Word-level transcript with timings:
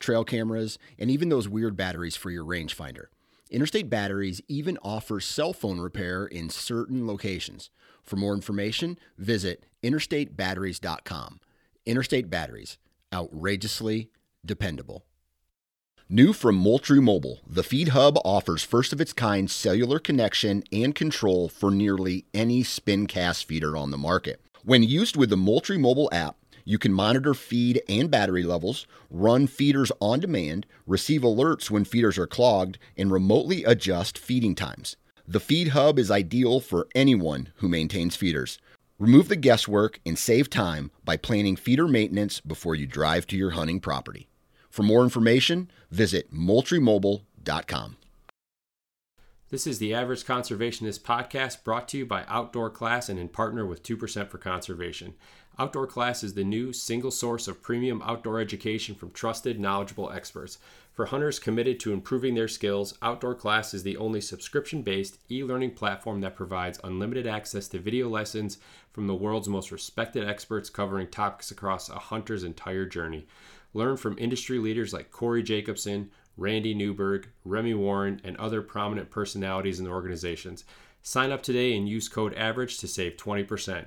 trail 0.00 0.24
cameras, 0.24 0.78
and 0.98 1.10
even 1.10 1.28
those 1.28 1.48
weird 1.48 1.76
batteries 1.76 2.16
for 2.16 2.30
your 2.30 2.44
rangefinder. 2.44 3.06
Interstate 3.50 3.90
Batteries 3.90 4.40
even 4.48 4.78
offers 4.82 5.24
cell 5.24 5.52
phone 5.52 5.80
repair 5.80 6.24
in 6.24 6.50
certain 6.50 7.06
locations. 7.06 7.70
For 8.02 8.16
more 8.16 8.34
information, 8.34 8.98
visit 9.18 9.64
interstatebatteries.com. 9.82 11.40
Interstate 11.86 12.30
Batteries, 12.30 12.78
outrageously 13.12 14.10
dependable. 14.44 15.04
New 16.08 16.32
from 16.32 16.56
Moultrie 16.56 17.00
Mobile, 17.00 17.38
the 17.46 17.62
Feed 17.62 17.90
Hub 17.90 18.18
offers 18.24 18.64
first 18.64 18.92
of 18.92 19.00
its 19.00 19.12
kind 19.12 19.48
cellular 19.48 20.00
connection 20.00 20.64
and 20.72 20.92
control 20.92 21.48
for 21.48 21.70
nearly 21.70 22.24
any 22.34 22.64
spin 22.64 23.06
cast 23.06 23.44
feeder 23.44 23.76
on 23.76 23.92
the 23.92 23.98
market. 23.98 24.40
When 24.64 24.82
used 24.82 25.16
with 25.16 25.30
the 25.30 25.36
Moultrie 25.36 25.78
Mobile 25.78 26.08
app, 26.12 26.36
you 26.64 26.78
can 26.78 26.92
monitor 26.92 27.34
feed 27.34 27.82
and 27.88 28.10
battery 28.10 28.42
levels, 28.42 28.86
run 29.10 29.46
feeders 29.46 29.90
on 30.00 30.20
demand, 30.20 30.66
receive 30.86 31.22
alerts 31.22 31.70
when 31.70 31.84
feeders 31.84 32.18
are 32.18 32.26
clogged, 32.26 32.78
and 32.96 33.10
remotely 33.10 33.64
adjust 33.64 34.18
feeding 34.18 34.54
times. 34.54 34.96
The 35.26 35.40
Feed 35.40 35.68
Hub 35.68 35.98
is 35.98 36.10
ideal 36.10 36.60
for 36.60 36.88
anyone 36.94 37.50
who 37.56 37.68
maintains 37.68 38.16
feeders. 38.16 38.58
Remove 38.98 39.28
the 39.28 39.36
guesswork 39.36 40.00
and 40.04 40.18
save 40.18 40.50
time 40.50 40.90
by 41.04 41.16
planning 41.16 41.56
feeder 41.56 41.88
maintenance 41.88 42.40
before 42.40 42.74
you 42.74 42.86
drive 42.86 43.26
to 43.28 43.36
your 43.36 43.52
hunting 43.52 43.80
property. 43.80 44.28
For 44.68 44.82
more 44.82 45.02
information, 45.02 45.70
visit 45.90 46.32
moultriemobile.com. 46.32 47.96
This 49.50 49.66
is 49.66 49.78
the 49.80 49.94
Average 49.94 50.24
Conservationist 50.24 51.00
podcast 51.00 51.64
brought 51.64 51.88
to 51.88 51.98
you 51.98 52.06
by 52.06 52.24
Outdoor 52.28 52.70
Class 52.70 53.08
and 53.08 53.18
in 53.18 53.28
partner 53.28 53.66
with 53.66 53.82
2% 53.82 54.28
for 54.28 54.38
Conservation. 54.38 55.14
Outdoor 55.58 55.86
Class 55.86 56.22
is 56.22 56.34
the 56.34 56.44
new 56.44 56.72
single 56.72 57.10
source 57.10 57.46
of 57.46 57.60
premium 57.60 58.00
outdoor 58.02 58.40
education 58.40 58.94
from 58.94 59.10
trusted, 59.10 59.60
knowledgeable 59.60 60.10
experts. 60.10 60.58
For 60.92 61.06
hunters 61.06 61.38
committed 61.38 61.78
to 61.80 61.92
improving 61.92 62.34
their 62.34 62.48
skills, 62.48 62.96
Outdoor 63.02 63.34
Class 63.34 63.74
is 63.74 63.82
the 63.82 63.96
only 63.96 64.20
subscription 64.20 64.82
based 64.82 65.18
e 65.30 65.44
learning 65.44 65.72
platform 65.72 66.20
that 66.22 66.36
provides 66.36 66.80
unlimited 66.82 67.26
access 67.26 67.68
to 67.68 67.78
video 67.78 68.08
lessons 68.08 68.58
from 68.92 69.06
the 69.06 69.14
world's 69.14 69.48
most 69.48 69.70
respected 69.70 70.26
experts 70.26 70.70
covering 70.70 71.08
topics 71.08 71.50
across 71.50 71.88
a 71.88 71.98
hunter's 71.98 72.44
entire 72.44 72.86
journey. 72.86 73.26
Learn 73.74 73.96
from 73.96 74.18
industry 74.18 74.58
leaders 74.58 74.92
like 74.92 75.10
Corey 75.10 75.42
Jacobson, 75.42 76.10
Randy 76.36 76.74
Newberg, 76.74 77.28
Remy 77.44 77.74
Warren, 77.74 78.20
and 78.24 78.36
other 78.38 78.62
prominent 78.62 79.10
personalities 79.10 79.78
and 79.78 79.88
organizations. 79.88 80.64
Sign 81.02 81.30
up 81.30 81.42
today 81.42 81.76
and 81.76 81.88
use 81.88 82.08
code 82.08 82.34
AVERAGE 82.34 82.78
to 82.78 82.88
save 82.88 83.16
20%. 83.16 83.86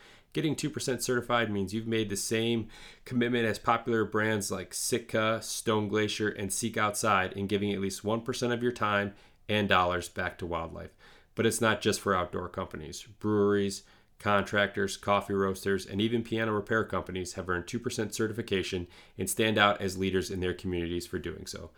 Getting 0.33 0.55
2% 0.55 1.01
certified 1.01 1.51
means 1.51 1.73
you've 1.73 1.87
made 1.87 2.09
the 2.09 2.15
same 2.15 2.69
commitment 3.03 3.45
as 3.45 3.59
popular 3.59 4.05
brands 4.05 4.49
like 4.49 4.73
Sitka, 4.73 5.39
Stone 5.41 5.89
Glacier, 5.89 6.29
and 6.29 6.53
Seek 6.53 6.77
Outside 6.77 7.33
in 7.33 7.47
giving 7.47 7.73
at 7.73 7.81
least 7.81 8.03
1% 8.03 8.53
of 8.53 8.63
your 8.63 8.71
time 8.71 9.13
and 9.49 9.67
dollars 9.67 10.07
back 10.07 10.37
to 10.37 10.45
wildlife. 10.45 10.91
But 11.35 11.45
it's 11.45 11.61
not 11.61 11.81
just 11.81 11.99
for 11.99 12.15
outdoor 12.15 12.47
companies. 12.47 13.05
Breweries, 13.19 13.83
contractors, 14.19 14.95
coffee 14.97 15.33
roasters, 15.33 15.85
and 15.85 15.99
even 15.99 16.23
piano 16.23 16.53
repair 16.53 16.83
companies 16.83 17.33
have 17.33 17.49
earned 17.49 17.65
2% 17.65 18.13
certification 18.13 18.87
and 19.17 19.29
stand 19.29 19.57
out 19.57 19.81
as 19.81 19.97
leaders 19.97 20.29
in 20.29 20.39
their 20.39 20.53
communities 20.53 21.07
for 21.07 21.19
doing 21.19 21.45
so. 21.45 21.71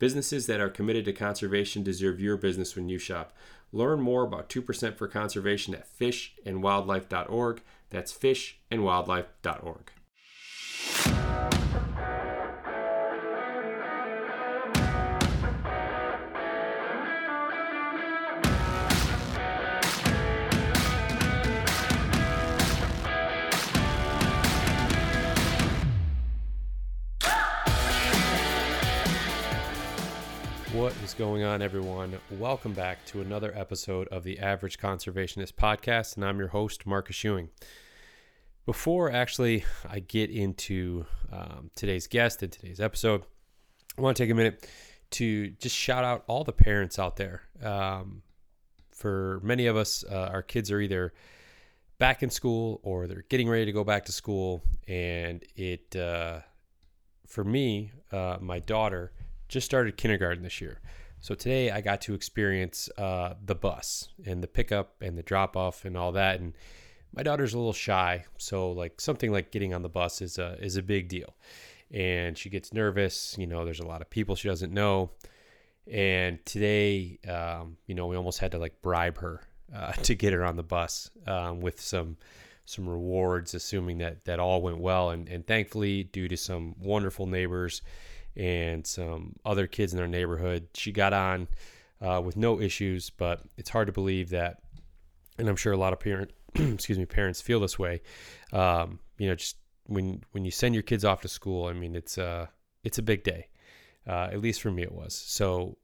Businesses 0.00 0.46
that 0.46 0.60
are 0.60 0.70
committed 0.70 1.04
to 1.04 1.12
conservation 1.12 1.82
deserve 1.82 2.20
your 2.20 2.38
business 2.38 2.74
when 2.74 2.88
you 2.88 2.98
shop. 2.98 3.36
Learn 3.70 4.00
more 4.00 4.24
about 4.24 4.48
2% 4.48 4.96
for 4.96 5.06
conservation 5.06 5.74
at 5.74 5.86
fishandwildlife.org. 5.86 7.60
That's 7.90 8.12
fishandwildlife.org. 8.12 9.90
What 30.90 31.04
is 31.04 31.14
going 31.14 31.44
on, 31.44 31.62
everyone? 31.62 32.18
Welcome 32.32 32.72
back 32.72 33.06
to 33.06 33.20
another 33.20 33.56
episode 33.56 34.08
of 34.08 34.24
the 34.24 34.40
Average 34.40 34.76
Conservationist 34.76 35.52
Podcast, 35.52 36.16
and 36.16 36.24
I'm 36.24 36.40
your 36.40 36.48
host, 36.48 36.84
Marcus 36.84 37.22
Ewing. 37.22 37.48
Before 38.66 39.08
actually 39.08 39.64
I 39.88 40.00
get 40.00 40.30
into 40.30 41.06
um, 41.30 41.70
today's 41.76 42.08
guest 42.08 42.42
and 42.42 42.50
today's 42.50 42.80
episode, 42.80 43.22
I 43.96 44.00
want 44.00 44.16
to 44.16 44.24
take 44.24 44.32
a 44.32 44.34
minute 44.34 44.68
to 45.12 45.50
just 45.60 45.76
shout 45.76 46.02
out 46.02 46.24
all 46.26 46.42
the 46.42 46.52
parents 46.52 46.98
out 46.98 47.14
there. 47.14 47.42
Um, 47.62 48.22
for 48.90 49.38
many 49.44 49.66
of 49.66 49.76
us, 49.76 50.02
uh, 50.10 50.28
our 50.32 50.42
kids 50.42 50.72
are 50.72 50.80
either 50.80 51.12
back 51.98 52.24
in 52.24 52.30
school 52.30 52.80
or 52.82 53.06
they're 53.06 53.24
getting 53.28 53.48
ready 53.48 53.64
to 53.64 53.72
go 53.72 53.84
back 53.84 54.06
to 54.06 54.12
school, 54.12 54.60
and 54.88 55.44
it, 55.54 55.94
uh, 55.94 56.40
for 57.28 57.44
me, 57.44 57.92
uh, 58.10 58.38
my 58.40 58.58
daughter 58.58 59.12
just 59.50 59.66
started 59.66 59.96
kindergarten 59.96 60.42
this 60.42 60.60
year. 60.60 60.80
So 61.20 61.34
today 61.34 61.70
I 61.70 61.82
got 61.82 62.00
to 62.02 62.14
experience 62.14 62.88
uh, 62.96 63.34
the 63.44 63.54
bus 63.54 64.08
and 64.24 64.42
the 64.42 64.46
pickup 64.46 65.02
and 65.02 65.18
the 65.18 65.22
drop 65.22 65.56
off 65.56 65.84
and 65.84 65.96
all 65.96 66.12
that. 66.12 66.40
And 66.40 66.54
my 67.14 67.22
daughter's 67.22 67.52
a 67.52 67.58
little 67.58 67.74
shy, 67.74 68.24
so 68.38 68.70
like 68.70 69.00
something 69.00 69.30
like 69.30 69.50
getting 69.50 69.74
on 69.74 69.82
the 69.82 69.88
bus 69.88 70.22
is 70.22 70.38
a 70.38 70.56
is 70.64 70.76
a 70.76 70.82
big 70.82 71.08
deal. 71.08 71.34
And 71.92 72.38
she 72.38 72.48
gets 72.48 72.72
nervous. 72.72 73.34
You 73.36 73.48
know, 73.48 73.64
there's 73.64 73.80
a 73.80 73.86
lot 73.86 74.00
of 74.00 74.08
people 74.08 74.36
she 74.36 74.48
doesn't 74.48 74.72
know. 74.72 75.10
And 75.90 76.44
today, 76.46 77.18
um, 77.28 77.76
you 77.86 77.96
know, 77.96 78.06
we 78.06 78.16
almost 78.16 78.38
had 78.38 78.52
to 78.52 78.58
like 78.58 78.80
bribe 78.80 79.18
her 79.18 79.42
uh, 79.74 79.92
to 80.04 80.14
get 80.14 80.32
her 80.32 80.44
on 80.44 80.56
the 80.56 80.62
bus 80.62 81.10
um, 81.26 81.60
with 81.60 81.80
some 81.80 82.16
some 82.64 82.88
rewards, 82.88 83.52
assuming 83.52 83.98
that 83.98 84.24
that 84.24 84.38
all 84.38 84.62
went 84.62 84.78
well. 84.78 85.10
And 85.10 85.28
and 85.28 85.44
thankfully, 85.44 86.04
due 86.04 86.28
to 86.28 86.36
some 86.36 86.76
wonderful 86.78 87.26
neighbors 87.26 87.82
and 88.36 88.86
some 88.86 89.36
other 89.44 89.66
kids 89.66 89.92
in 89.92 89.98
their 89.98 90.08
neighborhood. 90.08 90.68
She 90.74 90.92
got 90.92 91.12
on 91.12 91.48
uh, 92.00 92.20
with 92.24 92.36
no 92.36 92.60
issues, 92.60 93.10
but 93.10 93.42
it's 93.56 93.70
hard 93.70 93.86
to 93.86 93.92
believe 93.92 94.30
that, 94.30 94.58
and 95.38 95.48
I'm 95.48 95.56
sure 95.56 95.72
a 95.72 95.76
lot 95.76 95.92
of 95.92 96.00
parent, 96.00 96.32
excuse 96.54 96.98
me, 96.98 97.06
parents 97.06 97.40
feel 97.40 97.60
this 97.60 97.78
way. 97.78 98.02
Um, 98.52 99.00
you 99.18 99.28
know, 99.28 99.34
just 99.34 99.56
when 99.86 100.22
when 100.32 100.44
you 100.44 100.50
send 100.50 100.74
your 100.74 100.82
kids 100.82 101.04
off 101.04 101.22
to 101.22 101.28
school, 101.28 101.66
I 101.66 101.72
mean, 101.72 101.94
it's 101.94 102.18
a 102.18 102.26
uh, 102.26 102.46
it's 102.84 102.98
a 102.98 103.02
big 103.02 103.24
day. 103.24 103.48
Uh, 104.06 104.28
at 104.32 104.40
least 104.40 104.62
for 104.62 104.70
me, 104.70 104.82
it 104.82 104.92
was. 104.92 105.14
So, 105.14 105.76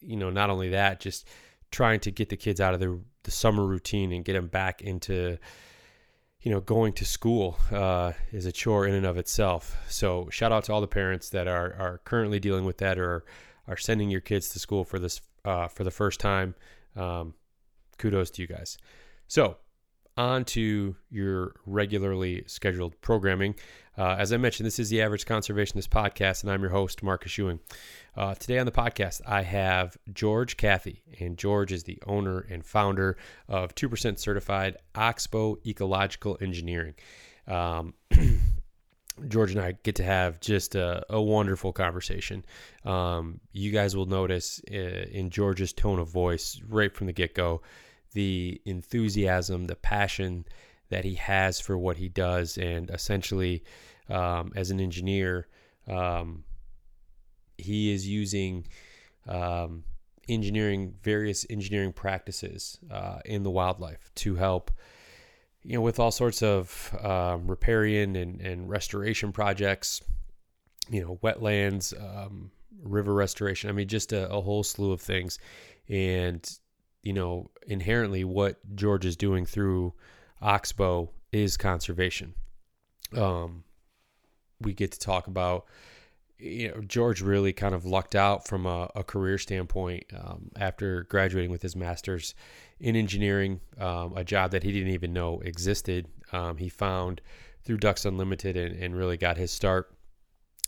you 0.00 0.16
know, 0.16 0.30
not 0.30 0.50
only 0.50 0.70
that, 0.70 1.00
just 1.00 1.26
trying 1.70 2.00
to 2.00 2.10
get 2.10 2.28
the 2.28 2.36
kids 2.36 2.60
out 2.60 2.74
of 2.74 2.80
the 2.80 3.00
the 3.22 3.30
summer 3.30 3.64
routine 3.64 4.12
and 4.12 4.24
get 4.24 4.34
them 4.34 4.48
back 4.48 4.82
into 4.82 5.38
you 6.44 6.50
know, 6.50 6.60
going 6.60 6.92
to 6.92 7.06
school 7.06 7.58
uh, 7.72 8.12
is 8.30 8.44
a 8.44 8.52
chore 8.52 8.86
in 8.86 8.94
and 8.94 9.06
of 9.06 9.16
itself. 9.16 9.76
So 9.88 10.28
shout 10.30 10.52
out 10.52 10.64
to 10.64 10.74
all 10.74 10.82
the 10.82 10.86
parents 10.86 11.30
that 11.30 11.48
are 11.48 11.74
are 11.78 12.00
currently 12.04 12.38
dealing 12.38 12.66
with 12.66 12.78
that 12.78 12.98
or 12.98 13.24
are 13.66 13.78
sending 13.78 14.10
your 14.10 14.20
kids 14.20 14.50
to 14.50 14.58
school 14.58 14.84
for 14.84 14.98
this 14.98 15.22
uh, 15.46 15.68
for 15.68 15.84
the 15.84 15.90
first 15.90 16.20
time. 16.20 16.54
Um, 16.96 17.34
kudos 17.96 18.30
to 18.32 18.42
you 18.42 18.46
guys. 18.46 18.76
So 19.26 19.56
on 20.18 20.44
to 20.44 20.94
your 21.10 21.54
regularly 21.64 22.44
scheduled 22.46 23.00
programming. 23.00 23.54
Uh, 23.96 24.16
as 24.18 24.32
I 24.32 24.36
mentioned, 24.36 24.66
this 24.66 24.78
is 24.78 24.90
the 24.90 25.00
Average 25.00 25.24
Conservationist 25.24 25.88
podcast, 25.88 26.42
and 26.42 26.52
I'm 26.52 26.60
your 26.60 26.70
host, 26.70 27.02
Marcus 27.02 27.36
Ewing. 27.38 27.60
Uh, 28.16 28.34
today 28.34 28.58
on 28.58 28.66
the 28.66 28.72
podcast, 28.72 29.20
I 29.26 29.42
have 29.42 29.96
George 30.12 30.56
Cathy, 30.56 31.02
and 31.18 31.36
George 31.36 31.72
is 31.72 31.82
the 31.82 31.98
owner 32.06 32.46
and 32.48 32.64
founder 32.64 33.16
of 33.48 33.74
2% 33.74 34.18
Certified 34.18 34.76
Oxbow 34.94 35.58
Ecological 35.66 36.38
Engineering. 36.40 36.94
Um, 37.48 37.94
George 39.28 39.50
and 39.50 39.60
I 39.60 39.72
get 39.82 39.96
to 39.96 40.04
have 40.04 40.40
just 40.40 40.76
a, 40.76 41.04
a 41.12 41.20
wonderful 41.20 41.72
conversation. 41.72 42.44
Um, 42.84 43.40
you 43.52 43.72
guys 43.72 43.96
will 43.96 44.06
notice 44.06 44.60
uh, 44.70 44.74
in 44.74 45.30
George's 45.30 45.72
tone 45.72 45.98
of 45.98 46.08
voice 46.08 46.60
right 46.68 46.94
from 46.94 47.08
the 47.08 47.12
get 47.12 47.34
go 47.34 47.62
the 48.12 48.60
enthusiasm, 48.64 49.64
the 49.64 49.74
passion 49.74 50.44
that 50.88 51.04
he 51.04 51.14
has 51.16 51.60
for 51.60 51.76
what 51.76 51.96
he 51.96 52.08
does. 52.08 52.56
And 52.58 52.88
essentially, 52.90 53.64
um, 54.08 54.52
as 54.54 54.70
an 54.70 54.78
engineer, 54.78 55.48
um, 55.88 56.44
he 57.58 57.92
is 57.92 58.06
using 58.06 58.66
um, 59.28 59.84
engineering, 60.28 60.94
various 61.02 61.46
engineering 61.48 61.92
practices 61.92 62.78
uh, 62.90 63.18
in 63.24 63.42
the 63.42 63.50
wildlife 63.50 64.10
to 64.16 64.34
help 64.34 64.70
you 65.64 65.74
know, 65.74 65.80
with 65.80 65.98
all 65.98 66.10
sorts 66.10 66.42
of 66.42 66.94
um, 67.02 67.46
riparian 67.46 68.16
and, 68.16 68.40
and 68.40 68.68
restoration 68.68 69.32
projects, 69.32 70.02
you 70.90 71.00
know, 71.00 71.18
wetlands, 71.22 71.94
um, 71.98 72.50
river 72.82 73.14
restoration. 73.14 73.70
I 73.70 73.72
mean, 73.72 73.88
just 73.88 74.12
a, 74.12 74.28
a, 74.30 74.42
whole 74.42 74.62
slew 74.62 74.92
of 74.92 75.00
things. 75.00 75.38
And, 75.88 76.46
you 77.02 77.14
know, 77.14 77.50
inherently 77.66 78.24
what 78.24 78.58
George 78.76 79.06
is 79.06 79.16
doing 79.16 79.46
through 79.46 79.94
Oxbow 80.42 81.10
is 81.32 81.56
conservation. 81.56 82.34
Um, 83.16 83.64
we 84.60 84.74
get 84.74 84.92
to 84.92 84.98
talk 84.98 85.28
about, 85.28 85.64
you 86.38 86.68
know, 86.68 86.80
George 86.82 87.20
really 87.20 87.52
kind 87.52 87.74
of 87.74 87.84
lucked 87.84 88.14
out 88.14 88.46
from 88.46 88.66
a, 88.66 88.90
a 88.94 89.04
career 89.04 89.38
standpoint 89.38 90.04
um, 90.16 90.50
after 90.56 91.04
graduating 91.04 91.50
with 91.50 91.62
his 91.62 91.76
master's 91.76 92.34
in 92.80 92.96
engineering, 92.96 93.60
um, 93.78 94.16
a 94.16 94.24
job 94.24 94.50
that 94.50 94.62
he 94.62 94.72
didn't 94.72 94.92
even 94.92 95.12
know 95.12 95.40
existed. 95.40 96.08
Um, 96.32 96.56
he 96.56 96.68
found 96.68 97.20
through 97.64 97.78
Ducks 97.78 98.04
Unlimited 98.04 98.56
and, 98.56 98.82
and, 98.82 98.96
really 98.96 99.16
got 99.16 99.36
his 99.36 99.50
start 99.50 99.94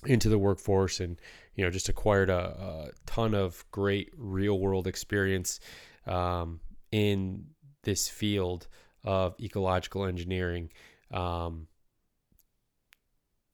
into 0.04 0.28
the 0.28 0.38
workforce 0.38 1.00
and 1.00 1.20
you 1.54 1.64
know 1.64 1.70
just 1.70 1.88
acquired 1.88 2.30
a, 2.30 2.38
a 2.38 2.90
ton 3.06 3.34
of 3.34 3.64
great 3.70 4.10
real 4.16 4.58
world 4.58 4.86
experience 4.86 5.58
um, 6.06 6.60
in 6.92 7.44
this 7.82 8.08
field 8.08 8.68
of 9.04 9.34
ecological 9.40 10.04
engineering. 10.04 10.70
Um, 11.10 11.66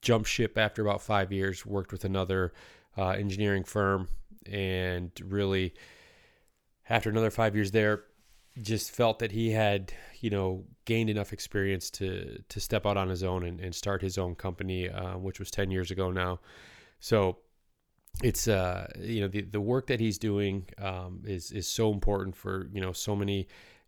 jumped 0.03 0.29
ship 0.29 0.57
after 0.57 0.81
about 0.83 1.01
five 1.01 1.31
years, 1.31 1.65
worked 1.65 1.91
with 1.91 2.05
another 2.05 2.53
uh, 2.97 3.09
engineering 3.09 3.63
firm, 3.63 4.07
and 4.45 5.09
really 5.23 5.73
after 6.89 7.09
another 7.09 7.31
five 7.31 7.55
years 7.55 7.71
there, 7.71 8.03
just 8.61 8.91
felt 8.91 9.17
that 9.19 9.31
he 9.31 9.49
had, 9.49 9.91
you 10.19 10.29
know, 10.29 10.63
gained 10.85 11.09
enough 11.09 11.33
experience 11.33 11.89
to 11.89 12.43
to 12.49 12.59
step 12.59 12.85
out 12.85 12.97
on 12.97 13.09
his 13.09 13.23
own 13.23 13.43
and, 13.43 13.59
and 13.59 13.73
start 13.73 14.01
his 14.01 14.17
own 14.17 14.35
company, 14.35 14.89
uh, 14.89 15.17
which 15.17 15.39
was 15.39 15.49
ten 15.49 15.71
years 15.71 15.89
ago 15.89 16.11
now. 16.11 16.39
So 16.99 17.37
it's 18.21 18.47
uh 18.47 18.87
you 18.99 19.21
know 19.21 19.27
the 19.27 19.41
the 19.41 19.59
work 19.59 19.87
that 19.87 19.99
he's 19.99 20.19
doing 20.19 20.67
um, 20.77 21.21
is 21.25 21.51
is 21.51 21.67
so 21.67 21.91
important 21.91 22.35
for 22.35 22.69
you 22.71 22.79
know 22.79 22.91
so 22.91 23.15
many 23.15 23.47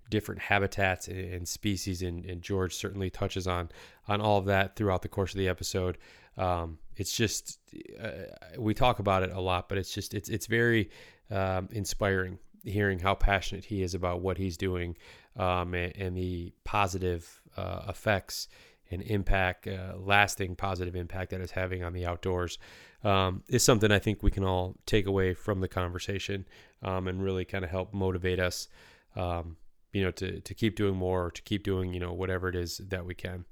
different 0.10 0.42
habitats 0.42 1.08
and, 1.08 1.48
species 1.48 2.02
and, 2.02 2.26
and, 2.26 2.42
George 2.42 2.76
certainly 2.76 3.10
touches 3.10 3.48
on 3.48 3.70
on 4.08 4.22
all 4.22 4.38
of 4.38 4.46
that 4.46 4.76
throughout 4.76 5.02
the 5.02 5.08
course 5.08 5.34
of 5.34 5.38
the 5.38 5.48
episode. 5.48 5.98
Um, 6.38 6.78
it's 6.96 7.16
just 7.16 7.60
uh, 8.02 8.10
we 8.58 8.74
talk 8.74 9.00
about 9.00 9.24
it 9.24 9.32
a 9.32 9.40
lot, 9.40 9.70
but 9.70 9.78
it's 9.78 9.94
just 9.94 10.14
it's 10.14 10.30
it's 10.30 10.46
very 10.46 10.90
um, 11.32 11.70
inspiring 11.72 12.38
hearing 12.64 13.00
how 13.00 13.14
passionate 13.14 13.66
he 13.66 13.84
is 13.84 13.94
about 13.94 14.22
what 14.22 14.38
he's 14.38 14.58
doing 14.58 14.98
um, 15.38 15.74
and, 15.74 15.96
and, 15.96 16.18
the 16.18 16.52
positive 16.64 17.42
uh, 17.58 17.84
effects 17.88 18.48
and 18.92 19.02
impact, 19.04 19.68
uh, 19.68 19.94
lasting 19.98 20.56
positive 20.56 20.96
impact 20.96 21.32
that 21.32 21.42
it's 21.42 21.52
having 21.52 21.84
on 21.84 21.94
the 21.94 22.06
outdoors, 22.06 22.58
um, 23.04 23.44
is 23.48 23.64
something 23.64 23.92
I 23.92 24.00
think 24.00 24.24
we 24.24 24.32
can 24.32 24.44
all 24.44 24.76
take 24.86 25.06
away 25.06 25.34
from 25.34 25.60
the 25.60 25.68
conversation 25.68 26.46
um, 26.82 27.08
and 27.08 27.24
really 27.24 27.46
kind 27.46 27.64
of 27.64 27.70
help 27.70 27.94
motivate 27.94 28.40
us, 28.40 28.68
um, 29.16 29.58
you 29.96 30.04
know, 30.04 30.12
to, 30.12 30.42
to 30.42 30.54
keep 30.54 30.76
doing 30.76 30.94
more 30.94 31.28
or 31.28 31.32
to 31.32 31.42
keep 31.42 31.64
doing, 31.64 31.94
you 31.94 32.02
know, 32.02 32.12
whatever 32.12 32.50
it 32.50 32.56
is 32.56 32.80
that 32.90 33.06
we 33.06 33.16
can. 33.16 33.46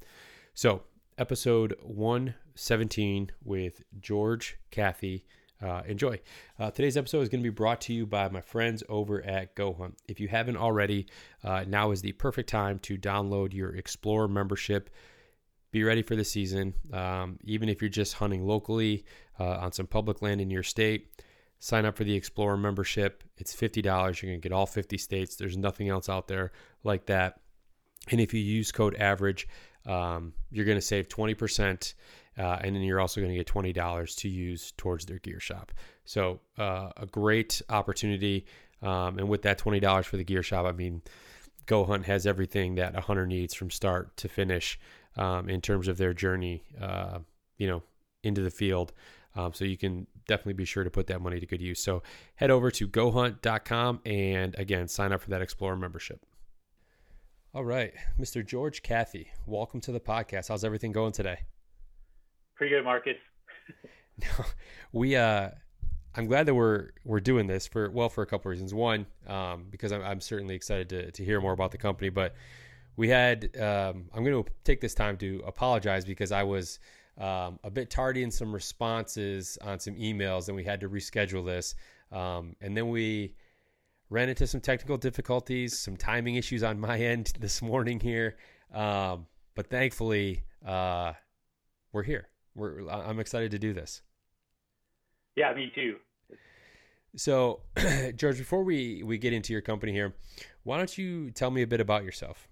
So, 0.53 0.83
episode 1.17 1.73
117 1.81 3.31
with 3.45 3.81
George 4.01 4.57
Cathy 4.69 5.25
uh, 5.61 5.83
enjoy. 5.87 6.19
Uh, 6.59 6.69
today's 6.69 6.97
episode 6.97 7.21
is 7.21 7.29
going 7.29 7.41
to 7.41 7.49
be 7.49 7.53
brought 7.53 7.79
to 7.79 7.93
you 7.93 8.05
by 8.05 8.27
my 8.27 8.41
friends 8.41 8.83
over 8.89 9.21
at 9.23 9.55
Go 9.55 9.71
Hunt. 9.71 9.95
If 10.09 10.19
you 10.19 10.27
haven't 10.27 10.57
already, 10.57 11.07
uh, 11.45 11.63
now 11.65 11.91
is 11.91 12.01
the 12.01 12.11
perfect 12.11 12.49
time 12.49 12.77
to 12.79 12.97
download 12.97 13.53
your 13.53 13.73
Explorer 13.77 14.27
membership. 14.27 14.89
Be 15.71 15.85
ready 15.85 16.01
for 16.01 16.17
the 16.17 16.25
season. 16.25 16.73
Um, 16.91 17.39
even 17.45 17.69
if 17.69 17.81
you're 17.81 17.87
just 17.87 18.15
hunting 18.15 18.45
locally 18.45 19.05
uh, 19.39 19.59
on 19.59 19.71
some 19.71 19.87
public 19.87 20.21
land 20.21 20.41
in 20.41 20.49
your 20.49 20.63
state, 20.63 21.07
sign 21.63 21.85
up 21.85 21.95
for 21.95 22.03
the 22.03 22.13
Explorer 22.13 22.57
membership. 22.57 23.23
It's 23.37 23.55
$50. 23.55 23.85
You're 23.85 24.31
going 24.31 24.41
to 24.41 24.49
get 24.49 24.51
all 24.51 24.65
50 24.65 24.97
states. 24.97 25.37
There's 25.37 25.55
nothing 25.55 25.87
else 25.87 26.09
out 26.09 26.27
there 26.27 26.51
like 26.83 27.05
that. 27.05 27.39
And 28.11 28.19
if 28.19 28.33
you 28.33 28.41
use 28.41 28.69
code 28.73 28.95
AVERAGE, 28.99 29.47
um, 29.85 30.33
you're 30.51 30.65
going 30.65 30.77
to 30.77 30.81
save 30.81 31.07
20%. 31.07 31.93
Uh, 32.37 32.41
and 32.59 32.75
then 32.75 32.83
you're 32.83 32.99
also 32.99 33.21
going 33.21 33.31
to 33.31 33.37
get 33.37 33.47
$20 33.47 34.15
to 34.17 34.27
use 34.27 34.73
towards 34.75 35.05
their 35.05 35.19
gear 35.19 35.39
shop. 35.39 35.71
So, 36.03 36.41
uh, 36.57 36.89
a 36.97 37.05
great 37.05 37.61
opportunity. 37.69 38.45
Um, 38.81 39.17
and 39.17 39.29
with 39.29 39.43
that 39.43 39.57
$20 39.57 40.03
for 40.03 40.17
the 40.17 40.25
gear 40.25 40.43
shop, 40.43 40.65
I 40.65 40.73
mean, 40.73 41.01
Go 41.65 41.85
Hunt 41.85 42.05
has 42.07 42.27
everything 42.27 42.75
that 42.75 42.97
a 42.97 42.99
hunter 42.99 43.25
needs 43.25 43.53
from 43.53 43.69
start 43.69 44.17
to 44.17 44.27
finish 44.27 44.77
um, 45.15 45.47
in 45.47 45.61
terms 45.61 45.87
of 45.87 45.95
their 45.95 46.13
journey, 46.13 46.63
uh, 46.81 47.19
you 47.57 47.67
know, 47.67 47.83
into 48.21 48.41
the 48.41 48.51
field. 48.51 48.91
Um, 49.35 49.53
so 49.53 49.63
you 49.63 49.77
can 49.77 50.07
definitely 50.27 50.53
be 50.53 50.65
sure 50.65 50.83
to 50.83 50.89
put 50.89 51.07
that 51.07 51.21
money 51.21 51.39
to 51.39 51.45
good 51.45 51.61
use. 51.61 51.79
So 51.79 52.03
head 52.35 52.51
over 52.51 52.71
to 52.71 52.87
gohunt.com 52.87 54.01
and 54.05 54.55
again, 54.57 54.87
sign 54.87 55.11
up 55.11 55.21
for 55.21 55.29
that 55.31 55.41
Explorer 55.41 55.75
membership. 55.75 56.25
All 57.53 57.63
right, 57.63 57.93
Mr. 58.19 58.45
George 58.45 58.81
Cathy, 58.81 59.27
welcome 59.45 59.79
to 59.81 59.91
the 59.91 59.99
podcast. 59.99 60.47
How's 60.47 60.63
everything 60.63 60.91
going 60.91 61.11
today? 61.11 61.39
Pretty 62.55 62.75
good, 62.75 62.83
Marcus. 62.83 63.17
no, 64.17 64.45
we 64.91 65.15
uh, 65.15 65.49
I'm 66.15 66.25
glad 66.25 66.45
that 66.45 66.55
we're 66.55 66.89
we're 67.03 67.19
doing 67.19 67.47
this 67.47 67.67
for 67.67 67.89
well 67.89 68.09
for 68.09 68.21
a 68.21 68.25
couple 68.25 68.49
reasons. 68.49 68.73
One, 68.73 69.05
um, 69.27 69.65
because 69.69 69.91
I'm, 69.91 70.01
I'm 70.03 70.19
certainly 70.19 70.55
excited 70.55 70.89
to 70.89 71.11
to 71.11 71.23
hear 71.23 71.41
more 71.41 71.53
about 71.53 71.71
the 71.71 71.77
company, 71.77 72.09
but 72.09 72.35
we 72.95 73.09
had 73.09 73.55
um, 73.57 74.05
I'm 74.13 74.23
going 74.23 74.43
to 74.43 74.51
take 74.63 74.81
this 74.81 74.93
time 74.93 75.17
to 75.17 75.43
apologize 75.45 76.05
because 76.05 76.31
I 76.31 76.43
was 76.43 76.79
um, 77.17 77.59
a 77.63 77.69
bit 77.71 77.89
tardy 77.89 78.23
in 78.23 78.31
some 78.31 78.53
responses 78.53 79.57
on 79.61 79.79
some 79.79 79.95
emails, 79.95 80.47
and 80.47 80.55
we 80.55 80.63
had 80.63 80.79
to 80.81 80.89
reschedule 80.89 81.45
this. 81.45 81.75
Um, 82.11 82.55
and 82.61 82.75
then 82.75 82.89
we 82.89 83.35
ran 84.09 84.29
into 84.29 84.47
some 84.47 84.61
technical 84.61 84.97
difficulties, 84.97 85.77
some 85.77 85.97
timing 85.97 86.35
issues 86.35 86.63
on 86.63 86.79
my 86.79 86.99
end 86.99 87.33
this 87.39 87.61
morning 87.61 87.99
here. 87.99 88.37
Um, 88.73 89.27
but 89.55 89.67
thankfully, 89.67 90.43
uh, 90.65 91.13
we're 91.91 92.03
here 92.03 92.29
we're 92.55 92.87
I'm 92.89 93.19
excited 93.19 93.51
to 93.51 93.59
do 93.59 93.73
this. 93.73 94.01
Yeah, 95.35 95.53
me 95.53 95.71
too. 95.73 95.95
So, 97.15 97.61
George, 98.15 98.37
before 98.37 98.63
we 98.63 99.03
we 99.03 99.17
get 99.17 99.33
into 99.33 99.53
your 99.53 99.61
company 99.61 99.91
here, 99.91 100.15
why 100.63 100.77
don't 100.77 100.97
you 100.97 101.31
tell 101.31 101.51
me 101.51 101.61
a 101.61 101.67
bit 101.67 101.79
about 101.79 102.03
yourself? 102.03 102.47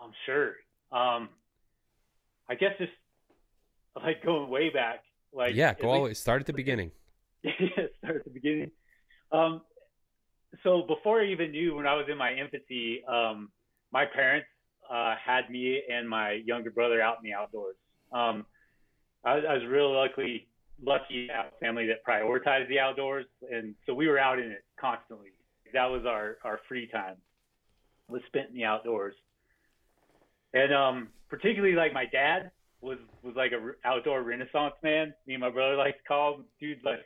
I'm 0.00 0.08
um, 0.08 0.12
sure. 0.26 0.52
Um, 0.92 1.28
I 2.50 2.54
guess 2.56 2.72
just 2.78 2.92
like 3.94 4.24
going 4.24 4.50
way 4.50 4.70
back, 4.70 5.04
like 5.32 5.54
yeah, 5.54 5.72
go 5.74 5.88
all 5.88 6.14
start 6.14 6.40
at 6.40 6.46
the 6.46 6.52
beginning. 6.52 6.90
yeah, 7.44 7.52
start 8.02 8.16
at 8.16 8.24
the 8.24 8.30
beginning. 8.30 8.72
Um, 9.30 9.62
so 10.64 10.82
before 10.82 11.20
I 11.20 11.26
even 11.26 11.52
knew, 11.52 11.76
when 11.76 11.86
I 11.86 11.94
was 11.94 12.06
in 12.10 12.18
my 12.18 12.32
infancy, 12.32 13.04
um, 13.04 13.50
my 13.92 14.04
parents 14.04 14.48
uh, 14.92 15.14
had 15.24 15.48
me 15.48 15.80
and 15.88 16.08
my 16.08 16.32
younger 16.32 16.72
brother 16.72 17.00
out 17.00 17.18
in 17.22 17.30
the 17.30 17.36
outdoors. 17.36 17.76
Um, 18.12 18.44
I, 19.24 19.34
I 19.34 19.54
was 19.54 19.62
real 19.68 19.94
lucky 19.94 20.48
lucky 20.82 21.26
to 21.26 21.32
have 21.32 21.46
a 21.46 21.58
family 21.64 21.86
that 21.86 22.04
prioritized 22.04 22.68
the 22.68 22.80
outdoors, 22.80 23.26
and 23.50 23.74
so 23.86 23.94
we 23.94 24.08
were 24.08 24.18
out 24.18 24.38
in 24.38 24.50
it 24.50 24.64
constantly. 24.80 25.28
That 25.72 25.86
was 25.86 26.04
our 26.04 26.38
our 26.42 26.60
free 26.68 26.88
time 26.88 27.16
was 28.08 28.22
spent 28.26 28.48
in 28.48 28.56
the 28.56 28.64
outdoors, 28.64 29.14
and 30.54 30.74
um, 30.74 31.08
particularly 31.28 31.74
like 31.74 31.92
my 31.92 32.06
dad 32.06 32.50
was 32.80 32.98
was 33.22 33.34
like 33.36 33.52
a 33.52 33.72
outdoor 33.86 34.22
renaissance 34.22 34.74
man. 34.82 35.14
Me 35.26 35.34
and 35.34 35.40
my 35.40 35.50
brother 35.50 35.76
like 35.76 35.98
to 35.98 36.04
call 36.08 36.34
him. 36.36 36.44
Dude, 36.58 36.78
like 36.84 37.00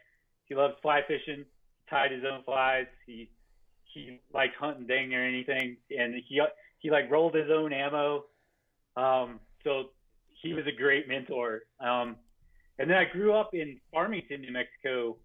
he 0.46 0.54
loves 0.54 0.74
fly 0.82 1.00
fishing, 1.06 1.44
tied 1.90 2.12
his 2.12 2.22
own 2.24 2.42
flies. 2.44 2.86
He 3.06 3.30
he 3.92 4.20
liked 4.32 4.56
hunting 4.56 4.86
dang 4.86 5.14
or 5.14 5.24
anything, 5.24 5.76
and 5.96 6.14
he 6.26 6.40
he 6.78 6.90
like 6.90 7.10
rolled 7.10 7.34
his 7.34 7.50
own 7.50 7.72
ammo. 7.72 8.24
Um, 8.96 9.40
so 9.64 9.90
he 10.42 10.52
was 10.52 10.64
a 10.66 10.76
great 10.76 11.08
mentor. 11.08 11.62
Um, 11.80 12.16
and 12.78 12.90
then 12.90 12.96
I 12.96 13.04
grew 13.04 13.32
up 13.32 13.54
in 13.54 13.80
Farmington, 13.92 14.40
New 14.40 14.52
Mexico, 14.52 15.16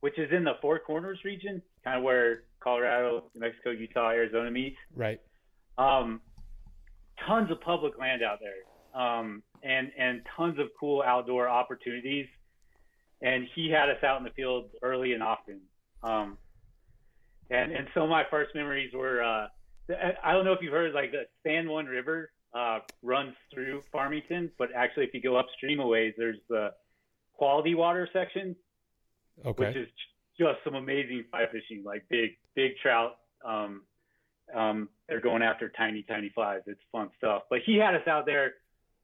which 0.00 0.18
is 0.18 0.30
in 0.32 0.44
the 0.44 0.54
Four 0.60 0.78
Corners 0.80 1.18
region, 1.24 1.62
kind 1.84 1.96
of 1.96 2.02
where 2.02 2.42
Colorado, 2.60 3.24
New 3.34 3.40
Mexico, 3.40 3.70
Utah, 3.70 4.10
Arizona 4.10 4.50
meet. 4.50 4.76
Right. 4.94 5.20
Um, 5.78 6.20
tons 7.26 7.50
of 7.50 7.60
public 7.60 7.98
land 7.98 8.22
out 8.22 8.38
there, 8.40 9.00
um, 9.00 9.42
and 9.62 9.90
and 9.98 10.22
tons 10.36 10.58
of 10.58 10.68
cool 10.78 11.02
outdoor 11.02 11.48
opportunities. 11.48 12.26
And 13.22 13.46
he 13.54 13.70
had 13.70 13.90
us 13.90 14.02
out 14.02 14.16
in 14.18 14.24
the 14.24 14.30
field 14.30 14.70
early 14.82 15.12
and 15.12 15.22
often. 15.22 15.60
Um, 16.02 16.38
and 17.50 17.72
and 17.72 17.88
so 17.94 18.06
my 18.06 18.24
first 18.30 18.54
memories 18.54 18.92
were 18.94 19.22
uh, 19.22 19.48
I 20.22 20.32
don't 20.32 20.44
know 20.44 20.52
if 20.52 20.60
you've 20.62 20.72
heard 20.72 20.94
like 20.94 21.12
the 21.12 21.24
San 21.44 21.68
Juan 21.68 21.86
River 21.86 22.30
uh, 22.54 22.80
runs 23.02 23.34
through 23.52 23.82
Farmington, 23.92 24.50
but 24.58 24.68
actually 24.74 25.04
if 25.04 25.14
you 25.14 25.20
go 25.20 25.36
upstream 25.36 25.80
a 25.80 25.86
ways, 25.86 26.14
there's 26.16 26.38
the 26.48 26.70
quality 27.34 27.74
water 27.74 28.08
section, 28.12 28.54
okay. 29.44 29.66
which 29.66 29.76
is 29.76 29.88
just 30.38 30.58
some 30.64 30.74
amazing 30.74 31.24
fly 31.30 31.46
fishing, 31.50 31.82
like 31.84 32.04
big 32.08 32.30
big 32.54 32.72
trout. 32.82 33.16
Um, 33.44 33.82
um, 34.54 34.88
they're 35.10 35.20
going 35.20 35.42
after 35.42 35.68
tiny 35.68 36.02
tiny 36.02 36.30
flies. 36.30 36.62
It's 36.66 36.80
fun 36.90 37.10
stuff. 37.18 37.42
But 37.50 37.60
he 37.66 37.76
had 37.76 37.94
us 37.94 38.06
out 38.06 38.24
there 38.24 38.54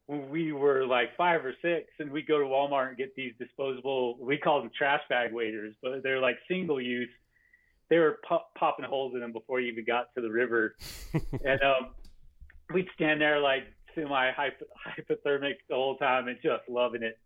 when 0.06 0.30
we 0.30 0.52
were 0.52 0.86
like 0.86 1.14
five 1.16 1.44
or 1.44 1.54
six, 1.60 1.88
and 1.98 2.10
we'd 2.10 2.26
go 2.26 2.38
to 2.38 2.44
Walmart 2.44 2.88
and 2.88 2.96
get 2.96 3.14
these 3.14 3.34
disposable. 3.38 4.16
We 4.18 4.38
call 4.38 4.62
them 4.62 4.70
trash 4.76 5.02
bag 5.10 5.34
waders, 5.34 5.74
but 5.82 6.02
they're 6.02 6.20
like 6.20 6.38
single 6.48 6.80
use 6.80 7.10
they 7.88 7.98
were 7.98 8.18
pop, 8.26 8.54
popping 8.54 8.84
holes 8.84 9.14
in 9.14 9.20
them 9.20 9.32
before 9.32 9.60
you 9.60 9.70
even 9.70 9.84
got 9.84 10.14
to 10.14 10.20
the 10.20 10.30
river. 10.30 10.76
and 11.44 11.62
um, 11.62 11.90
we'd 12.72 12.88
stand 12.94 13.20
there 13.20 13.40
like 13.40 13.64
semi 13.94 14.32
hypothermic 14.32 15.56
the 15.68 15.74
whole 15.74 15.96
time 15.96 16.28
and 16.28 16.38
just 16.42 16.68
loving 16.68 17.02
it. 17.02 17.18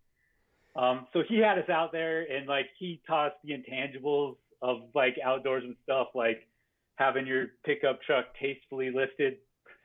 Um, 0.77 1.07
so 1.13 1.23
he 1.27 1.39
had 1.39 1.59
us 1.59 1.69
out 1.69 1.93
there 1.93 2.23
and 2.23 2.47
like 2.47 2.67
he 2.79 3.01
taught 3.07 3.29
us 3.29 3.33
the 3.43 3.53
intangibles 3.53 4.37
of 4.63 4.83
like 4.95 5.17
outdoors 5.25 5.65
and 5.65 5.77
stuff, 5.83 6.09
like 6.15 6.47
having 7.01 7.27
your 7.27 7.47
pickup 7.65 8.03
truck 8.03 8.27
tastefully 8.39 8.91
lifted. 8.95 9.39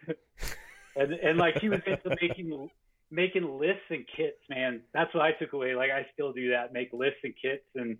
and 0.95 1.13
and 1.13 1.37
like 1.37 1.59
he 1.59 1.69
was 1.69 1.79
into 1.87 2.15
making 2.21 2.69
making 3.09 3.57
lists 3.57 3.89
and 3.89 4.05
kits, 4.15 4.37
man. 4.49 4.81
That's 4.93 5.13
what 5.15 5.23
I 5.23 5.31
took 5.31 5.53
away. 5.53 5.73
Like 5.75 5.91
I 5.91 6.05
still 6.13 6.33
do 6.33 6.51
that, 6.51 6.73
make 6.73 6.89
lists 6.91 7.19
and 7.23 7.33
kits 7.41 7.65
and 7.75 7.97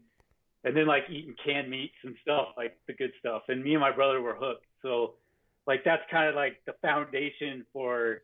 and 0.66 0.76
then 0.76 0.86
like 0.86 1.04
eating 1.10 1.36
canned 1.44 1.70
meats 1.70 1.96
and 2.04 2.16
stuff, 2.22 2.50
like 2.58 2.78
the 2.88 2.94
good 2.94 3.12
stuff. 3.20 3.44
And 3.48 3.64
me 3.64 3.72
and 3.72 3.82
my 3.82 3.92
brother 3.92 4.22
were 4.22 4.36
hooked. 4.36 4.66
So 4.82 5.14
like 5.66 5.84
that's 5.86 6.04
kind 6.12 6.28
of 6.28 6.36
like 6.36 6.58
the 6.66 6.74
foundation 6.82 7.66
for 7.72 8.22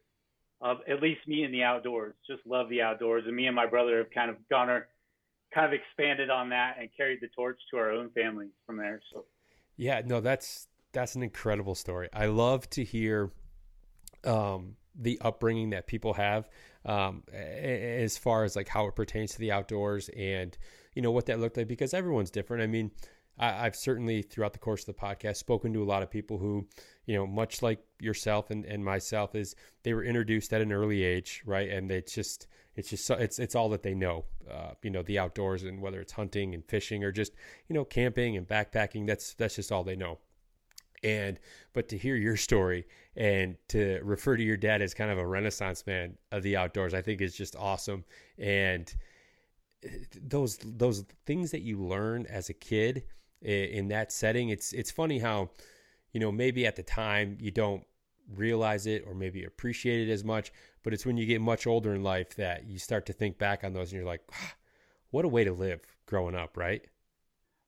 uh, 0.62 0.75
at 0.89 1.01
least 1.01 1.21
me 1.25 1.43
in 1.43 1.51
the 1.51 1.63
outdoors. 1.63 2.13
Just 2.29 2.45
love 2.45 2.69
the 2.69 2.81
outdoors, 2.81 3.24
and 3.25 3.36
me 3.36 3.48
and 3.48 3.55
my 3.55 3.65
brother 3.65 4.00
have 4.00 4.12
kind 4.12 4.29
of 4.29 4.36
gone 4.50 4.69
or 4.69 4.89
kind 5.53 5.65
of 5.65 5.74
expanded 5.74 6.29
on 6.29 6.50
that 6.50 6.75
and 6.79 6.89
carried 6.95 7.19
the 7.21 7.27
torch 7.29 7.60
to 7.71 7.77
our 7.77 7.91
own 7.91 8.10
families 8.12 8.51
from 8.65 8.77
there. 8.77 9.01
So 9.13 9.25
yeah, 9.77 10.01
no, 10.05 10.21
that's 10.21 10.67
that's 10.91 11.15
an 11.15 11.24
incredible 11.24 11.75
story. 11.75 12.10
I 12.13 12.25
love 12.25 12.69
to 12.71 12.83
hear 12.83 13.31
um, 14.25 14.75
the 14.95 15.19
upbringing 15.21 15.71
that 15.71 15.88
people 15.88 16.13
have 16.13 16.50
um, 16.86 17.24
as 17.33 18.17
far 18.17 18.43
as 18.43 18.55
like 18.55 18.67
how 18.67 18.88
it 18.88 18.95
pertains 18.95 19.31
to 19.31 19.39
the 19.39 19.51
outdoors 19.51 20.10
and 20.10 20.57
you 20.95 21.01
know 21.01 21.12
what 21.12 21.27
that 21.27 21.39
looked 21.39 21.57
like 21.57 21.67
because 21.67 21.93
everyone's 21.93 22.31
different. 22.31 22.63
I 22.63 22.67
mean, 22.67 22.91
I, 23.39 23.63
have 23.63 23.75
certainly 23.75 24.21
throughout 24.21 24.53
the 24.53 24.60
course 24.60 24.88
of 24.88 24.95
the 24.95 25.01
podcast 25.01 25.38
spoken 25.38 25.74
to 25.74 25.81
a 25.81 25.86
lot 25.86 26.03
of 26.03 26.12
people 26.12 26.38
who, 26.38 26.67
you 27.05 27.15
know, 27.15 27.25
much 27.25 27.62
like 27.62 27.79
yourself 28.00 28.51
and, 28.51 28.65
and 28.65 28.83
myself, 28.83 29.36
is 29.36 29.55
they 29.83 29.93
were 29.93 30.03
introduced 30.03 30.53
at 30.53 30.62
an 30.62 30.71
early 30.71 31.03
age, 31.03 31.41
right? 31.45 31.69
And 31.69 31.89
it's 31.91 32.13
just 32.13 32.48
it's 32.75 32.89
just 32.89 33.10
it's 33.10 33.39
it's 33.39 33.55
all 33.55 33.69
that 33.69 33.83
they 33.83 33.93
know, 33.93 34.25
uh, 34.50 34.71
you 34.83 34.89
know, 34.89 35.01
the 35.01 35.17
outdoors 35.17 35.63
and 35.63 35.81
whether 35.81 36.01
it's 36.01 36.13
hunting 36.13 36.53
and 36.53 36.65
fishing 36.65 37.03
or 37.03 37.12
just 37.12 37.33
you 37.67 37.74
know 37.74 37.86
camping 37.86 38.36
and 38.38 38.48
backpacking. 38.48 39.07
That's 39.07 39.33
that's 39.33 39.55
just 39.55 39.71
all 39.71 39.83
they 39.83 39.95
know. 39.95 40.19
And 41.03 41.39
but 41.74 41.89
to 41.89 41.98
hear 41.98 42.15
your 42.15 42.38
story 42.38 42.86
and 43.15 43.55
to 43.70 44.00
refer 44.03 44.38
to 44.38 44.43
your 44.43 44.58
dad 44.58 44.81
as 44.81 44.93
kind 44.93 45.10
of 45.10 45.17
a 45.17 45.25
renaissance 45.25 45.86
man 45.88 46.17
of 46.31 46.43
the 46.43 46.55
outdoors, 46.58 46.93
I 46.93 47.01
think 47.01 47.22
is 47.22 47.36
just 47.36 47.55
awesome. 47.55 48.05
And 48.38 48.93
those 50.22 50.58
those 50.63 51.05
things 51.25 51.51
that 51.51 51.62
you 51.62 51.77
learn 51.77 52.25
as 52.27 52.50
a 52.50 52.53
kid 52.53 53.03
in 53.41 53.88
that 53.88 54.12
setting 54.12 54.50
it's 54.50 54.74
it's 54.74 54.91
funny 54.91 55.17
how 55.17 55.50
you 56.13 56.20
know 56.20 56.31
maybe 56.31 56.65
at 56.65 56.75
the 56.75 56.84
time 56.84 57.38
you 57.39 57.50
don't 57.50 57.84
realize 58.36 58.86
it 58.86 59.03
or 59.08 59.15
maybe 59.15 59.43
appreciate 59.43 60.08
it 60.08 60.12
as 60.12 60.24
much 60.24 60.51
but 60.84 60.93
it's 60.93 61.05
when 61.05 61.17
you 61.17 61.25
get 61.25 61.41
much 61.41 61.65
older 61.65 61.96
in 61.96 62.03
life 62.03 62.36
that 62.36 62.67
you 62.67 62.77
start 62.77 63.05
to 63.05 63.13
think 63.13 63.38
back 63.39 63.63
on 63.63 63.74
those 63.74 63.91
and 63.91 64.00
you're 64.00 64.08
like 64.08 64.22
ah, 64.31 64.53
what 65.10 65.25
a 65.25 65.27
way 65.27 65.43
to 65.43 65.51
live 65.51 65.81
growing 66.05 66.36
up 66.36 66.55
right 66.55 66.86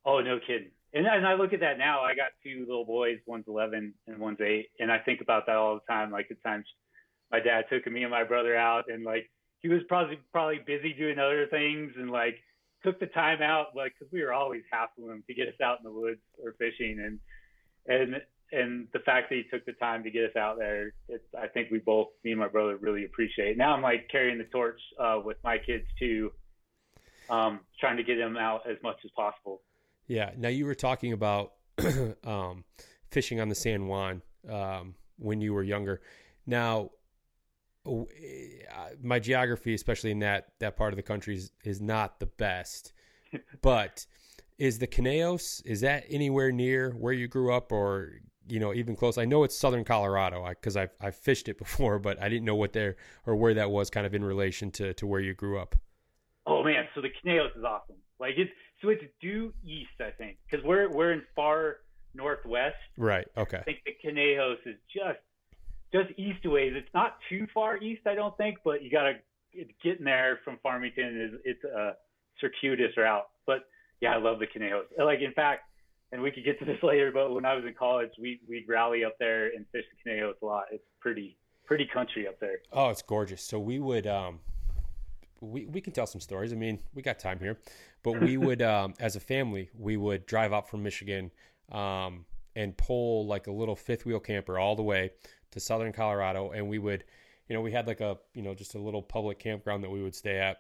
oh 0.06 0.22
no 0.22 0.40
kidding 0.40 0.70
and, 0.94 1.06
and 1.06 1.26
i 1.28 1.34
look 1.34 1.54
at 1.54 1.60
that 1.60 1.78
now 1.78 2.02
i 2.02 2.16
got 2.16 2.32
two 2.44 2.66
little 2.68 2.86
boys 2.86 3.18
one's 3.26 3.46
11 3.48 3.94
and 4.08 4.18
one's 4.18 4.42
8 4.42 4.68
and 4.80 4.92
i 4.92 5.00
think 5.00 5.22
about 5.22 5.46
that 5.48 5.56
all 5.56 5.76
the 5.76 5.94
time 5.94 6.12
like 6.12 6.30
the 6.30 6.36
times 6.36 6.66
my 7.32 7.40
dad 7.40 7.66
took 7.70 7.86
me 7.92 8.04
and 8.04 8.12
my 8.12 8.24
brother 8.24 8.56
out 8.56 8.86
and 8.90 9.04
like 9.04 9.30
he 9.62 9.70
was 9.70 9.82
probably 9.88 10.20
probably 10.32 10.60
busy 10.66 10.94
doing 10.94 11.18
other 11.18 11.48
things 11.48 11.94
and 11.98 12.12
like 12.12 12.36
took 12.84 13.00
the 13.00 13.08
time 13.08 13.42
out 13.42 13.68
like 13.76 13.94
because 13.98 14.12
we 14.12 14.22
were 14.22 14.34
always 14.34 14.62
hassling 14.72 15.10
him 15.10 15.24
to 15.28 15.34
get 15.34 15.48
us 15.48 15.60
out 15.64 15.80
in 15.80 15.84
the 15.84 15.92
woods 15.92 16.22
or 16.44 16.54
fishing 16.60 17.00
and 17.00 17.20
and 17.88 18.22
and 18.52 18.88
the 18.94 19.00
fact 19.00 19.30
that 19.30 19.36
he 19.36 19.44
took 19.50 19.66
the 19.66 19.74
time 19.74 20.04
to 20.04 20.12
get 20.12 20.26
us 20.26 20.36
out 20.36 20.58
there 20.58 20.94
it's 21.08 21.24
i 21.42 21.48
think 21.48 21.72
we 21.72 21.80
both 21.80 22.10
me 22.24 22.32
and 22.32 22.40
my 22.40 22.48
brother 22.48 22.78
really 22.78 23.06
appreciate. 23.06 23.58
Now 23.58 23.74
i'm 23.74 23.82
like 23.82 24.10
carrying 24.12 24.38
the 24.38 24.44
torch 24.46 24.80
uh, 25.00 25.20
with 25.24 25.38
my 25.44 25.58
kids 25.58 25.86
too 25.98 26.32
um, 27.30 27.62
trying 27.80 27.98
to 27.98 28.04
get 28.04 28.18
them 28.18 28.38
out 28.38 28.70
as 28.70 28.78
much 28.84 28.98
as 29.06 29.12
possible 29.16 29.62
yeah 30.08 30.32
now 30.38 30.50
you 30.50 30.66
were 30.66 30.76
talking 30.76 31.14
about 31.14 31.54
um, 32.24 32.64
fishing 33.10 33.40
on 33.40 33.50
the 33.50 33.56
san 33.56 33.88
juan 33.88 34.22
um, 34.50 34.96
when 35.18 35.42
you 35.42 35.54
were 35.54 35.64
younger 35.64 36.02
now 36.46 36.90
uh, 37.86 38.04
my 39.02 39.20
geography, 39.20 39.74
especially 39.74 40.12
in 40.12 40.20
that 40.20 40.48
that 40.60 40.78
part 40.78 40.94
of 40.94 40.98
the 40.98 41.04
country, 41.04 41.36
is, 41.36 41.52
is 41.64 41.82
not 41.82 42.20
the 42.20 42.26
best. 42.26 42.94
but 43.62 44.06
is 44.58 44.80
the 44.80 44.88
Conejos 44.88 45.62
is 45.66 45.82
that 45.82 46.06
anywhere 46.10 46.52
near 46.52 46.92
where 46.92 47.14
you 47.14 47.28
grew 47.28 47.54
up, 47.54 47.72
or 47.72 48.14
you 48.48 48.60
know 48.60 48.74
even 48.74 48.96
close? 48.96 49.18
I 49.18 49.26
know 49.26 49.44
it's 49.44 49.58
southern 49.58 49.84
Colorado 49.84 50.48
because 50.48 50.78
I've 50.78 50.92
I've 51.02 51.16
fished 51.16 51.50
it 51.50 51.58
before, 51.66 52.00
but 52.00 52.22
I 52.22 52.30
didn't 52.30 52.46
know 52.46 52.56
what 52.56 52.74
there 52.74 52.96
or 53.26 53.36
where 53.36 53.54
that 53.56 53.70
was 53.70 53.90
kind 53.90 54.06
of 54.06 54.14
in 54.14 54.24
relation 54.24 54.72
to 54.72 54.94
to 54.94 55.08
where 55.08 55.22
you 55.22 55.34
grew 55.34 55.60
up. 55.60 55.76
Oh 56.46 56.64
man, 56.64 56.88
so 56.96 57.02
the 57.02 57.10
Conejos 57.10 57.58
is 57.58 57.64
awesome. 57.64 57.96
Like 58.20 58.36
it's 58.38 58.52
so 58.84 58.90
it's 58.90 59.04
due 59.22 59.54
east, 59.66 60.00
I 60.00 60.12
think, 60.12 60.38
because 60.46 60.64
we're 60.66 60.90
we're 60.90 61.14
in 61.14 61.24
far 61.36 61.78
northwest. 62.14 62.76
Right. 62.98 63.26
Okay. 63.38 63.58
I 63.58 63.64
think 63.64 63.80
the 63.86 63.94
Conejos 64.06 64.58
is 64.66 64.76
just 64.94 65.20
just 65.94 66.20
east 66.20 66.46
ways. 66.46 66.74
It's 66.76 66.94
not 66.94 67.18
too 67.30 67.48
far 67.54 67.78
east, 67.78 68.06
I 68.06 68.16
don't 68.16 68.36
think, 68.38 68.58
but 68.64 68.84
you 68.84 68.92
got 68.92 69.04
to 69.04 69.14
get 69.84 70.00
in 70.00 70.06
there 70.06 70.40
from 70.44 70.60
Farmington. 70.62 71.22
Is 71.22 71.40
it's 71.46 71.64
a 71.64 71.96
circuitous 72.42 72.96
route, 72.98 73.28
but 73.48 73.66
yeah, 74.02 74.14
I 74.14 74.18
love 74.18 74.40
the 74.40 74.48
Conejos. 74.48 74.84
Like 74.98 75.22
in 75.22 75.32
fact, 75.34 75.62
and 76.12 76.22
we 76.22 76.30
could 76.30 76.44
get 76.44 76.60
to 76.60 76.66
this 76.66 76.78
later, 76.84 77.12
but 77.14 77.34
when 77.34 77.46
I 77.46 77.56
was 77.56 77.64
in 77.66 77.74
college, 77.74 78.12
we 78.20 78.42
we'd 78.48 78.66
rally 78.68 79.06
up 79.06 79.16
there 79.18 79.48
and 79.48 79.66
fish 79.72 79.86
the 80.04 80.10
Conejos 80.10 80.34
a 80.42 80.46
lot. 80.46 80.66
It's 80.72 80.84
pretty 81.00 81.38
pretty 81.66 81.88
country 81.92 82.28
up 82.28 82.40
there. 82.42 82.58
Oh, 82.74 82.90
it's 82.90 83.02
gorgeous. 83.02 83.42
So 83.42 83.60
we 83.60 83.80
would 83.80 84.08
um 84.08 84.42
we, 85.44 85.66
we 85.66 85.82
can 85.82 85.94
tell 85.94 86.08
some 86.08 86.22
stories. 86.22 86.54
I 86.54 86.56
mean, 86.56 86.80
we 86.94 87.02
got 87.02 87.20
time 87.20 87.40
here, 87.40 87.58
but 88.02 88.20
we 88.22 88.38
would, 88.38 88.62
um, 88.74 88.94
as 89.00 89.16
a 89.16 89.20
family, 89.20 89.70
we 89.78 89.98
would 89.98 90.26
drive 90.26 90.54
up 90.54 90.68
from 90.70 90.84
Michigan, 90.84 91.32
um, 91.72 92.26
and 92.56 92.78
pull 92.78 93.26
like 93.26 93.48
a 93.48 93.52
little 93.52 93.76
fifth 93.76 94.06
wheel 94.06 94.20
camper 94.20 94.60
all 94.60 94.76
the 94.76 94.84
way 94.84 95.12
to 95.52 95.60
southern 95.60 95.92
Colorado, 95.92 96.52
and 96.52 96.68
we 96.68 96.78
would, 96.80 97.04
you 97.48 97.56
know, 97.56 97.62
we 97.62 97.72
had 97.72 97.88
like 97.88 98.02
a 98.02 98.18
you 98.34 98.42
know 98.42 98.54
just 98.54 98.76
a 98.76 98.80
little 98.80 99.02
public 99.02 99.40
campground 99.40 99.84
that 99.84 99.90
we 99.90 100.04
would 100.04 100.16
stay 100.16 100.40
at, 100.40 100.58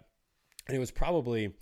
and 0.68 0.76
it 0.76 0.80
was 0.80 0.92
probably, 0.92 1.54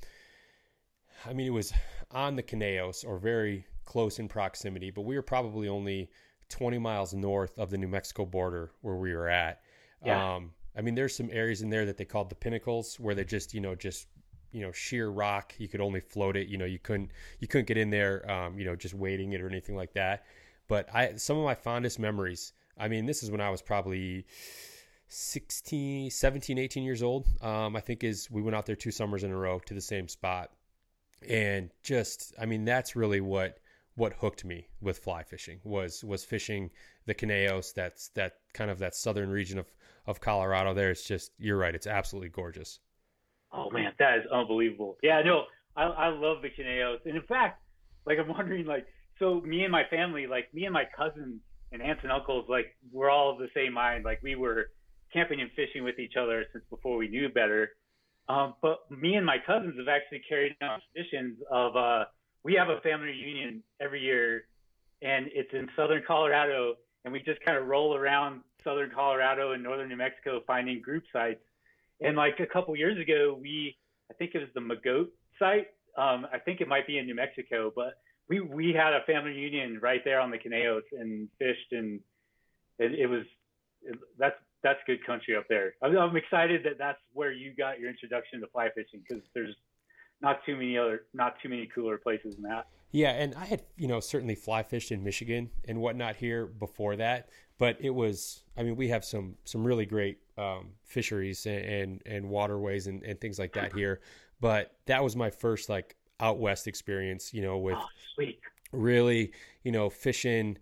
I 1.26 1.34
mean, 1.34 1.48
it 1.48 1.52
was 1.52 1.74
on 2.12 2.36
the 2.36 2.44
Conejos 2.44 3.06
or 3.06 3.18
very 3.18 3.66
close 3.86 4.20
in 4.20 4.28
proximity, 4.28 4.90
but 4.90 5.02
we 5.02 5.16
were 5.16 5.22
probably 5.22 5.68
only 5.68 6.10
20 6.50 6.78
miles 6.78 7.14
north 7.14 7.58
of 7.58 7.70
the 7.70 7.78
New 7.78 7.88
Mexico 7.88 8.26
border 8.26 8.72
where 8.82 8.96
we 8.96 9.14
were 9.14 9.30
at. 9.30 9.62
Yeah. 10.06 10.36
Um, 10.36 10.52
I 10.76 10.82
mean, 10.82 10.96
there's 10.96 11.16
some 11.16 11.30
areas 11.32 11.62
in 11.62 11.70
there 11.70 11.86
that 11.86 11.98
they 11.98 12.06
called 12.06 12.30
the 12.30 12.36
pinnacles 12.36 13.00
where 13.00 13.16
they 13.16 13.24
just, 13.24 13.54
you 13.54 13.62
know, 13.62 13.76
just 13.76 14.08
you 14.52 14.60
know 14.62 14.72
sheer 14.74 15.10
rock 15.10 15.54
you 15.60 15.70
could 15.70 15.80
only 15.80 16.02
float 16.02 16.36
it 16.36 16.50
you 16.50 16.58
know 16.58 16.66
you 16.66 16.78
couldn't 16.78 17.10
you 17.40 17.48
couldn't 17.48 17.68
get 17.70 17.78
in 17.78 17.90
there 17.90 18.30
um, 18.30 18.60
you 18.60 18.66
know 18.66 18.76
just 18.76 18.94
wading 18.94 19.32
it 19.32 19.40
or 19.40 19.48
anything 19.48 19.78
like 19.78 19.94
that 19.94 20.26
but 20.68 20.94
i 20.94 21.16
some 21.16 21.38
of 21.38 21.46
my 21.46 21.56
fondest 21.56 22.00
memories 22.00 22.52
I 22.82 22.88
mean, 22.88 23.06
this 23.06 23.22
is 23.22 23.30
when 23.30 23.42
I 23.42 23.50
was 23.50 23.62
probably 23.62 24.26
16, 25.08 26.10
17, 26.10 26.58
18 26.58 26.84
years 26.84 27.04
old. 27.04 27.28
Um, 27.42 27.76
I 27.76 27.80
think 27.80 28.04
is 28.04 28.30
we 28.32 28.42
went 28.42 28.56
out 28.56 28.66
there 28.66 28.76
two 28.76 28.92
summers 28.92 29.24
in 29.24 29.32
a 29.32 29.38
row 29.38 29.60
to 29.60 29.74
the 29.74 29.82
same 29.82 30.08
spot. 30.08 30.50
And 31.30 31.70
just, 31.84 32.34
I 32.42 32.46
mean, 32.46 32.66
that's 32.66 32.96
really 32.96 33.22
what 33.22 33.60
what 33.96 34.14
hooked 34.14 34.46
me 34.46 34.68
with 34.80 34.98
fly 34.98 35.22
fishing 35.22 35.60
was 35.64 36.04
was 36.04 36.24
fishing 36.24 36.72
the 37.06 37.14
Conejos. 37.14 37.74
That's 37.74 38.08
that 38.10 38.38
kind 38.54 38.72
of 38.72 38.80
that 38.80 38.96
southern 38.96 39.30
region 39.30 39.60
of 39.60 39.68
of 40.06 40.20
Colorado. 40.20 40.74
There, 40.74 40.92
it's 40.92 41.04
just 41.04 41.32
you're 41.38 41.58
right. 41.58 41.76
It's 41.76 41.88
absolutely 41.88 42.30
gorgeous. 42.30 42.80
Oh 43.54 43.70
man, 43.72 43.92
that 44.00 44.20
is 44.20 44.26
unbelievable. 44.32 44.98
Yeah, 45.04 45.22
no, 45.24 45.44
I 45.76 45.84
I 45.84 46.08
love 46.08 46.42
the 46.42 46.50
Conejos, 46.50 47.00
and 47.06 47.16
in 47.16 47.24
fact, 47.24 47.62
like 48.06 48.18
I'm 48.20 48.28
wondering, 48.30 48.66
like, 48.66 48.86
so 49.20 49.42
me 49.42 49.64
and 49.64 49.72
my 49.72 49.84
family, 49.90 50.28
like 50.28 50.54
me 50.54 50.66
and 50.66 50.74
my 50.74 50.86
cousins 50.96 51.42
and 51.72 51.82
aunts 51.82 52.04
and 52.04 52.12
uncles, 52.12 52.46
like 52.50 52.76
we're 52.92 53.10
all 53.10 53.32
of 53.32 53.40
the 53.40 53.50
same 53.54 53.74
mind. 53.74 54.06
Like 54.06 54.22
we 54.24 54.36
were 54.36 54.72
camping 55.14 55.42
and 55.42 55.52
fishing 55.56 55.84
with 55.84 56.00
each 56.00 56.14
other 56.20 56.46
since 56.54 56.64
before 56.70 56.98
we 56.98 57.08
knew 57.08 57.30
better. 57.30 57.72
Um, 58.30 58.54
but 58.62 58.80
me 58.90 59.16
and 59.16 59.26
my 59.26 59.38
cousins 59.46 59.76
have 59.78 59.88
actually 59.88 60.22
carried 60.28 60.56
on 60.62 60.80
traditions 60.94 61.38
of 61.52 61.76
uh, 61.76 62.06
we 62.44 62.54
have 62.54 62.70
a 62.70 62.80
family 62.82 63.08
reunion 63.08 63.64
every 63.82 64.02
year, 64.02 64.44
and 65.02 65.28
it's 65.34 65.52
in 65.54 65.68
southern 65.76 66.04
Colorado, 66.08 66.76
and 67.04 67.12
we 67.12 67.20
just 67.20 67.44
kind 67.46 67.58
of 67.58 67.68
roll 67.68 67.96
around 67.96 68.42
southern 68.64 68.92
Colorado 68.92 69.54
and 69.54 69.64
northern 69.64 69.90
New 69.90 69.98
Mexico 69.98 70.42
finding 70.46 70.82
group 70.82 71.04
sites. 71.12 71.42
And 72.02 72.16
like 72.18 72.40
a 72.40 72.46
couple 72.46 72.76
years 72.76 73.00
ago, 73.00 73.38
we 73.40 73.78
I 74.10 74.14
think 74.16 74.32
it 74.36 74.40
was 74.40 74.50
the 74.54 74.60
Mogote 74.60 75.10
site. 75.40 75.68
Um, 75.98 76.26
I 76.32 76.40
think 76.40 76.62
it 76.62 76.68
might 76.68 76.88
be 76.88 76.98
in 76.98 77.06
New 77.06 77.16
Mexico, 77.16 77.72
but 77.76 78.00
we 78.28 78.40
we 78.40 78.74
had 78.74 78.94
a 78.94 79.02
family 79.06 79.32
reunion 79.32 79.80
right 79.82 80.02
there 80.04 80.20
on 80.20 80.32
the 80.32 80.38
Conejos 80.38 80.84
and 80.98 81.28
fished, 81.38 81.72
and 81.72 82.00
it, 82.80 82.94
it 83.00 83.08
was 83.08 83.24
it, 83.84 83.98
that's 84.18 84.36
that's 84.64 84.80
good 84.86 85.06
country 85.06 85.36
up 85.36 85.46
there. 85.50 85.74
I'm, 85.82 85.98
I'm 85.98 86.16
excited 86.16 86.64
that 86.64 86.78
that's 86.78 87.00
where 87.14 87.32
you 87.32 87.54
got 87.56 87.80
your 87.80 87.90
introduction 87.90 88.40
to 88.42 88.48
fly 88.48 88.70
fishing 88.76 89.02
because 89.08 89.24
there's 89.34 89.56
not 90.22 90.46
too 90.46 90.56
many 90.56 90.78
other 90.78 91.06
not 91.14 91.36
too 91.42 91.50
many 91.50 91.68
cooler 91.74 91.98
places 91.98 92.36
than 92.36 92.44
that. 92.44 92.68
Yeah, 92.92 93.12
and 93.12 93.36
I 93.36 93.46
had 93.46 93.64
you 93.78 93.88
know 93.88 94.00
certainly 94.00 94.36
fly 94.36 94.64
fished 94.64 94.92
in 94.92 95.04
Michigan 95.04 95.50
and 95.68 95.82
whatnot 95.82 96.18
here 96.18 96.46
before 96.46 96.96
that, 96.98 97.30
but 97.62 97.78
it 97.80 97.92
was 97.92 98.42
I 98.58 98.64
mean 98.64 98.76
we 98.76 98.88
have 98.88 99.06
some 99.06 99.36
some 99.44 99.64
really 99.64 99.86
great 99.86 100.18
um, 100.36 100.70
fisheries 100.84 101.46
and, 101.46 101.64
and, 101.64 102.02
and 102.08 102.28
waterways 102.28 102.88
and, 102.88 103.04
and 103.04 103.22
things 103.22 103.38
like 103.38 103.54
that 103.54 103.72
here, 103.74 104.02
but 104.40 104.76
that 104.88 105.04
was 105.04 105.16
my 105.16 105.30
first 105.30 105.70
like 105.70 105.96
out 106.20 106.40
west 106.40 106.66
experience, 106.66 107.36
you 107.36 107.44
know, 107.44 107.60
with 107.60 107.78
oh, 107.78 108.26
really 108.72 109.34
you 109.62 109.72
know 109.72 109.92
fishing 109.92 110.58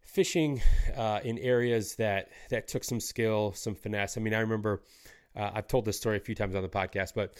fishing 0.00 0.60
uh, 0.96 1.20
in 1.22 1.38
areas 1.38 1.94
that 1.94 2.30
that 2.50 2.66
took 2.66 2.82
some 2.82 2.98
skill, 2.98 3.52
some 3.52 3.76
finesse. 3.76 4.16
I 4.16 4.20
mean, 4.20 4.34
I 4.34 4.40
remember 4.40 4.82
uh, 5.36 5.52
I've 5.54 5.68
told 5.68 5.84
this 5.84 5.96
story 5.96 6.16
a 6.16 6.20
few 6.20 6.34
times 6.34 6.56
on 6.56 6.62
the 6.62 6.68
podcast, 6.68 7.12
but 7.14 7.34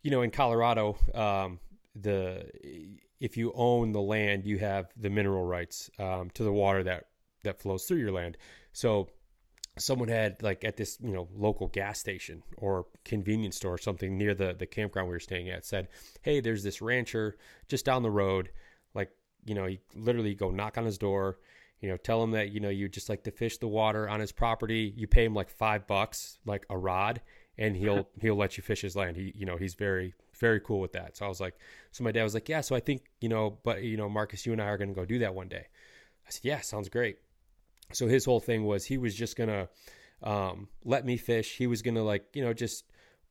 you 0.00 0.10
know, 0.10 0.22
in 0.22 0.30
Colorado, 0.30 0.96
um, 1.12 1.60
the 1.94 2.50
if 3.20 3.36
you 3.36 3.52
own 3.54 3.92
the 3.92 4.00
land, 4.00 4.46
you 4.46 4.56
have 4.60 4.90
the 4.96 5.10
mineral 5.10 5.44
rights 5.44 5.90
um, 5.98 6.30
to 6.30 6.42
the 6.42 6.52
water 6.52 6.82
that 6.82 7.08
that 7.46 7.60
flows 7.60 7.84
through 7.84 7.98
your 7.98 8.12
land. 8.12 8.36
So 8.72 9.08
someone 9.78 10.08
had 10.08 10.42
like 10.42 10.64
at 10.64 10.76
this 10.76 10.98
you 11.02 11.12
know 11.12 11.28
local 11.34 11.68
gas 11.68 11.98
station 11.98 12.42
or 12.56 12.86
convenience 13.04 13.56
store 13.56 13.74
or 13.74 13.78
something 13.78 14.16
near 14.16 14.34
the 14.34 14.54
the 14.54 14.66
campground 14.66 15.08
we 15.08 15.14
were 15.14 15.20
staying 15.20 15.50
at 15.50 15.66
said 15.66 15.88
hey 16.22 16.40
there's 16.40 16.62
this 16.62 16.80
rancher 16.80 17.36
just 17.68 17.84
down 17.84 18.02
the 18.02 18.10
road. 18.10 18.50
Like 18.94 19.10
you 19.44 19.54
know 19.54 19.66
you 19.66 19.78
literally 19.94 20.34
go 20.34 20.50
knock 20.50 20.78
on 20.78 20.84
his 20.84 20.98
door 20.98 21.38
you 21.80 21.88
know 21.88 21.96
tell 21.96 22.22
him 22.22 22.30
that 22.30 22.50
you 22.50 22.60
know 22.60 22.70
you 22.70 22.88
just 22.88 23.08
like 23.08 23.24
to 23.24 23.30
fish 23.30 23.58
the 23.58 23.68
water 23.68 24.08
on 24.08 24.20
his 24.20 24.32
property. 24.32 24.92
You 24.96 25.06
pay 25.06 25.24
him 25.24 25.34
like 25.34 25.50
five 25.50 25.86
bucks 25.86 26.38
like 26.46 26.64
a 26.70 26.78
rod 26.78 27.20
and 27.58 27.76
he'll 27.76 28.08
he'll 28.20 28.36
let 28.36 28.56
you 28.56 28.62
fish 28.62 28.80
his 28.80 28.96
land. 28.96 29.16
He 29.16 29.32
you 29.36 29.46
know 29.46 29.56
he's 29.56 29.74
very 29.74 30.14
very 30.38 30.60
cool 30.60 30.80
with 30.80 30.92
that. 30.92 31.16
So 31.16 31.26
i 31.26 31.28
was 31.28 31.40
like 31.40 31.54
so 31.92 32.02
my 32.02 32.12
dad 32.12 32.22
was 32.22 32.34
like 32.34 32.48
yeah 32.48 32.60
so 32.62 32.74
i 32.74 32.80
think 32.80 33.02
you 33.20 33.28
know 33.28 33.58
but 33.62 33.82
you 33.82 33.96
know 33.96 34.08
marcus 34.08 34.44
you 34.44 34.52
and 34.52 34.60
i 34.60 34.66
are 34.66 34.76
going 34.76 34.90
to 34.90 34.94
go 34.94 35.04
do 35.04 35.18
that 35.18 35.34
one 35.34 35.48
day. 35.48 35.66
I 36.26 36.30
said 36.30 36.44
yeah 36.44 36.60
sounds 36.60 36.88
great 36.88 37.18
so 37.92 38.06
his 38.06 38.24
whole 38.24 38.40
thing 38.40 38.64
was 38.64 38.84
he 38.84 38.98
was 38.98 39.14
just 39.14 39.36
to 39.48 39.68
um, 40.22 40.68
let 40.84 41.04
me 41.04 41.16
fish 41.16 41.56
he 41.56 41.66
was 41.66 41.82
to 41.94 42.02
like 42.02 42.24
you 42.34 42.42
know 42.42 42.52
just 42.52 42.84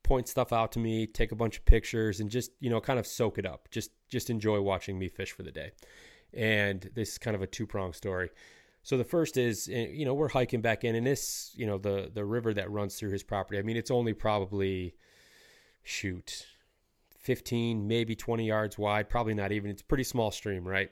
point 0.03 0.27
stuff 0.27 0.53
out 0.53 0.71
to 0.71 0.79
me 0.79 1.07
take 1.07 1.31
a 1.31 1.35
bunch 1.35 1.57
of 1.57 1.65
pictures 1.65 2.19
and 2.19 2.29
just 2.29 2.51
you 2.59 2.69
know 2.69 2.79
kind 2.79 2.99
of 2.99 3.07
soak 3.07 3.37
it 3.37 3.45
up 3.45 3.67
just 3.71 3.91
just 4.07 4.29
enjoy 4.29 4.61
watching 4.61 4.99
me 4.99 5.09
fish 5.09 5.31
for 5.31 5.41
the 5.43 5.51
day 5.51 5.71
and 6.35 6.89
this 6.93 7.13
is 7.13 7.17
kind 7.17 7.35
of 7.35 7.41
a 7.41 7.47
two 7.47 7.65
pronged 7.65 7.95
story. 7.95 8.29
So 8.83 8.97
the 8.97 9.03
first 9.03 9.37
is, 9.37 9.69
eh, 9.71 9.87
you 9.91 10.05
know, 10.05 10.13
we're 10.13 10.29
hiking 10.29 10.61
back 10.61 10.83
in, 10.83 10.95
and 10.95 11.07
this, 11.07 11.51
you 11.55 11.65
know, 11.65 11.77
the 11.77 12.11
the 12.13 12.25
river 12.25 12.53
that 12.53 12.69
runs 12.69 12.95
through 12.95 13.11
his 13.11 13.23
property. 13.23 13.57
I 13.57 13.63
mean, 13.63 13.77
it's 13.77 13.89
only 13.89 14.13
probably 14.13 14.95
shoot, 15.83 16.45
fifteen, 17.17 17.87
maybe 17.87 18.15
twenty 18.15 18.47
yards 18.47 18.77
wide. 18.77 19.09
Probably 19.09 19.33
not 19.33 19.51
even. 19.51 19.71
It's 19.71 19.81
a 19.81 19.85
pretty 19.85 20.03
small 20.03 20.29
stream, 20.29 20.67
right? 20.67 20.91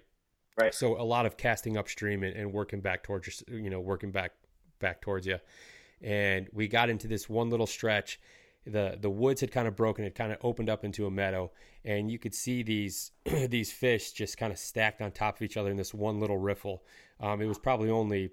Right. 0.60 0.74
So 0.74 1.00
a 1.00 1.04
lot 1.04 1.26
of 1.26 1.38
casting 1.38 1.78
upstream 1.78 2.24
and, 2.24 2.36
and 2.36 2.54
working 2.54 2.82
back 2.82 3.04
towards, 3.04 3.44
you 3.48 3.70
know, 3.70 3.80
working 3.80 4.12
back 4.12 4.34
back 4.80 5.02
towards 5.02 5.26
you. 5.26 5.40
And 6.02 6.48
we 6.52 6.68
got 6.68 6.90
into 6.90 7.08
this 7.08 7.30
one 7.30 7.50
little 7.50 7.66
stretch, 7.66 8.20
the 8.66 8.98
the 9.00 9.10
woods 9.10 9.42
had 9.42 9.52
kind 9.52 9.68
of 9.68 9.76
broken 9.76 10.06
it 10.06 10.16
kind 10.16 10.32
of 10.32 10.38
opened 10.42 10.70
up 10.70 10.86
into 10.86 11.06
a 11.06 11.12
meadow 11.12 11.52
and 11.84 12.10
you 12.10 12.18
could 12.18 12.34
see 12.34 12.64
these 12.64 13.12
these 13.50 13.72
fish 13.72 14.12
just 14.14 14.38
kind 14.38 14.54
of 14.54 14.60
stacked 14.60 15.02
on 15.02 15.12
top 15.12 15.36
of 15.36 15.42
each 15.42 15.58
other 15.58 15.70
in 15.70 15.78
this 15.78 15.94
one 15.94 16.20
little 16.20 16.38
riffle 16.38 16.84
um, 17.20 17.42
it 17.42 17.46
was 17.46 17.60
probably 17.60 17.90
only 17.90 18.32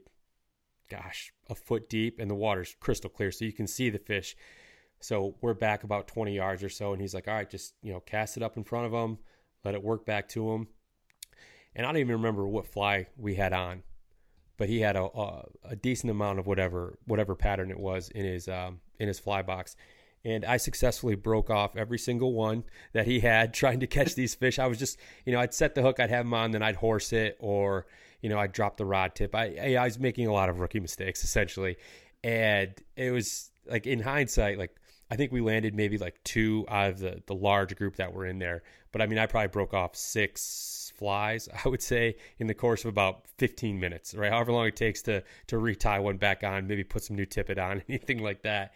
gosh 0.88 1.32
a 1.48 1.54
foot 1.54 1.88
deep 1.88 2.18
and 2.18 2.30
the 2.30 2.34
water's 2.34 2.76
crystal 2.80 3.10
clear 3.10 3.32
so 3.32 3.44
you 3.44 3.52
can 3.52 3.66
see 3.66 3.90
the 3.90 3.98
fish 3.98 4.36
so 5.00 5.34
we're 5.40 5.54
back 5.54 5.82
about 5.82 6.06
20 6.06 6.34
yards 6.34 6.62
or 6.62 6.68
so 6.68 6.92
and 6.92 7.00
he's 7.00 7.14
like 7.14 7.26
all 7.26 7.34
right 7.34 7.50
just 7.50 7.74
you 7.82 7.92
know 7.92 8.00
cast 8.00 8.36
it 8.36 8.42
up 8.42 8.56
in 8.56 8.62
front 8.64 8.86
of 8.86 8.92
him 8.92 9.18
let 9.64 9.74
it 9.74 9.82
work 9.82 10.06
back 10.06 10.28
to 10.28 10.52
him 10.52 10.68
and 11.74 11.86
i 11.86 11.88
don't 11.88 11.98
even 11.98 12.16
remember 12.16 12.46
what 12.46 12.66
fly 12.66 13.06
we 13.16 13.34
had 13.34 13.52
on 13.52 13.82
but 14.56 14.68
he 14.68 14.80
had 14.80 14.94
a, 14.94 15.04
a, 15.04 15.44
a 15.70 15.76
decent 15.76 16.10
amount 16.10 16.38
of 16.38 16.46
whatever 16.46 16.98
whatever 17.06 17.34
pattern 17.34 17.70
it 17.70 17.78
was 17.78 18.10
in 18.10 18.24
his 18.24 18.46
um, 18.48 18.80
in 18.98 19.08
his 19.08 19.18
fly 19.18 19.42
box 19.42 19.74
and 20.24 20.44
I 20.44 20.58
successfully 20.58 21.14
broke 21.14 21.50
off 21.50 21.76
every 21.76 21.98
single 21.98 22.32
one 22.32 22.64
that 22.92 23.06
he 23.06 23.20
had 23.20 23.54
trying 23.54 23.80
to 23.80 23.86
catch 23.86 24.14
these 24.14 24.34
fish. 24.34 24.58
I 24.58 24.66
was 24.66 24.78
just, 24.78 24.98
you 25.24 25.32
know, 25.32 25.40
I'd 25.40 25.54
set 25.54 25.74
the 25.74 25.82
hook, 25.82 25.98
I'd 25.98 26.10
have 26.10 26.26
him 26.26 26.34
on, 26.34 26.50
then 26.50 26.62
I'd 26.62 26.76
horse 26.76 27.12
it, 27.12 27.36
or 27.40 27.86
you 28.20 28.28
know, 28.28 28.38
I'd 28.38 28.52
drop 28.52 28.76
the 28.76 28.84
rod 28.84 29.14
tip. 29.14 29.34
I 29.34 29.76
I 29.76 29.84
was 29.84 29.98
making 29.98 30.26
a 30.26 30.32
lot 30.32 30.48
of 30.50 30.60
rookie 30.60 30.80
mistakes 30.80 31.24
essentially, 31.24 31.76
and 32.22 32.74
it 32.96 33.12
was 33.12 33.50
like 33.66 33.86
in 33.86 34.00
hindsight, 34.00 34.58
like 34.58 34.76
I 35.10 35.16
think 35.16 35.32
we 35.32 35.40
landed 35.40 35.74
maybe 35.74 35.96
like 35.96 36.22
two 36.22 36.66
out 36.68 36.90
of 36.90 36.98
the 36.98 37.22
the 37.26 37.34
large 37.34 37.74
group 37.76 37.96
that 37.96 38.12
were 38.12 38.26
in 38.26 38.38
there. 38.38 38.62
But 38.92 39.00
I 39.00 39.06
mean, 39.06 39.18
I 39.18 39.26
probably 39.26 39.48
broke 39.48 39.72
off 39.72 39.96
six 39.96 40.40
flies, 41.00 41.48
I 41.64 41.68
would 41.68 41.82
say, 41.82 42.14
in 42.38 42.46
the 42.46 42.54
course 42.54 42.84
of 42.84 42.90
about 42.90 43.24
15 43.38 43.80
minutes, 43.80 44.14
right? 44.14 44.30
However 44.30 44.52
long 44.52 44.68
it 44.68 44.76
takes 44.76 45.02
to 45.02 45.24
to 45.48 45.58
retie 45.58 45.98
one 45.98 46.18
back 46.18 46.44
on, 46.44 46.68
maybe 46.68 46.84
put 46.84 47.02
some 47.02 47.16
new 47.16 47.26
tippet 47.26 47.58
on, 47.58 47.82
anything 47.88 48.22
like 48.22 48.42
that. 48.42 48.74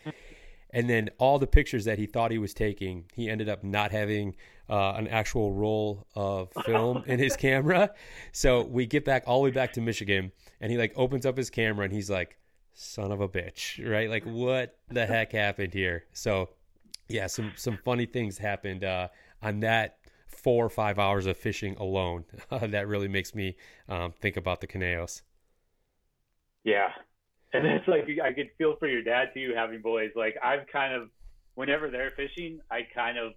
And 0.70 0.90
then 0.90 1.10
all 1.18 1.38
the 1.38 1.46
pictures 1.46 1.84
that 1.84 1.98
he 1.98 2.06
thought 2.06 2.32
he 2.32 2.38
was 2.38 2.52
taking, 2.52 3.04
he 3.14 3.30
ended 3.30 3.48
up 3.48 3.62
not 3.62 3.92
having 3.92 4.34
uh, 4.68 4.94
an 4.96 5.06
actual 5.06 5.52
roll 5.52 6.08
of 6.16 6.48
film 6.64 7.04
in 7.06 7.20
his 7.20 7.37
camera. 7.37 7.90
So 8.32 8.62
we 8.62 8.87
get 8.87 9.04
back 9.04 9.22
all 9.26 9.38
the 9.40 9.44
way 9.44 9.50
back 9.52 9.74
to 9.74 9.80
Michigan, 9.80 10.32
and 10.60 10.72
he 10.72 10.78
like 10.78 10.92
opens 10.96 11.24
up 11.24 11.37
his 11.37 11.50
camera 11.50 11.84
and 11.84 11.92
he's 11.92 12.10
like, 12.10 12.37
"Son 12.72 13.12
of 13.12 13.20
a 13.20 13.28
bitch!" 13.28 13.78
Right? 13.88 14.10
Like, 14.10 14.24
what 14.24 14.76
the 14.88 15.06
heck 15.06 15.30
happened 15.30 15.72
here? 15.72 16.04
So, 16.12 16.48
yeah, 17.08 17.28
some 17.28 17.52
some 17.54 17.78
funny 17.84 18.06
things 18.06 18.38
happened 18.38 18.82
uh, 18.82 19.08
on 19.40 19.60
that 19.60 19.98
four 20.26 20.64
or 20.64 20.70
five 20.70 20.98
hours 20.98 21.26
of 21.26 21.37
fishing 21.37 21.76
alone. 21.76 22.24
that 22.50 22.88
really 22.88 23.08
makes 23.08 23.34
me 23.34 23.56
um, 23.88 24.12
think 24.12 24.37
about 24.37 24.60
the 24.60 24.66
Conejos. 24.66 25.22
Yeah, 26.64 26.88
and 27.52 27.66
it's 27.66 27.87
like 27.87 28.06
I 28.22 28.32
could 28.32 28.50
feel 28.58 28.76
for 28.78 28.88
your 28.88 29.02
dad 29.02 29.28
too, 29.34 29.52
having 29.54 29.80
boys. 29.80 30.10
Like 30.16 30.37
I've 30.42 30.66
kind 30.72 30.94
of, 30.94 31.10
whenever 31.54 31.90
they're 31.90 32.12
fishing, 32.16 32.60
I 32.70 32.80
kind 32.94 33.18
of 33.18 33.32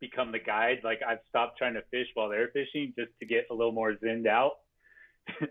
become 0.00 0.32
the 0.32 0.38
guide. 0.38 0.80
Like 0.84 1.00
I've 1.06 1.18
stopped 1.28 1.58
trying 1.58 1.74
to 1.74 1.82
fish 1.90 2.08
while 2.14 2.28
they're 2.28 2.48
fishing 2.48 2.92
just 2.98 3.10
to 3.20 3.26
get 3.26 3.46
a 3.50 3.54
little 3.54 3.72
more 3.72 3.96
zinned 3.98 4.26
out. 4.26 4.52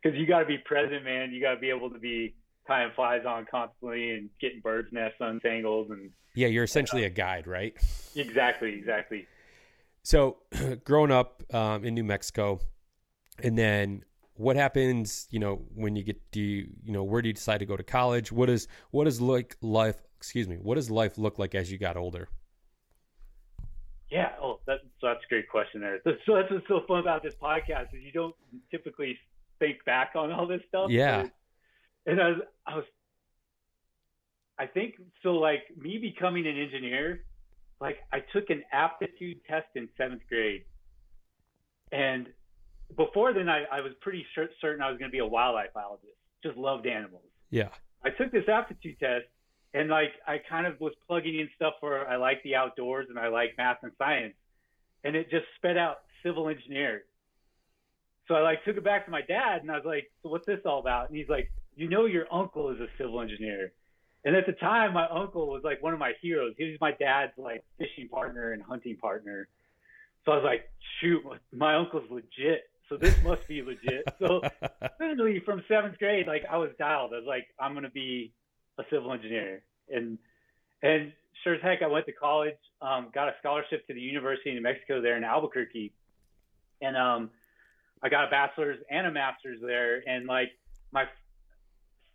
Because 0.00 0.16
you 0.16 0.28
got 0.28 0.38
to 0.38 0.46
be 0.46 0.58
present, 0.58 1.04
man. 1.04 1.32
You 1.32 1.40
got 1.40 1.54
to 1.54 1.60
be 1.60 1.70
able 1.70 1.90
to 1.90 1.98
be 1.98 2.36
tying 2.68 2.92
flies 2.94 3.22
on 3.26 3.46
constantly 3.50 4.10
and 4.10 4.30
getting 4.40 4.60
birds' 4.60 4.92
nests 4.92 5.16
untangled 5.18 5.90
and. 5.90 6.10
Yeah, 6.36 6.46
you're 6.46 6.62
essentially 6.62 7.02
uh, 7.02 7.08
a 7.08 7.10
guide, 7.10 7.48
right? 7.48 7.74
Exactly, 8.14 8.74
exactly. 8.74 9.26
So, 10.08 10.38
growing 10.84 11.10
up 11.10 11.42
um, 11.52 11.84
in 11.84 11.92
New 11.92 12.02
Mexico, 12.02 12.60
and 13.42 13.58
then 13.58 14.04
what 14.36 14.56
happens 14.56 15.28
you 15.30 15.38
know 15.38 15.66
when 15.74 15.96
you 15.96 16.02
get 16.02 16.18
do 16.30 16.40
you, 16.40 16.68
you 16.82 16.94
know 16.94 17.04
where 17.04 17.20
do 17.20 17.28
you 17.28 17.34
decide 17.34 17.58
to 17.58 17.66
go 17.66 17.76
to 17.76 17.82
college? 17.82 18.32
What 18.32 18.48
is 18.48 18.68
what 18.90 19.06
is 19.06 19.20
like 19.20 19.58
life 19.60 19.96
excuse 20.16 20.48
me 20.48 20.56
what 20.56 20.76
does 20.76 20.90
life 20.90 21.18
look 21.18 21.38
like 21.38 21.54
as 21.54 21.70
you 21.70 21.76
got 21.76 21.98
older? 21.98 22.30
Yeah 24.10 24.30
oh 24.40 24.60
that, 24.66 24.78
so 24.98 25.08
that's 25.08 25.22
a 25.22 25.28
great 25.28 25.50
question 25.50 25.82
there. 25.82 26.00
So 26.24 26.36
that's 26.36 26.50
what's 26.50 26.66
so 26.68 26.80
fun 26.88 27.00
about 27.00 27.22
this 27.22 27.34
podcast 27.34 27.92
is 27.92 28.02
you 28.02 28.12
don't 28.12 28.34
typically 28.70 29.18
think 29.58 29.84
back 29.84 30.12
on 30.14 30.32
all 30.32 30.46
this 30.46 30.62
stuff. 30.68 30.88
Yeah. 30.88 31.26
And 32.06 32.18
I 32.18 32.28
was, 32.28 32.38
I 32.66 32.76
was 32.76 32.84
i 34.58 34.66
think 34.66 34.94
so 35.22 35.34
like 35.34 35.64
me 35.76 35.98
becoming 35.98 36.46
an 36.46 36.56
engineer 36.56 37.24
like 37.80 37.98
i 38.12 38.18
took 38.32 38.50
an 38.50 38.62
aptitude 38.72 39.38
test 39.48 39.66
in 39.74 39.88
seventh 39.96 40.22
grade 40.28 40.64
and 41.92 42.28
before 42.96 43.32
then, 43.32 43.48
I, 43.48 43.64
I 43.70 43.80
was 43.80 43.92
pretty 44.00 44.24
sure, 44.34 44.48
certain 44.60 44.82
I 44.82 44.90
was 44.90 44.98
going 44.98 45.10
to 45.10 45.12
be 45.12 45.18
a 45.18 45.26
wildlife 45.26 45.72
biologist. 45.74 46.16
Just 46.42 46.56
loved 46.56 46.86
animals. 46.86 47.22
Yeah. 47.50 47.68
I 48.04 48.10
took 48.10 48.30
this 48.32 48.48
aptitude 48.48 48.98
test, 48.98 49.26
and 49.74 49.88
like 49.88 50.12
I 50.26 50.38
kind 50.48 50.66
of 50.66 50.80
was 50.80 50.92
plugging 51.06 51.38
in 51.38 51.48
stuff 51.56 51.74
for 51.80 52.06
I 52.06 52.16
like 52.16 52.42
the 52.44 52.54
outdoors 52.54 53.06
and 53.10 53.18
I 53.18 53.28
like 53.28 53.54
math 53.58 53.78
and 53.82 53.92
science, 53.98 54.34
and 55.04 55.16
it 55.16 55.30
just 55.30 55.44
sped 55.56 55.76
out 55.76 55.98
civil 56.22 56.48
engineering. 56.48 57.02
So 58.28 58.34
I 58.34 58.42
like 58.42 58.64
took 58.64 58.76
it 58.76 58.84
back 58.84 59.04
to 59.06 59.10
my 59.10 59.22
dad, 59.22 59.62
and 59.62 59.70
I 59.70 59.74
was 59.74 59.84
like, 59.84 60.10
"So 60.22 60.28
what's 60.28 60.46
this 60.46 60.60
all 60.64 60.78
about?" 60.78 61.08
And 61.08 61.18
he's 61.18 61.28
like, 61.28 61.50
"You 61.74 61.88
know, 61.88 62.04
your 62.04 62.32
uncle 62.32 62.70
is 62.70 62.80
a 62.80 62.86
civil 62.96 63.20
engineer." 63.20 63.72
And 64.24 64.34
at 64.34 64.46
the 64.46 64.52
time, 64.52 64.94
my 64.94 65.08
uncle 65.08 65.48
was 65.48 65.62
like 65.64 65.82
one 65.82 65.92
of 65.92 65.98
my 65.98 66.12
heroes. 66.20 66.54
He 66.58 66.64
was 66.70 66.80
my 66.80 66.92
dad's 66.92 67.32
like 67.38 67.64
fishing 67.78 68.08
partner 68.08 68.52
and 68.52 68.62
hunting 68.62 68.96
partner. 68.96 69.48
So 70.24 70.32
I 70.32 70.34
was 70.36 70.44
like, 70.44 70.70
shoot, 71.00 71.22
my 71.52 71.76
uncle's 71.76 72.10
legit. 72.10 72.68
So 72.88 72.96
this 72.96 73.14
must 73.22 73.46
be 73.46 73.62
legit. 73.62 74.04
So 74.18 74.42
literally 75.00 75.40
from 75.40 75.62
seventh 75.68 75.98
grade, 75.98 76.26
like 76.26 76.44
I 76.50 76.56
was 76.56 76.70
dialed. 76.78 77.12
I 77.12 77.18
was 77.18 77.26
like, 77.26 77.46
I'm 77.60 77.74
gonna 77.74 77.90
be 77.90 78.32
a 78.78 78.84
civil 78.90 79.12
engineer. 79.12 79.62
And 79.90 80.18
and 80.82 81.12
sure 81.44 81.54
as 81.54 81.62
heck, 81.62 81.82
I 81.82 81.86
went 81.86 82.06
to 82.06 82.12
college, 82.12 82.56
um, 82.82 83.08
got 83.14 83.28
a 83.28 83.34
scholarship 83.40 83.86
to 83.86 83.94
the 83.94 84.00
University 84.00 84.50
of 84.50 84.56
New 84.56 84.62
Mexico 84.62 85.00
there 85.00 85.16
in 85.16 85.24
Albuquerque, 85.24 85.92
and 86.80 86.96
um, 86.96 87.30
I 88.02 88.08
got 88.08 88.26
a 88.26 88.30
bachelor's 88.30 88.78
and 88.90 89.06
a 89.06 89.10
master's 89.10 89.60
there. 89.60 90.02
And 90.08 90.26
like 90.26 90.50
my 90.92 91.04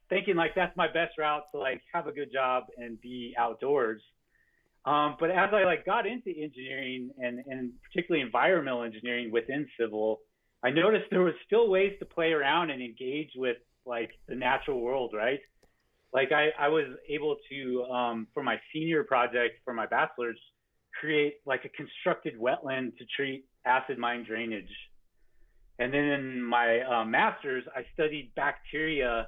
thinking 0.10 0.36
like 0.36 0.52
that's 0.56 0.76
my 0.76 0.88
best 0.88 1.18
route 1.18 1.44
to 1.54 1.60
like 1.60 1.82
have 1.94 2.08
a 2.08 2.12
good 2.12 2.32
job 2.32 2.66
and 2.78 3.00
be 3.02 3.34
outdoors. 3.38 4.02
Um, 4.86 5.16
but 5.20 5.32
as 5.32 5.50
I 5.54 5.64
like 5.64 5.86
got 5.86 6.06
into 6.06 6.30
engineering 6.30 7.12
and, 7.18 7.40
and 7.48 7.72
particularly 7.84 8.26
environmental 8.26 8.84
engineering 8.84 9.32
within 9.32 9.68
civil, 9.80 10.20
I 10.64 10.72
noticed 10.72 11.06
there 11.10 11.22
was 11.22 11.36
still 11.46 11.70
ways 11.70 11.94
to 12.00 12.06
play 12.06 12.32
around 12.32 12.70
and 12.70 12.82
engage 12.82 13.32
with 13.36 13.58
like 13.86 14.12
the 14.28 14.36
natural 14.36 14.82
world, 14.82 15.14
right? 15.16 15.40
Like 16.14 16.32
I, 16.32 16.50
I 16.60 16.68
was 16.68 16.86
able 17.10 17.38
to, 17.50 17.84
um, 17.86 18.28
for 18.34 18.44
my 18.44 18.58
senior 18.74 19.04
project 19.04 19.56
for 19.66 19.74
my 19.74 19.86
bachelor's, 19.88 20.40
create 21.00 21.36
like 21.46 21.66
a 21.66 21.70
constructed 21.70 22.40
wetland 22.40 22.98
to 22.98 23.06
treat 23.16 23.46
acid 23.66 23.98
mine 23.98 24.26
drainage. 24.28 24.70
And 25.80 25.94
then 25.94 26.04
in 26.04 26.44
my 26.44 26.82
uh, 26.82 27.06
master's, 27.06 27.64
I 27.76 27.82
studied 27.94 28.32
bacteria 28.36 29.28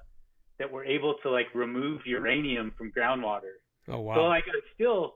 that 0.60 0.72
were 0.72 0.86
able 0.86 1.16
to 1.24 1.30
like 1.30 1.48
remove 1.54 2.02
uranium 2.06 2.72
from 2.78 2.92
groundwater. 2.92 3.56
Oh 3.88 4.00
wow. 4.00 4.16
So 4.16 4.22
like 4.24 4.46
I 4.48 4.60
still 4.74 5.16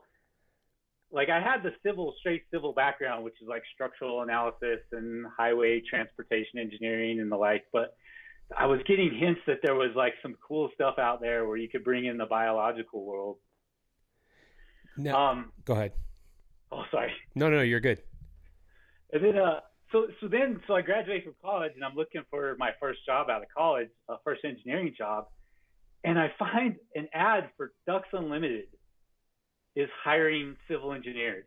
like 1.12 1.28
I 1.28 1.40
had 1.40 1.62
the 1.62 1.72
civil 1.84 2.14
straight 2.20 2.42
civil 2.52 2.72
background, 2.72 3.24
which 3.24 3.34
is 3.42 3.48
like 3.48 3.62
structural 3.74 4.22
analysis 4.22 4.80
and 4.92 5.26
highway 5.36 5.82
transportation 5.88 6.58
engineering 6.58 7.20
and 7.20 7.30
the 7.32 7.36
like, 7.36 7.64
but 7.72 7.96
I 8.56 8.66
was 8.66 8.80
getting 8.86 9.14
hints 9.14 9.40
that 9.46 9.58
there 9.62 9.74
was 9.74 9.90
like 9.96 10.14
some 10.22 10.36
cool 10.46 10.70
stuff 10.74 10.96
out 10.98 11.20
there 11.20 11.46
where 11.46 11.56
you 11.56 11.68
could 11.68 11.84
bring 11.84 12.04
in 12.04 12.16
the 12.18 12.26
biological 12.26 13.04
world. 13.04 13.36
No, 14.96 15.16
Um 15.16 15.52
go 15.64 15.72
ahead. 15.74 15.92
oh 16.72 16.84
sorry. 16.90 17.12
No, 17.34 17.48
no, 17.48 17.62
you're 17.62 17.80
good. 17.80 18.02
And 19.12 19.24
then 19.24 19.36
uh 19.38 19.60
so 19.92 20.06
so 20.20 20.28
then 20.28 20.60
so 20.66 20.74
I 20.74 20.82
graduate 20.82 21.24
from 21.24 21.34
college 21.42 21.72
and 21.74 21.84
I'm 21.84 21.94
looking 21.94 22.22
for 22.30 22.56
my 22.58 22.70
first 22.80 23.04
job 23.06 23.28
out 23.30 23.42
of 23.42 23.48
college, 23.56 23.88
a 24.08 24.16
first 24.24 24.44
engineering 24.44 24.94
job, 24.96 25.26
and 26.04 26.18
I 26.18 26.32
find 26.38 26.76
an 26.94 27.08
ad 27.12 27.50
for 27.56 27.72
Ducks 27.86 28.08
Unlimited 28.12 28.66
is 29.76 29.88
hiring 30.02 30.56
civil 30.68 30.92
engineers. 30.92 31.44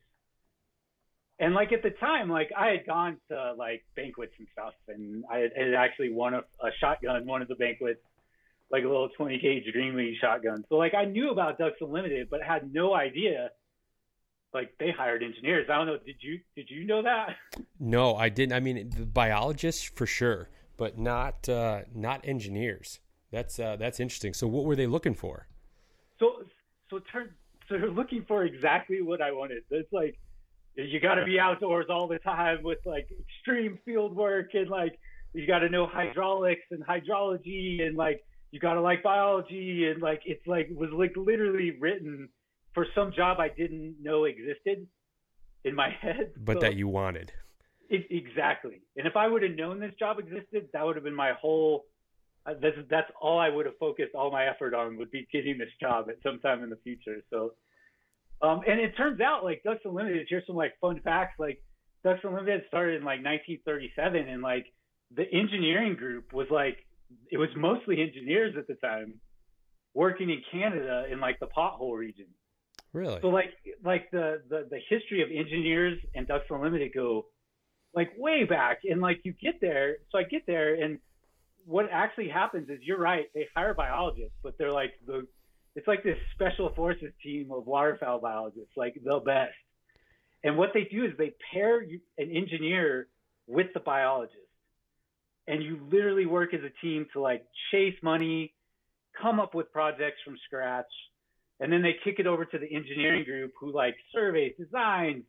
And 1.40 1.54
like 1.54 1.72
at 1.74 1.84
the 1.84 1.90
time, 1.90 2.30
like 2.30 2.52
I 2.58 2.68
had 2.68 2.86
gone 2.86 3.18
to 3.30 3.54
like 3.58 3.84
banquets 3.96 4.34
and 4.38 4.48
stuff, 4.54 4.74
and 4.88 5.24
I 5.32 5.40
had, 5.40 5.74
actually 5.78 6.14
won 6.14 6.34
a, 6.34 6.40
a 6.40 6.70
shotgun, 6.80 7.26
one 7.26 7.42
of 7.42 7.48
the 7.48 7.56
banquets, 7.56 8.00
like 8.72 8.84
a 8.84 8.88
little 8.88 9.10
20 9.18 9.40
gauge 9.40 9.64
Greenlee 9.76 10.14
shotgun. 10.22 10.64
So 10.70 10.76
like 10.76 10.94
I 10.94 11.06
knew 11.06 11.32
about 11.32 11.58
Ducks 11.58 11.78
Unlimited, 11.82 12.28
but 12.30 12.42
had 12.42 12.74
no 12.74 12.94
idea 12.94 13.50
like 14.54 14.74
they 14.80 14.92
hired 14.92 15.24
engineers. 15.24 15.68
I 15.70 15.78
don't 15.78 15.88
know. 15.88 15.98
Did 16.06 16.16
you 16.22 16.40
did 16.56 16.70
you 16.70 16.86
know 16.86 17.02
that? 17.02 17.36
No, 17.80 18.16
I 18.16 18.30
didn't. 18.30 18.54
I 18.54 18.60
mean, 18.60 18.90
the 18.90 19.06
biologists 19.06 19.84
for 19.84 20.06
sure, 20.06 20.50
but 20.78 20.98
not 20.98 21.48
uh, 21.50 21.82
not 21.94 22.22
engineers. 22.24 23.00
That's 23.32 23.60
uh, 23.60 23.76
that's 23.78 24.00
interesting. 24.00 24.34
So, 24.34 24.48
what 24.48 24.66
were 24.66 24.76
they 24.76 24.88
looking 24.88 25.16
for? 25.16 25.48
So 26.20 26.44
so 26.90 26.98
it 26.98 27.04
turned 27.12 27.32
so 27.68 27.78
they're 27.78 27.90
looking 27.90 28.26
for 28.28 28.44
exactly 28.44 29.02
what 29.02 29.22
I 29.22 29.32
wanted. 29.32 29.64
It's 29.70 29.92
like 29.92 30.20
you 30.76 31.00
got 31.00 31.16
to 31.16 31.26
be 31.26 31.40
outdoors 31.40 31.88
all 31.90 32.08
the 32.08 32.20
time 32.20 32.64
with 32.64 32.80
like 32.86 33.08
extreme 33.12 33.80
field 33.86 34.16
work 34.16 34.54
and 34.54 34.70
like 34.70 35.00
you 35.34 35.48
got 35.48 35.60
to 35.60 35.70
know 35.70 35.88
hydraulics 35.88 36.64
and 36.72 36.86
hydrology 36.86 37.82
and 37.82 37.96
like 37.98 38.24
you 38.52 38.60
got 38.60 38.74
to 38.74 38.82
like 38.82 39.02
biology 39.04 39.88
and 39.90 40.02
like 40.02 40.22
it's 40.26 40.46
like 40.46 40.70
was 40.76 40.90
like 40.92 41.14
literally 41.16 41.72
written 41.80 42.30
for 42.74 42.86
some 42.96 43.12
job 43.14 43.40
I 43.40 43.50
didn't 43.50 43.96
know 44.02 44.26
existed 44.26 44.88
in 45.64 45.76
my 45.76 45.90
head. 46.02 46.32
But 46.38 46.56
So- 46.56 46.60
that 46.62 46.76
you 46.76 46.88
wanted. 46.88 47.32
it, 47.90 48.06
exactly. 48.10 48.82
And 48.98 49.06
if 49.08 49.16
I 49.16 49.28
would 49.28 49.44
have 49.44 49.56
known 49.56 49.80
this 49.80 49.94
job 50.00 50.18
existed, 50.20 50.68
that 50.74 50.86
would 50.86 50.96
have 50.96 51.04
been 51.04 51.16
my 51.16 51.34
whole. 51.40 51.86
Uh, 52.46 52.56
that's 52.62 52.76
that's 52.90 53.10
all 53.22 53.40
I 53.40 53.48
would 53.50 53.66
have 53.66 53.78
focused 53.80 54.16
all 54.16 54.30
my 54.30 54.46
effort 54.48 54.74
on 54.74 54.98
would 54.98 55.12
be 55.12 55.26
getting 55.32 55.58
this 55.58 55.70
job 55.80 56.10
at 56.10 56.18
some 56.24 56.40
time 56.40 56.62
in 56.64 56.70
the 56.70 56.76
future. 56.84 57.22
So, 57.30 57.54
um, 58.42 58.62
and 58.68 58.82
it 58.82 58.98
turns 58.98 59.22
out 59.22 59.46
like 59.46 59.64
Ducks 59.64 59.80
Unlimited. 59.86 60.28
Here's 60.30 60.46
some 60.46 60.58
like 60.58 60.74
fun 60.82 61.00
facts. 61.06 61.36
Like 61.40 61.62
Ducks 62.04 62.20
Unlimited 62.24 62.64
started 62.68 62.96
in 62.96 63.04
like 63.06 63.24
1937, 63.24 64.28
and 64.28 64.42
like 64.42 64.66
the 65.16 65.24
engineering 65.32 65.96
group 65.96 66.34
was 66.34 66.48
like 66.52 66.78
it 67.32 67.38
was 67.38 67.48
mostly 67.56 68.02
engineers 68.02 68.56
at 68.58 68.68
the 68.68 68.76
time 68.76 69.14
working 69.94 70.30
in 70.30 70.42
Canada 70.52 71.06
in 71.10 71.22
like 71.22 71.40
the 71.40 71.48
pothole 71.48 71.96
region. 71.98 72.26
Really? 72.94 73.20
So 73.22 73.30
like 73.30 73.54
like 73.84 74.12
the, 74.12 74.42
the 74.50 74.68
the 74.70 74.80
history 74.90 75.24
of 75.24 75.30
engineers 75.30 76.00
and 76.16 76.28
Ducks 76.28 76.46
Unlimited 76.50 76.92
go 76.94 77.26
like 77.94 78.12
way 78.18 78.44
back 78.44 78.80
and 78.84 79.02
like 79.02 79.22
you 79.24 79.34
get 79.42 79.56
there 79.62 79.98
so 80.12 80.20
I 80.20 80.24
get 80.24 80.46
there 80.46 80.76
and 80.76 81.00
what 81.66 81.88
actually 81.92 82.30
happens 82.30 82.70
is 82.70 82.80
you're 82.82 83.00
right 83.00 83.26
they 83.34 83.48
hire 83.56 83.74
biologists 83.74 84.36
but 84.44 84.58
they're 84.58 84.72
like 84.72 84.94
the 85.06 85.28
it's 85.76 85.88
like 85.88 86.04
this 86.04 86.18
special 86.34 86.72
forces 86.76 87.12
team 87.24 87.52
of 87.52 87.66
waterfowl 87.66 88.20
biologists 88.20 88.72
like 88.76 88.96
the 89.04 89.20
best 89.20 89.54
and 90.44 90.58
what 90.58 90.70
they 90.74 90.84
do 90.92 91.06
is 91.06 91.12
they 91.18 91.34
pair 91.54 91.80
an 91.80 92.32
engineer 92.32 93.08
with 93.48 93.68
the 93.74 93.80
biologist 93.80 94.38
and 95.48 95.64
you 95.64 95.80
literally 95.92 96.26
work 96.26 96.54
as 96.54 96.62
a 96.62 96.86
team 96.86 97.06
to 97.14 97.22
like 97.22 97.44
chase 97.72 97.96
money 98.02 98.54
come 99.20 99.40
up 99.40 99.54
with 99.54 99.72
projects 99.72 100.18
from 100.26 100.36
scratch 100.46 100.86
and 101.60 101.72
then 101.72 101.82
they 101.82 101.96
kick 102.04 102.16
it 102.20 102.28
over 102.28 102.46
to 102.46 102.58
the 102.58 102.74
engineering 102.74 103.24
group 103.24 103.54
who 103.60 103.72
like 103.72 103.96
surveys, 104.14 104.54
designs, 104.60 105.24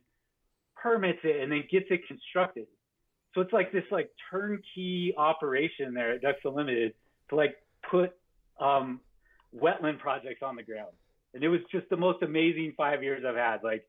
permits 0.81 1.19
it, 1.23 1.41
and 1.41 1.51
then 1.51 1.63
gets 1.71 1.85
it 1.89 2.01
constructed. 2.07 2.67
So 3.33 3.41
it's 3.41 3.53
like 3.53 3.71
this 3.71 3.83
like 3.91 4.09
turnkey 4.31 5.13
operation 5.17 5.93
there 5.93 6.13
at 6.13 6.21
Ducks 6.21 6.39
Unlimited 6.43 6.93
to 7.29 7.35
like 7.35 7.55
put 7.89 8.13
um, 8.59 9.01
wetland 9.55 9.99
projects 9.99 10.41
on 10.41 10.55
the 10.55 10.63
ground. 10.63 10.91
And 11.33 11.43
it 11.43 11.49
was 11.49 11.59
just 11.71 11.89
the 11.89 11.97
most 11.97 12.23
amazing 12.23 12.73
five 12.77 13.03
years 13.03 13.23
I've 13.27 13.35
had. 13.35 13.57
Like, 13.63 13.85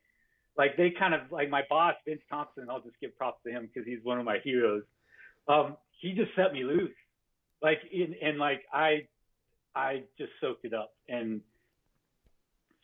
like 0.59 0.77
they 0.77 0.93
kind 0.99 1.15
of 1.15 1.21
like 1.31 1.49
my 1.49 1.63
boss 1.69 1.95
Vince 2.07 2.23
Thompson. 2.29 2.67
I'll 2.69 2.81
just 2.81 2.99
give 3.01 3.17
props 3.17 3.41
to 3.47 3.53
him 3.53 3.69
because 3.73 3.87
he's 3.87 4.03
one 4.03 4.19
of 4.19 4.25
my 4.25 4.39
heroes. 4.43 4.83
Um, 5.49 5.77
he 6.01 6.13
just 6.13 6.31
set 6.35 6.53
me 6.53 6.65
loose. 6.65 6.91
Like, 7.63 7.79
in, 7.93 8.15
and 8.21 8.39
like 8.39 8.63
I, 8.73 9.07
I 9.75 10.03
just 10.19 10.33
soaked 10.41 10.65
it 10.65 10.75
up 10.75 10.93
and 11.09 11.41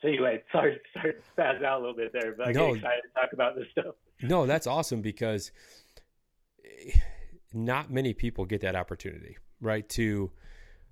so 0.03 0.07
anyway, 0.09 0.43
sorry, 0.51 0.79
sorry 0.93 1.13
to 1.13 1.19
spaz 1.41 1.63
out 1.63 1.77
a 1.77 1.79
little 1.79 1.95
bit 1.95 2.13
there, 2.13 2.35
but 2.37 2.49
I 2.49 2.51
No. 2.51 2.67
get 2.67 2.75
excited 2.77 3.01
to 3.03 3.19
talk 3.21 3.33
about 3.33 3.55
this 3.55 3.65
stuff. 3.71 3.95
No, 4.21 4.45
that's 4.45 4.67
awesome 4.67 5.01
because 5.01 5.51
eh, 6.63 6.91
not 7.53 7.91
many 7.91 8.13
people 8.13 8.45
get 8.45 8.61
that 8.61 8.75
opportunity, 8.75 9.37
right? 9.61 9.87
To 9.89 10.31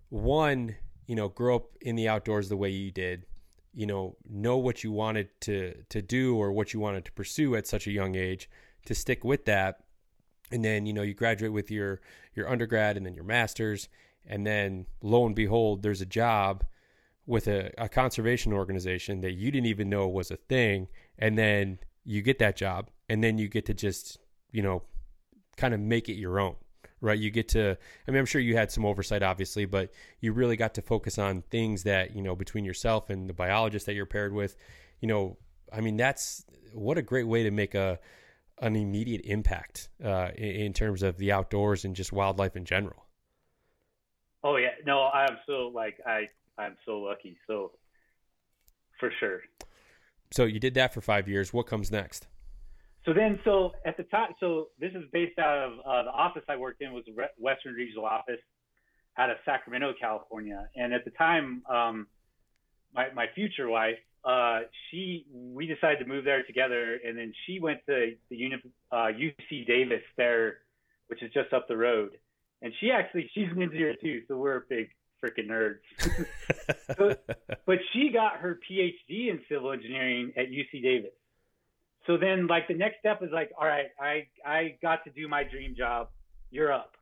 one, 0.09 0.75
you 1.07 1.15
know, 1.15 1.29
grow 1.29 1.57
up 1.57 1.65
in 1.81 1.95
the 1.95 2.07
outdoors 2.07 2.49
the 2.49 2.57
way 2.57 2.69
you 2.69 2.91
did, 2.91 3.25
you 3.73 3.85
know, 3.85 4.15
know 4.29 4.57
what 4.57 4.83
you 4.83 4.91
wanted 4.91 5.29
to 5.41 5.73
to 5.89 6.01
do 6.01 6.35
or 6.35 6.51
what 6.51 6.73
you 6.73 6.79
wanted 6.79 7.05
to 7.05 7.11
pursue 7.11 7.55
at 7.55 7.67
such 7.67 7.87
a 7.87 7.91
young 7.91 8.15
age, 8.15 8.49
to 8.85 8.95
stick 8.95 9.23
with 9.23 9.45
that, 9.45 9.83
and 10.51 10.63
then 10.65 10.85
you 10.85 10.93
know 10.93 11.01
you 11.01 11.13
graduate 11.13 11.53
with 11.53 11.71
your 11.71 12.01
your 12.35 12.49
undergrad 12.49 12.97
and 12.97 13.05
then 13.05 13.13
your 13.13 13.23
masters, 13.23 13.87
and 14.25 14.45
then 14.45 14.85
lo 15.01 15.25
and 15.25 15.35
behold, 15.35 15.83
there's 15.83 16.01
a 16.01 16.05
job 16.05 16.63
with 17.25 17.47
a, 17.47 17.71
a 17.77 17.87
conservation 17.87 18.53
organization 18.53 19.21
that 19.21 19.33
you 19.33 19.51
didn't 19.51 19.67
even 19.67 19.89
know 19.89 20.07
was 20.07 20.31
a 20.31 20.37
thing, 20.37 20.87
and 21.17 21.37
then 21.37 21.79
you 22.03 22.21
get 22.21 22.39
that 22.39 22.55
job, 22.55 22.89
and 23.09 23.23
then 23.23 23.37
you 23.37 23.47
get 23.47 23.65
to 23.67 23.73
just 23.73 24.17
you 24.51 24.61
know 24.61 24.83
kind 25.57 25.73
of 25.73 25.79
make 25.79 26.09
it 26.09 26.15
your 26.15 26.39
own 26.39 26.55
right 27.01 27.19
you 27.19 27.29
get 27.29 27.47
to 27.47 27.77
i 28.07 28.11
mean 28.11 28.19
i'm 28.19 28.25
sure 28.25 28.39
you 28.39 28.55
had 28.55 28.71
some 28.71 28.85
oversight 28.85 29.23
obviously 29.23 29.65
but 29.65 29.91
you 30.19 30.31
really 30.33 30.55
got 30.55 30.73
to 30.73 30.81
focus 30.81 31.17
on 31.17 31.41
things 31.49 31.83
that 31.83 32.15
you 32.15 32.21
know 32.21 32.35
between 32.35 32.63
yourself 32.63 33.09
and 33.09 33.29
the 33.29 33.33
biologist 33.33 33.85
that 33.85 33.93
you're 33.93 34.05
paired 34.05 34.33
with 34.33 34.55
you 35.01 35.07
know 35.07 35.37
i 35.73 35.81
mean 35.81 35.97
that's 35.97 36.45
what 36.73 36.97
a 36.97 37.01
great 37.01 37.27
way 37.27 37.43
to 37.43 37.51
make 37.51 37.75
a 37.75 37.99
an 38.61 38.75
immediate 38.75 39.21
impact 39.25 39.89
uh, 40.03 40.29
in, 40.35 40.49
in, 40.49 40.73
terms 40.73 41.01
of 41.01 41.17
the 41.17 41.31
outdoors 41.31 41.83
and 41.83 41.95
just 41.95 42.13
wildlife 42.13 42.55
in 42.55 42.63
general. 42.63 43.07
Oh 44.43 44.55
yeah, 44.57 44.69
no, 44.85 45.09
I'm 45.13 45.37
so 45.45 45.71
like 45.73 45.99
I 46.05 46.27
I'm 46.57 46.77
so 46.85 46.99
lucky. 46.99 47.37
So 47.47 47.71
for 48.99 49.11
sure. 49.19 49.41
So 50.31 50.45
you 50.45 50.59
did 50.59 50.73
that 50.75 50.93
for 50.93 51.01
five 51.01 51.27
years. 51.27 51.53
What 51.53 51.67
comes 51.67 51.91
next? 51.91 52.27
So 53.05 53.13
then, 53.13 53.39
so 53.43 53.71
at 53.85 53.97
the 53.97 54.03
time, 54.03 54.33
so 54.39 54.67
this 54.79 54.91
is 54.93 55.03
based 55.11 55.39
out 55.39 55.57
of 55.57 55.79
uh, 55.79 56.03
the 56.03 56.11
office 56.11 56.43
I 56.47 56.55
worked 56.55 56.81
in 56.81 56.93
was 56.93 57.03
the 57.05 57.13
Western 57.37 57.73
Regional 57.73 58.05
Office 58.05 58.39
out 59.17 59.29
of 59.29 59.37
Sacramento, 59.43 59.93
California. 59.99 60.69
And 60.75 60.93
at 60.93 61.03
the 61.03 61.11
time, 61.11 61.63
um, 61.69 62.07
my 62.93 63.07
my 63.13 63.25
future 63.33 63.67
wife, 63.67 63.97
uh, 64.23 64.61
she 64.89 65.25
we 65.33 65.65
decided 65.65 65.99
to 65.99 66.05
move 66.05 66.25
there 66.25 66.43
together, 66.43 66.99
and 67.05 67.17
then 67.17 67.33
she 67.45 67.59
went 67.59 67.79
to 67.87 68.13
the 68.29 68.35
uni, 68.35 68.57
uh, 68.91 69.07
UC 69.07 69.65
Davis 69.65 70.03
there, 70.15 70.59
which 71.07 71.23
is 71.23 71.31
just 71.33 71.51
up 71.53 71.67
the 71.67 71.77
road. 71.77 72.11
And 72.61 72.71
she 72.79 72.91
actually 72.91 73.29
she's 73.33 73.47
an 73.49 73.61
engineer 73.61 73.95
too, 73.99 74.21
so 74.27 74.37
we're 74.37 74.57
a 74.57 74.63
big 74.69 74.89
freaking 75.23 75.47
nerds. 75.47 75.79
but, 76.97 77.23
but 77.65 77.77
she 77.93 78.09
got 78.11 78.37
her 78.37 78.59
PhD 78.69 79.29
in 79.29 79.41
civil 79.49 79.71
engineering 79.71 80.33
at 80.37 80.47
UC 80.47 80.81
Davis. 80.81 81.11
So 82.07 82.17
then, 82.17 82.47
like 82.47 82.67
the 82.67 82.73
next 82.73 82.99
step 82.99 83.21
is 83.21 83.29
like, 83.31 83.51
all 83.57 83.67
right, 83.67 83.87
I 83.99 84.27
I 84.45 84.77
got 84.81 85.03
to 85.03 85.11
do 85.11 85.27
my 85.27 85.43
dream 85.43 85.75
job. 85.77 86.09
You're 86.49 86.73
up, 86.73 86.93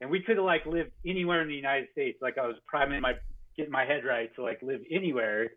and 0.00 0.10
we 0.10 0.20
could 0.22 0.36
have 0.36 0.46
like 0.46 0.64
lived 0.64 0.92
anywhere 1.06 1.42
in 1.42 1.48
the 1.48 1.54
United 1.54 1.88
States. 1.92 2.18
Like 2.22 2.38
I 2.38 2.46
was 2.46 2.56
priming 2.66 3.02
my 3.02 3.12
getting 3.56 3.70
my 3.70 3.84
head 3.84 4.02
right 4.04 4.34
to 4.36 4.42
like 4.42 4.60
live 4.62 4.80
anywhere. 4.90 5.50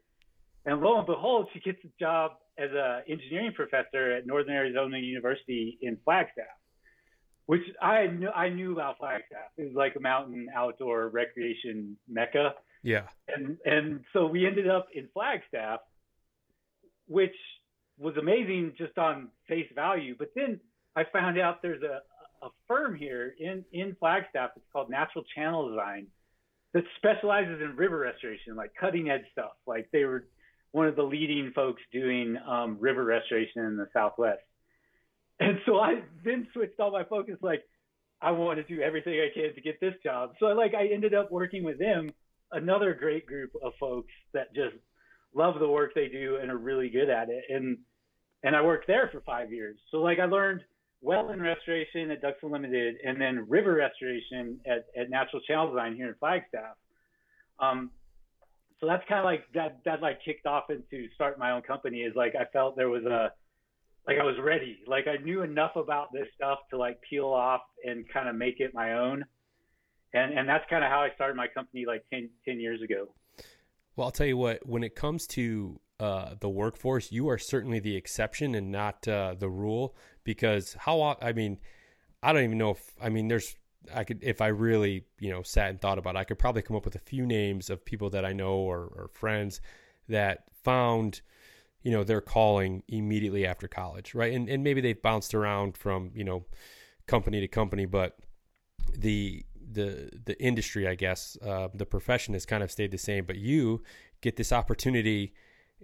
And 0.66 0.82
lo 0.82 0.98
and 0.98 1.06
behold, 1.06 1.48
she 1.54 1.60
gets 1.60 1.80
a 1.86 1.88
job 2.00 2.34
as 2.58 2.72
a 2.72 3.02
engineering 3.08 3.54
professor 3.54 4.12
at 4.12 4.28
Northern 4.28 4.54
Arizona 4.54 4.98
University 4.98 5.78
in 5.82 5.98
Flagstaff 6.04 6.46
which 7.46 7.62
I 7.82 8.08
knew 8.08 8.30
I 8.30 8.50
knew 8.50 8.74
about 8.74 8.98
Flagstaff. 9.00 9.52
It 9.58 9.64
was 9.64 9.76
like 9.76 9.96
a 9.96 10.00
mountain 10.00 10.48
outdoor 10.56 11.10
recreation 11.10 11.98
mecca. 12.08 12.54
Yeah. 12.84 13.04
And 13.28 13.58
and 13.66 14.02
so 14.14 14.28
we 14.28 14.46
ended 14.46 14.70
up 14.70 14.88
in 14.94 15.08
Flagstaff, 15.14 15.80
which 17.08 17.36
was 17.98 18.16
amazing 18.18 18.74
just 18.78 18.98
on 18.98 19.30
face 19.48 19.70
value. 19.76 20.16
But 20.18 20.32
then 20.36 20.60
I 20.96 21.04
found 21.12 21.40
out 21.40 21.62
there's 21.62 21.84
a 21.84 22.02
a 22.46 22.50
firm 22.68 22.96
here 22.96 23.36
in 23.40 23.64
in 23.72 23.96
Flagstaff. 24.00 24.52
It's 24.56 24.66
called 24.72 24.90
Natural 24.90 25.24
Channel 25.36 25.70
Design 25.70 26.08
that 26.74 26.84
specializes 26.98 27.62
in 27.62 27.76
river 27.76 28.00
restoration, 28.00 28.56
like 28.56 28.72
cutting 28.80 29.10
edge 29.10 29.24
stuff. 29.32 29.54
Like 29.68 29.90
they 29.92 30.06
were 30.06 30.28
one 30.72 30.88
of 30.88 30.96
the 30.96 31.04
leading 31.04 31.52
folks 31.54 31.82
doing 31.92 32.38
um, 32.48 32.78
river 32.80 33.04
restoration 33.04 33.64
in 33.64 33.78
the 33.78 33.88
Southwest. 33.94 34.42
And 35.40 35.58
so 35.66 35.78
I 35.80 36.02
then 36.24 36.48
switched 36.54 36.80
all 36.80 36.92
my 36.92 37.04
focus, 37.04 37.36
like, 37.42 37.64
I 38.24 38.32
want 38.32 38.58
to 38.66 38.76
do 38.76 38.82
everything 38.82 39.20
I 39.20 39.34
can 39.34 39.54
to 39.54 39.62
get 39.62 39.82
this 39.82 39.96
job. 40.02 40.32
So 40.40 40.46
I 40.46 40.54
like 40.54 40.74
I 40.74 40.88
ended 40.88 41.14
up 41.14 41.30
working 41.30 41.64
with 41.64 41.78
them, 41.78 42.10
another 42.54 42.94
great 42.94 43.26
group 43.26 43.52
of 43.62 43.74
folks 43.80 44.14
that 44.34 44.56
just 44.56 44.76
love 45.36 45.60
the 45.60 45.68
work 45.68 45.92
they 45.94 46.08
do 46.08 46.38
and 46.42 46.50
are 46.50 46.58
really 46.58 46.90
good 46.90 47.10
at 47.10 47.30
it. 47.30 47.44
And 47.50 47.78
and 48.44 48.56
I 48.56 48.62
worked 48.62 48.88
there 48.88 49.10
for 49.12 49.22
five 49.22 49.52
years. 49.52 49.78
So 49.92 49.98
like 49.98 50.20
I 50.20 50.26
learned 50.26 50.62
wetland 51.04 51.42
restoration 51.42 52.12
at 52.12 52.22
Ducks 52.22 52.38
Unlimited 52.42 52.96
and 53.06 53.20
then 53.20 53.46
river 53.50 53.74
restoration 53.74 54.60
at, 54.66 54.86
at 54.98 55.10
Natural 55.10 55.42
Channel 55.42 55.72
Design 55.72 55.96
here 55.96 56.08
in 56.08 56.16
Flagstaff. 56.16 56.78
Um, 57.60 57.92
so 58.80 58.88
that's 58.88 59.04
kind 59.08 59.20
of 59.20 59.26
like 59.26 59.44
that 59.54 59.80
that 59.84 60.02
like 60.02 60.20
kicked 60.24 60.46
off 60.46 60.70
into 60.70 61.08
start 61.16 61.38
my 61.38 61.52
own 61.52 61.62
company 61.62 62.02
is 62.02 62.16
like 62.16 62.36
I 62.40 62.46
felt 62.54 62.78
there 62.78 62.90
was 62.90 63.04
a 63.04 63.34
like 64.08 64.18
I 64.20 64.24
was 64.24 64.36
ready. 64.42 64.80
Like 64.88 65.06
I 65.08 65.22
knew 65.24 65.44
enough 65.44 65.76
about 65.76 66.12
this 66.12 66.28
stuff 66.36 66.60
to 66.72 66.78
like 66.78 67.00
peel 67.10 67.28
off 67.28 67.62
and 67.84 68.06
kind 68.10 68.28
of 68.28 68.36
make 68.36 68.60
it 68.60 68.74
my 68.74 68.94
own. 68.94 69.24
And 70.14 70.38
and 70.38 70.48
that's 70.48 70.66
kind 70.70 70.84
of 70.84 70.90
how 70.90 71.02
I 71.02 71.10
started 71.16 71.36
my 71.36 71.48
company 71.48 71.86
like 71.88 72.04
10, 72.12 72.30
10 72.46 72.60
years 72.60 72.82
ago. 72.82 73.08
Well, 73.96 74.06
I'll 74.06 74.12
tell 74.12 74.28
you 74.28 74.38
what, 74.38 74.68
when 74.68 74.84
it 74.84 74.96
comes 74.96 75.28
to 75.28 75.80
uh, 76.00 76.36
the 76.40 76.50
workforce, 76.50 77.12
you 77.12 77.30
are 77.30 77.38
certainly 77.38 77.80
the 77.80 77.96
exception 77.96 78.56
and 78.56 78.72
not 78.72 79.08
uh, 79.08 79.36
the 79.38 79.50
rule 79.50 79.96
because 80.24 80.76
how 80.80 81.18
I 81.22 81.34
mean, 81.34 81.60
I 82.22 82.34
don't 82.34 82.44
even 82.44 82.58
know 82.58 82.72
if 82.72 82.92
I 83.02 83.10
mean 83.10 83.28
there's 83.28 83.56
I 83.94 84.04
could 84.04 84.24
if 84.24 84.42
I 84.42 84.48
really, 84.48 85.06
you 85.20 85.30
know, 85.30 85.44
sat 85.44 85.70
and 85.70 85.80
thought 85.80 85.98
about 85.98 86.16
it, 86.16 86.20
I 86.20 86.24
could 86.24 86.40
probably 86.40 86.62
come 86.62 86.76
up 86.76 86.86
with 86.86 86.96
a 86.96 87.00
few 87.00 87.26
names 87.26 87.70
of 87.70 87.86
people 87.86 88.10
that 88.12 88.26
I 88.26 88.34
know 88.34 88.56
or, 88.56 88.80
or 88.80 89.10
friends 89.14 89.62
that 90.10 90.44
found 90.64 91.22
you 91.84 91.92
know 91.92 92.04
their 92.04 92.22
calling 92.22 92.84
immediately 92.88 93.46
after 93.46 93.68
college 93.68 94.16
right? 94.16 94.34
And 94.34 94.50
and 94.50 94.64
maybe 94.64 94.82
they've 94.82 95.02
bounced 95.02 95.34
around 95.34 95.78
from 95.78 96.12
you 96.16 96.24
know 96.24 96.46
company 97.06 97.42
to 97.42 97.48
company 97.48 97.86
but 97.86 98.18
the 98.98 99.46
the 99.72 100.10
the 100.26 100.42
industry 100.42 100.88
i 100.88 100.96
guess 100.96 101.38
uh, 101.46 101.68
the 101.74 101.86
profession 101.86 102.34
has 102.34 102.46
kind 102.46 102.64
of 102.64 102.72
stayed 102.72 102.92
the 102.92 102.98
same. 102.98 103.26
But 103.26 103.38
you 103.38 103.84
get 104.22 104.36
this 104.38 104.52
opportunity 104.52 105.34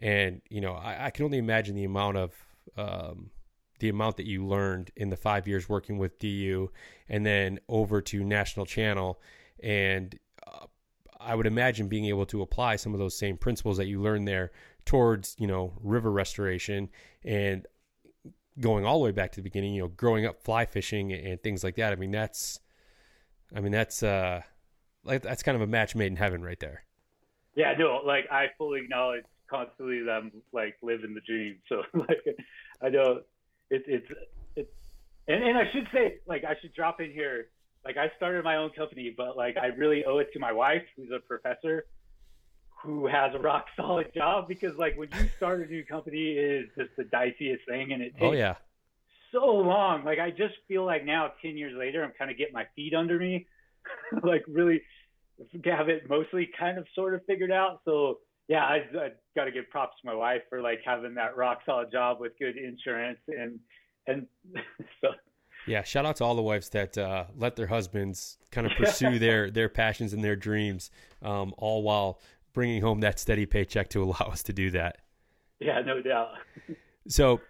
and 0.02 0.42
you 0.50 0.62
know 0.62 0.74
i, 0.74 1.08
I 1.08 1.10
can 1.12 1.26
only 1.26 1.38
imagine 1.38 1.76
the 1.76 1.84
amount 1.84 2.18
of 2.18 2.34
um, 2.78 3.32
the 3.80 3.90
amount 3.90 4.18
that 4.18 4.26
you 4.26 4.46
learned 4.46 4.92
in 4.96 5.10
the 5.10 5.18
five 5.18 5.48
years 5.48 5.68
working 5.68 5.98
with 5.98 6.20
du 6.20 6.70
and 7.08 7.26
then 7.26 7.60
over 7.68 8.02
to 8.02 8.24
national 8.24 8.66
channel. 8.66 9.20
And 9.62 10.18
uh, 10.46 10.68
i 11.20 11.36
would 11.36 11.48
imagine 11.48 11.88
being 11.88 12.06
able 12.06 12.26
to 12.26 12.42
apply 12.42 12.78
some 12.78 12.94
of 12.94 13.00
those 13.00 13.18
same 13.18 13.36
principles 13.36 13.76
that 13.78 13.88
you 13.88 14.02
learned 14.02 14.28
there 14.28 14.52
towards 14.86 15.36
you 15.40 15.48
know 15.48 15.74
river 15.82 16.12
restoration 16.12 16.90
and 17.24 17.68
going 18.60 18.86
all 18.86 19.00
the 19.00 19.06
way 19.06 19.12
back 19.12 19.32
to 19.32 19.38
the 19.38 19.44
beginning 19.44 19.74
you 19.74 19.82
know 19.82 19.88
growing 19.88 20.26
up 20.26 20.42
fly 20.42 20.66
fishing 20.66 21.12
and 21.14 21.42
things 21.42 21.64
like 21.64 21.76
that. 21.76 21.94
I 21.94 21.96
mean 21.96 22.12
that's 22.12 22.60
i 23.56 23.60
mean 23.60 23.72
that's 23.72 24.04
uh 24.04 24.42
like 25.04 25.22
that's 25.22 25.44
kind 25.44 25.56
of 25.56 25.62
a 25.62 25.68
match 25.68 25.96
made 25.96 26.08
in 26.08 26.16
heaven 26.16 26.44
right 26.44 26.60
there. 26.60 26.84
Yeah 27.56 27.74
no 27.78 28.02
like 28.06 28.26
i 28.32 28.48
fully 28.58 28.82
acknowledge 28.82 29.24
constantly 29.50 30.02
that 30.04 30.12
i'm 30.12 30.32
like 30.52 30.76
living 30.82 31.14
the 31.14 31.22
dream. 31.22 31.58
So 31.70 31.84
like 31.94 32.38
i 32.82 32.90
know 32.90 33.22
it, 33.70 33.84
it's 33.88 34.08
it's 34.56 34.72
and, 35.28 35.44
and 35.44 35.58
i 35.58 35.64
should 35.72 35.88
say 35.94 36.16
like 36.28 36.44
i 36.44 36.56
should 36.62 36.74
drop 36.74 37.00
in 37.00 37.12
here. 37.12 37.48
Like 37.86 37.96
i 37.98 38.12
started 38.18 38.44
my 38.44 38.58
own 38.58 38.72
company 38.72 39.14
but 39.16 39.38
like 39.38 39.56
i 39.58 39.68
really 39.68 40.04
owe 40.06 40.18
it 40.18 40.34
to 40.34 40.40
my 40.40 40.52
wife 40.52 40.84
who's 40.96 41.10
a 41.16 41.20
professor 41.20 41.86
who 42.82 43.08
has 43.08 43.34
a 43.36 43.40
rock 43.40 43.66
solid 43.76 44.12
job 44.14 44.48
because 44.48 44.76
like 44.78 44.98
when 44.98 45.10
you 45.18 45.30
start 45.38 45.62
a 45.62 45.66
new 45.66 45.84
company 45.84 46.32
is 46.32 46.66
just 46.78 46.90
the 46.98 47.04
diciest 47.04 47.66
thing 47.68 47.92
and 47.92 48.02
it 48.02 48.14
oh, 48.18 48.32
takes 48.32 48.36
oh, 48.36 48.38
yeah. 48.38 48.56
so 49.32 49.46
long. 49.46 50.06
Like 50.06 50.20
I 50.20 50.30
just 50.30 50.56
feel 50.68 50.86
like 50.86 51.06
now 51.06 51.32
ten 51.42 51.58
years 51.58 51.74
later 51.78 52.04
I'm 52.04 52.14
kind 52.18 52.32
of 52.32 52.38
getting 52.38 52.54
my 52.54 52.66
feet 52.76 52.94
under 52.94 53.20
me. 53.20 53.48
like 54.24 54.44
really 54.48 54.82
have 55.66 55.90
it 55.90 56.10
mostly 56.10 56.50
kind 56.58 56.78
of 56.78 56.86
sort 56.96 57.14
of 57.14 57.26
figured 57.26 57.52
out. 57.52 57.82
So 57.86 58.20
yeah, 58.48 58.64
I, 58.64 58.76
I 58.98 59.10
got 59.36 59.46
to 59.46 59.52
give 59.52 59.70
props 59.70 59.96
to 60.02 60.08
my 60.08 60.16
wife 60.16 60.42
for 60.50 60.62
like 60.62 60.80
having 60.86 61.16
that 61.16 61.38
rock 61.38 61.60
solid 61.66 61.92
job 61.92 62.20
with 62.20 62.34
good 62.40 62.58
insurance 62.58 63.20
and 63.28 63.60
and 64.08 64.26
so 65.02 65.10
yeah, 65.68 65.84
shout 65.84 66.06
out 66.06 66.16
to 66.18 66.24
all 66.24 66.36
the 66.36 66.42
wives 66.42 66.70
that 66.70 66.98
uh, 66.98 67.26
let 67.36 67.56
their 67.56 67.68
husbands 67.68 68.38
kind 68.52 68.66
of 68.66 68.74
pursue 68.78 69.20
their 69.20 69.52
their 69.52 69.70
passions 69.70 70.14
and 70.14 70.24
their 70.24 70.36
dreams, 70.36 70.90
um, 71.22 71.54
all 71.58 71.84
while 71.84 72.20
bringing 72.54 72.82
home 72.82 73.02
that 73.02 73.20
steady 73.20 73.46
paycheck 73.46 73.90
to 73.90 74.04
allow 74.04 74.30
us 74.32 74.44
to 74.44 74.54
do 74.54 74.72
that. 74.72 74.98
Yeah, 75.60 75.82
no 75.82 76.02
doubt. 76.02 76.30
so 77.08 77.42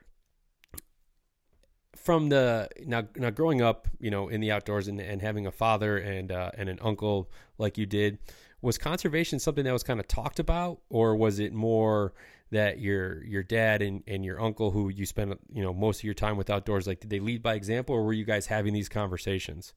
from 1.95 2.29
the 2.29 2.69
now 2.85 3.03
now 3.15 3.29
growing 3.29 3.61
up, 3.61 3.87
you 3.99 4.09
know, 4.09 4.29
in 4.29 4.41
the 4.41 4.51
outdoors 4.51 4.87
and, 4.87 4.99
and 4.99 5.21
having 5.21 5.45
a 5.45 5.51
father 5.51 5.97
and 5.97 6.31
uh, 6.31 6.51
and 6.57 6.69
an 6.69 6.79
uncle 6.81 7.29
like 7.57 7.77
you 7.77 7.85
did, 7.85 8.17
was 8.61 8.77
conservation 8.77 9.39
something 9.39 9.63
that 9.63 9.73
was 9.73 9.83
kind 9.83 9.99
of 9.99 10.07
talked 10.07 10.39
about, 10.39 10.79
or 10.89 11.15
was 11.15 11.39
it 11.39 11.53
more 11.53 12.13
that 12.51 12.79
your 12.79 13.23
your 13.25 13.43
dad 13.43 13.81
and, 13.81 14.03
and 14.07 14.25
your 14.25 14.41
uncle, 14.41 14.71
who 14.71 14.89
you 14.89 15.05
spent 15.05 15.39
you 15.51 15.61
know 15.61 15.73
most 15.73 15.99
of 15.99 16.03
your 16.03 16.13
time 16.13 16.37
with 16.37 16.49
outdoors, 16.49 16.87
like 16.87 16.99
did 17.01 17.09
they 17.09 17.19
lead 17.19 17.43
by 17.43 17.53
example, 17.53 17.95
or 17.95 18.03
were 18.03 18.13
you 18.13 18.25
guys 18.25 18.47
having 18.47 18.73
these 18.73 18.89
conversations? 18.89 19.73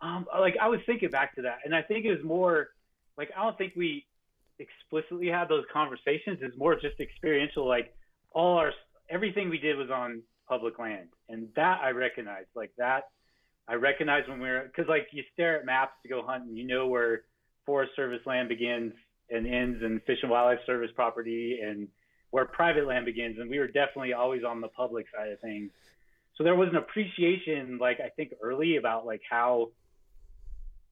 Um, 0.00 0.26
like 0.38 0.56
I 0.60 0.68
was 0.68 0.80
thinking 0.84 1.10
back 1.10 1.34
to 1.36 1.42
that, 1.42 1.58
and 1.64 1.74
I 1.74 1.82
think 1.82 2.04
it 2.04 2.10
was 2.10 2.24
more 2.24 2.68
like 3.16 3.30
I 3.36 3.42
don't 3.44 3.56
think 3.56 3.74
we 3.76 4.04
explicitly 4.58 5.28
had 5.28 5.48
those 5.48 5.64
conversations. 5.72 6.38
It's 6.40 6.56
more 6.56 6.74
just 6.74 7.00
experiential. 7.00 7.66
Like 7.66 7.94
all 8.32 8.58
our 8.58 8.72
everything 9.10 9.48
we 9.48 9.58
did 9.58 9.76
was 9.76 9.90
on 9.90 10.22
public 10.48 10.78
land, 10.78 11.08
and 11.28 11.48
that 11.56 11.80
I 11.82 11.90
recognize. 11.90 12.44
Like 12.54 12.72
that, 12.78 13.04
I 13.68 13.74
recognize 13.74 14.22
when 14.28 14.40
we 14.40 14.48
were 14.48 14.64
because 14.64 14.88
like 14.88 15.08
you 15.12 15.22
stare 15.32 15.58
at 15.58 15.66
maps 15.66 15.94
to 16.02 16.08
go 16.08 16.22
hunt, 16.26 16.44
and 16.44 16.56
you 16.56 16.66
know 16.66 16.86
where 16.86 17.22
Forest 17.64 17.92
Service 17.96 18.20
land 18.26 18.48
begins 18.48 18.92
and 19.30 19.46
ends, 19.46 19.82
and 19.82 20.02
Fish 20.04 20.18
and 20.22 20.30
Wildlife 20.30 20.64
Service 20.66 20.90
property, 20.94 21.60
and 21.62 21.88
where 22.30 22.44
private 22.44 22.86
land 22.86 23.06
begins. 23.06 23.38
And 23.38 23.50
we 23.50 23.58
were 23.58 23.66
definitely 23.66 24.12
always 24.12 24.44
on 24.44 24.60
the 24.60 24.68
public 24.68 25.06
side 25.14 25.30
of 25.32 25.40
things. 25.40 25.70
So 26.36 26.44
there 26.44 26.54
was 26.54 26.68
an 26.68 26.76
appreciation, 26.76 27.78
like 27.80 27.98
I 27.98 28.10
think 28.10 28.32
early 28.42 28.76
about 28.76 29.06
like 29.06 29.22
how 29.28 29.70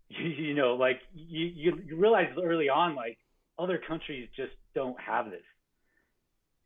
you 0.08 0.54
know, 0.54 0.74
like 0.74 1.00
you, 1.14 1.78
you 1.86 1.96
realize 1.96 2.28
early 2.42 2.68
on, 2.68 2.94
like 2.94 3.18
other 3.58 3.80
countries 3.86 4.28
just 4.36 4.52
don't 4.74 4.96
have 5.00 5.26
this. 5.26 5.42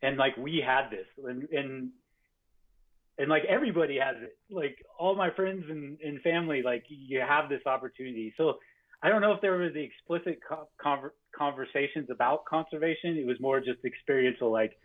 And 0.01 0.17
like 0.17 0.35
we 0.37 0.63
had 0.65 0.89
this 0.89 1.05
and, 1.25 1.47
and 1.51 1.89
and 3.17 3.27
like 3.27 3.43
everybody 3.49 3.99
has 3.99 4.15
it. 4.21 4.37
Like 4.49 4.77
all 4.97 5.15
my 5.15 5.29
friends 5.31 5.65
and, 5.69 5.99
and 6.01 6.21
family, 6.21 6.61
like 6.63 6.85
you 6.87 7.19
have 7.19 7.49
this 7.49 7.61
opportunity. 7.65 8.33
So 8.37 8.59
I 9.03 9.09
don't 9.09 9.21
know 9.21 9.33
if 9.33 9.41
there 9.41 9.57
was 9.57 9.73
the 9.73 9.83
explicit 9.83 10.39
conver- 10.81 11.11
conversations 11.35 12.09
about 12.09 12.45
conservation. 12.45 13.17
It 13.17 13.25
was 13.25 13.37
more 13.41 13.59
just 13.59 13.83
experiential. 13.85 14.51
Like 14.51 14.77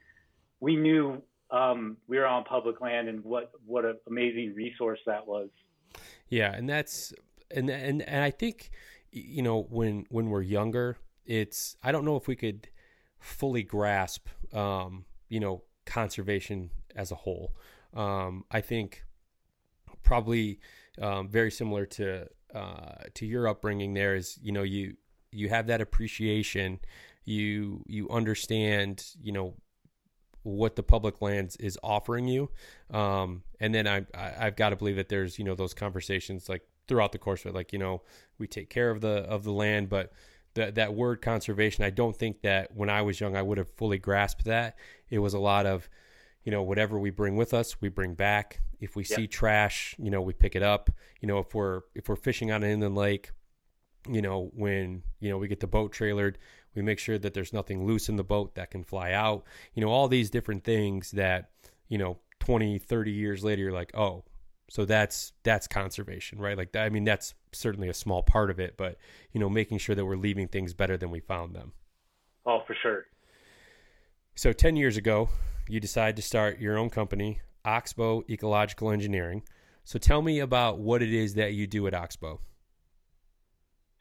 we 0.60 0.74
knew 0.74 1.22
um, 1.50 1.96
we 2.08 2.18
were 2.18 2.26
on 2.26 2.44
public 2.44 2.80
land 2.80 3.08
and 3.08 3.22
what 3.24 3.52
what 3.64 3.84
an 3.84 3.96
amazing 4.08 4.54
resource 4.56 5.00
that 5.06 5.26
was. 5.26 5.48
Yeah, 6.28 6.52
and 6.52 6.68
that's 6.68 7.14
and 7.50 7.70
and 7.70 8.02
and 8.02 8.24
I 8.24 8.30
think 8.30 8.70
you 9.12 9.42
know 9.42 9.62
when 9.62 10.06
when 10.10 10.28
we're 10.28 10.42
younger, 10.42 10.96
it's 11.26 11.76
I 11.82 11.92
don't 11.92 12.04
know 12.04 12.16
if 12.16 12.26
we 12.26 12.36
could 12.36 12.68
fully 13.20 13.62
grasp 13.62 14.28
um, 14.52 15.04
you 15.28 15.40
know 15.40 15.62
conservation 15.86 16.70
as 16.94 17.10
a 17.10 17.16
whole. 17.16 17.54
Um, 17.94 18.44
I 18.50 18.60
think 18.60 19.04
probably 20.02 20.60
um, 21.00 21.28
very 21.28 21.50
similar 21.50 21.86
to 21.86 22.28
uh, 22.54 22.94
to 23.14 23.26
your 23.26 23.48
upbringing. 23.48 23.94
There 23.94 24.14
is 24.14 24.38
you 24.42 24.52
know 24.52 24.62
you 24.62 24.96
you 25.32 25.48
have 25.48 25.66
that 25.66 25.80
appreciation. 25.80 26.80
You 27.24 27.82
you 27.86 28.08
understand 28.10 29.04
you 29.20 29.32
know 29.32 29.54
what 30.44 30.76
the 30.76 30.82
public 30.82 31.22
lands 31.22 31.56
is 31.56 31.78
offering 31.82 32.28
you. 32.28 32.50
Um, 32.90 33.42
and 33.60 33.74
then 33.74 33.88
I, 33.88 34.04
I 34.14 34.44
have 34.44 34.56
got 34.56 34.70
to 34.70 34.76
believe 34.76 34.96
that 34.96 35.08
there's 35.08 35.38
you 35.38 35.44
know 35.44 35.54
those 35.54 35.74
conversations 35.74 36.48
like 36.48 36.62
throughout 36.86 37.12
the 37.12 37.18
course 37.18 37.44
of 37.44 37.50
it, 37.50 37.54
like 37.54 37.72
you 37.72 37.78
know 37.78 38.02
we 38.38 38.46
take 38.46 38.70
care 38.70 38.90
of 38.90 39.00
the 39.00 39.24
of 39.24 39.42
the 39.42 39.52
land, 39.52 39.88
but 39.88 40.12
that 40.54 40.76
that 40.76 40.94
word 40.94 41.22
conservation, 41.22 41.84
I 41.84 41.90
don't 41.90 42.16
think 42.16 42.42
that 42.42 42.74
when 42.74 42.90
I 42.90 43.02
was 43.02 43.20
young 43.20 43.36
I 43.36 43.42
would 43.42 43.58
have 43.58 43.70
fully 43.70 43.98
grasped 43.98 44.44
that. 44.44 44.76
It 45.10 45.18
was 45.18 45.34
a 45.34 45.38
lot 45.38 45.66
of 45.66 45.88
you 46.44 46.52
know 46.52 46.62
whatever 46.62 46.98
we 46.98 47.10
bring 47.10 47.36
with 47.36 47.54
us 47.54 47.80
we 47.80 47.88
bring 47.88 48.14
back 48.14 48.60
if 48.80 48.96
we 48.96 49.02
yep. 49.04 49.16
see 49.16 49.26
trash 49.26 49.94
you 49.98 50.10
know 50.10 50.20
we 50.20 50.34
pick 50.34 50.54
it 50.54 50.62
up 50.62 50.90
you 51.22 51.26
know 51.26 51.38
if 51.38 51.54
we're 51.54 51.80
if 51.94 52.06
we're 52.06 52.16
fishing 52.16 52.52
on 52.52 52.62
an 52.62 52.70
inland 52.70 52.94
lake 52.94 53.30
you 54.10 54.20
know 54.20 54.50
when 54.54 55.02
you 55.20 55.30
know 55.30 55.38
we 55.38 55.48
get 55.48 55.60
the 55.60 55.66
boat 55.66 55.90
trailered 55.90 56.34
we 56.74 56.82
make 56.82 56.98
sure 56.98 57.18
that 57.18 57.34
there's 57.34 57.52
nothing 57.52 57.86
loose 57.86 58.08
in 58.08 58.16
the 58.16 58.24
boat 58.24 58.54
that 58.56 58.70
can 58.70 58.84
fly 58.84 59.12
out. 59.12 59.44
You 59.74 59.82
know, 59.82 59.90
all 59.90 60.08
these 60.08 60.30
different 60.30 60.64
things 60.64 61.12
that, 61.12 61.50
you 61.88 61.98
know, 61.98 62.18
20, 62.40 62.78
30 62.78 63.12
years 63.12 63.44
later, 63.44 63.62
you're 63.62 63.72
like, 63.72 63.96
oh, 63.96 64.24
so 64.74 64.84
that's 64.84 65.32
that's 65.44 65.68
conservation, 65.68 66.40
right? 66.40 66.58
Like, 66.58 66.74
I 66.74 66.88
mean, 66.88 67.04
that's 67.04 67.34
certainly 67.52 67.88
a 67.88 67.94
small 67.94 68.24
part 68.24 68.50
of 68.50 68.58
it, 68.58 68.76
but 68.76 68.98
you 69.30 69.38
know, 69.38 69.48
making 69.48 69.78
sure 69.78 69.94
that 69.94 70.04
we're 70.04 70.16
leaving 70.16 70.48
things 70.48 70.74
better 70.74 70.96
than 70.96 71.12
we 71.12 71.20
found 71.20 71.54
them. 71.54 71.74
Oh, 72.44 72.58
for 72.66 72.74
sure. 72.82 73.04
So, 74.34 74.52
ten 74.52 74.74
years 74.74 74.96
ago, 74.96 75.28
you 75.68 75.78
decided 75.78 76.16
to 76.16 76.22
start 76.22 76.58
your 76.58 76.76
own 76.76 76.90
company, 76.90 77.40
Oxbow 77.64 78.24
Ecological 78.28 78.90
Engineering. 78.90 79.44
So, 79.84 80.00
tell 80.00 80.22
me 80.22 80.40
about 80.40 80.80
what 80.80 81.02
it 81.02 81.14
is 81.14 81.34
that 81.34 81.52
you 81.52 81.68
do 81.68 81.86
at 81.86 81.94
Oxbow. 81.94 82.40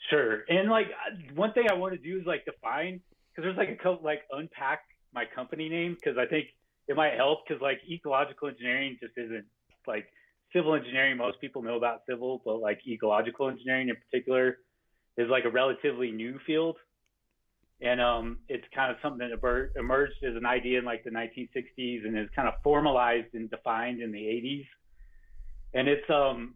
Sure. 0.10 0.44
And 0.50 0.72
like 0.72 0.88
one 1.36 1.54
thing 1.54 1.66
I 1.70 1.76
want 1.76 1.94
to 1.94 2.00
do 2.00 2.20
is 2.20 2.26
like 2.26 2.46
define 2.46 3.00
because 3.30 3.44
there's 3.46 3.58
like 3.58 3.70
a 3.70 3.76
couple 3.76 4.00
like 4.04 4.24
unpack 4.32 4.82
my 5.14 5.26
company 5.36 5.70
name 5.70 5.94
because 5.94 6.18
I 6.18 6.26
think 6.26 6.48
it 6.88 6.96
might 6.96 7.14
help 7.14 7.42
because 7.48 7.62
like 7.62 7.78
ecological 7.88 8.48
engineering 8.48 8.98
just 9.00 9.14
isn't 9.18 9.46
like 9.86 10.08
civil 10.54 10.76
engineering. 10.76 11.18
Most 11.18 11.42
people 11.42 11.62
know 11.62 11.76
about 11.76 12.02
civil, 12.08 12.42
but 12.46 12.60
like 12.60 12.80
ecological 12.88 13.50
engineering 13.50 13.90
in 13.90 13.96
particular 13.96 14.60
is 15.18 15.30
like 15.30 15.46
a 15.46 15.50
relatively 15.50 16.12
new 16.12 16.40
field. 16.46 16.78
And 17.82 18.00
um, 18.00 18.38
it's 18.48 18.64
kind 18.74 18.92
of 18.92 18.98
something 19.02 19.28
that 19.30 19.70
emerged 19.76 20.24
as 20.24 20.36
an 20.36 20.46
idea 20.46 20.80
in 20.80 20.86
like 20.86 21.04
the 21.04 21.10
1960s 21.10 22.06
and 22.06 22.18
is 22.18 22.30
kind 22.36 22.48
of 22.48 22.54
formalized 22.64 23.34
and 23.34 23.50
defined 23.50 24.02
in 24.02 24.12
the 24.12 24.20
80s. 24.20 24.66
And 25.74 25.88
it's 25.90 26.10
um, 26.10 26.54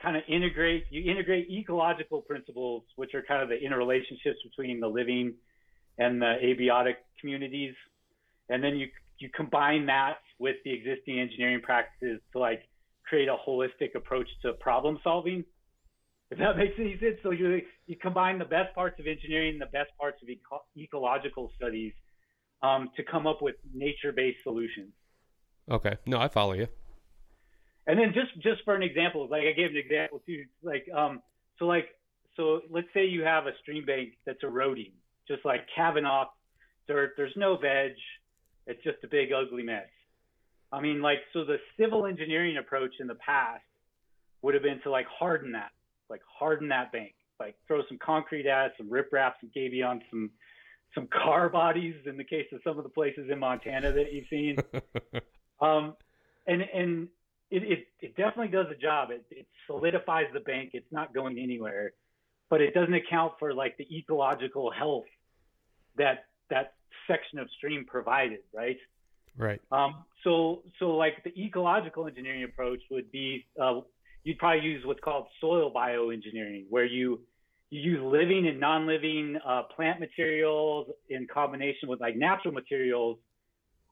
kind 0.00 0.16
of 0.16 0.22
integrate 0.28 0.84
you 0.90 1.10
integrate 1.10 1.50
ecological 1.50 2.22
principles 2.22 2.84
which 2.96 3.14
are 3.14 3.22
kind 3.22 3.42
of 3.42 3.48
the 3.48 3.56
interrelationships 3.56 4.36
between 4.44 4.80
the 4.80 4.86
living 4.86 5.34
and 5.98 6.22
the 6.22 6.36
abiotic 6.42 6.94
communities 7.20 7.74
and 8.48 8.62
then 8.62 8.76
you 8.76 8.86
you 9.18 9.28
combine 9.34 9.86
that 9.86 10.18
with 10.38 10.56
the 10.64 10.72
existing 10.72 11.18
engineering 11.18 11.60
practices 11.60 12.20
to 12.32 12.38
like 12.38 12.62
create 13.08 13.28
a 13.28 13.36
holistic 13.46 13.94
approach 13.94 14.28
to 14.42 14.52
problem 14.54 14.98
solving 15.02 15.44
if 16.30 16.38
that 16.38 16.56
makes 16.62 16.74
any 16.78 16.98
sense 16.98 17.16
so 17.22 17.30
you 17.30 17.60
you 17.86 17.96
combine 17.96 18.38
the 18.38 18.44
best 18.44 18.74
parts 18.74 18.98
of 19.00 19.06
engineering 19.06 19.58
the 19.58 19.66
best 19.66 19.90
parts 19.98 20.22
of 20.22 20.28
eco- 20.28 20.64
ecological 20.76 21.50
studies 21.56 21.92
um, 22.62 22.90
to 22.96 23.04
come 23.04 23.26
up 23.26 23.40
with 23.40 23.54
nature-based 23.72 24.42
solutions 24.42 24.92
okay 25.70 25.96
no 26.06 26.18
i 26.18 26.28
follow 26.28 26.52
you 26.52 26.66
and 27.88 27.98
then 27.98 28.12
just 28.12 28.34
just 28.42 28.62
for 28.64 28.74
an 28.74 28.82
example, 28.82 29.26
like 29.30 29.42
I 29.42 29.52
gave 29.52 29.70
an 29.70 29.78
example 29.78 30.20
too, 30.26 30.44
like 30.62 30.86
um, 30.94 31.22
so 31.58 31.64
like 31.64 31.86
so 32.36 32.60
let's 32.70 32.86
say 32.92 33.06
you 33.06 33.22
have 33.22 33.46
a 33.46 33.52
stream 33.62 33.86
bank 33.86 34.10
that's 34.26 34.42
eroding, 34.42 34.92
just 35.26 35.42
like 35.44 35.62
off 35.78 36.28
dirt. 36.86 37.14
There's 37.16 37.32
no 37.34 37.56
veg. 37.56 37.92
It's 38.66 38.82
just 38.84 38.98
a 39.04 39.08
big 39.08 39.32
ugly 39.32 39.62
mess. 39.62 39.88
I 40.72 40.80
mean, 40.80 41.00
like 41.00 41.18
so 41.32 41.44
the 41.44 41.58
civil 41.78 42.06
engineering 42.06 42.56
approach 42.58 42.94
in 43.00 43.06
the 43.06 43.14
past 43.14 43.62
would 44.42 44.54
have 44.54 44.62
been 44.62 44.80
to 44.82 44.90
like 44.90 45.06
harden 45.06 45.52
that, 45.52 45.70
like 46.10 46.20
harden 46.38 46.68
that 46.68 46.92
bank, 46.92 47.14
like 47.40 47.56
throw 47.66 47.82
some 47.88 47.98
concrete 47.98 48.46
at 48.46 48.66
it, 48.66 48.72
some 48.76 48.88
riprap, 48.88 49.32
some 49.40 49.50
gabion, 49.56 50.00
some 50.10 50.30
some 50.94 51.06
car 51.06 51.48
bodies 51.48 51.94
in 52.06 52.16
the 52.16 52.24
case 52.24 52.46
of 52.52 52.60
some 52.64 52.78
of 52.78 52.84
the 52.84 52.90
places 52.90 53.28
in 53.30 53.38
Montana 53.38 53.92
that 53.92 54.12
you've 54.12 54.26
seen. 54.28 54.56
um, 55.60 55.94
and 56.46 56.62
and 56.62 57.08
it, 57.50 57.62
it, 57.62 57.86
it 58.00 58.16
definitely 58.16 58.48
does 58.48 58.66
the 58.68 58.74
job. 58.74 59.10
It, 59.10 59.24
it 59.30 59.46
solidifies 59.66 60.26
the 60.34 60.40
bank. 60.40 60.70
It's 60.74 60.90
not 60.92 61.14
going 61.14 61.38
anywhere, 61.38 61.92
but 62.50 62.60
it 62.60 62.74
doesn't 62.74 62.94
account 62.94 63.34
for 63.38 63.54
like 63.54 63.76
the 63.78 63.86
ecological 63.96 64.70
health 64.70 65.06
that 65.96 66.26
that 66.50 66.74
section 67.06 67.38
of 67.38 67.48
stream 67.56 67.84
provided, 67.86 68.40
right? 68.54 68.76
Right. 69.38 69.60
Um, 69.70 70.04
so 70.24 70.62
so 70.78 70.90
like 70.90 71.22
the 71.24 71.30
ecological 71.40 72.06
engineering 72.06 72.44
approach 72.44 72.80
would 72.90 73.10
be 73.12 73.46
uh, 73.60 73.80
you'd 74.24 74.38
probably 74.38 74.64
use 74.64 74.84
what's 74.84 75.00
called 75.00 75.26
soil 75.40 75.72
bioengineering, 75.72 76.64
where 76.68 76.84
you 76.84 77.20
you 77.70 77.80
use 77.80 78.00
living 78.02 78.48
and 78.48 78.58
non-living 78.58 79.38
uh, 79.46 79.62
plant 79.74 80.00
materials 80.00 80.88
in 81.08 81.26
combination 81.32 81.88
with 81.88 82.00
like 82.00 82.16
natural 82.16 82.52
materials 82.52 83.18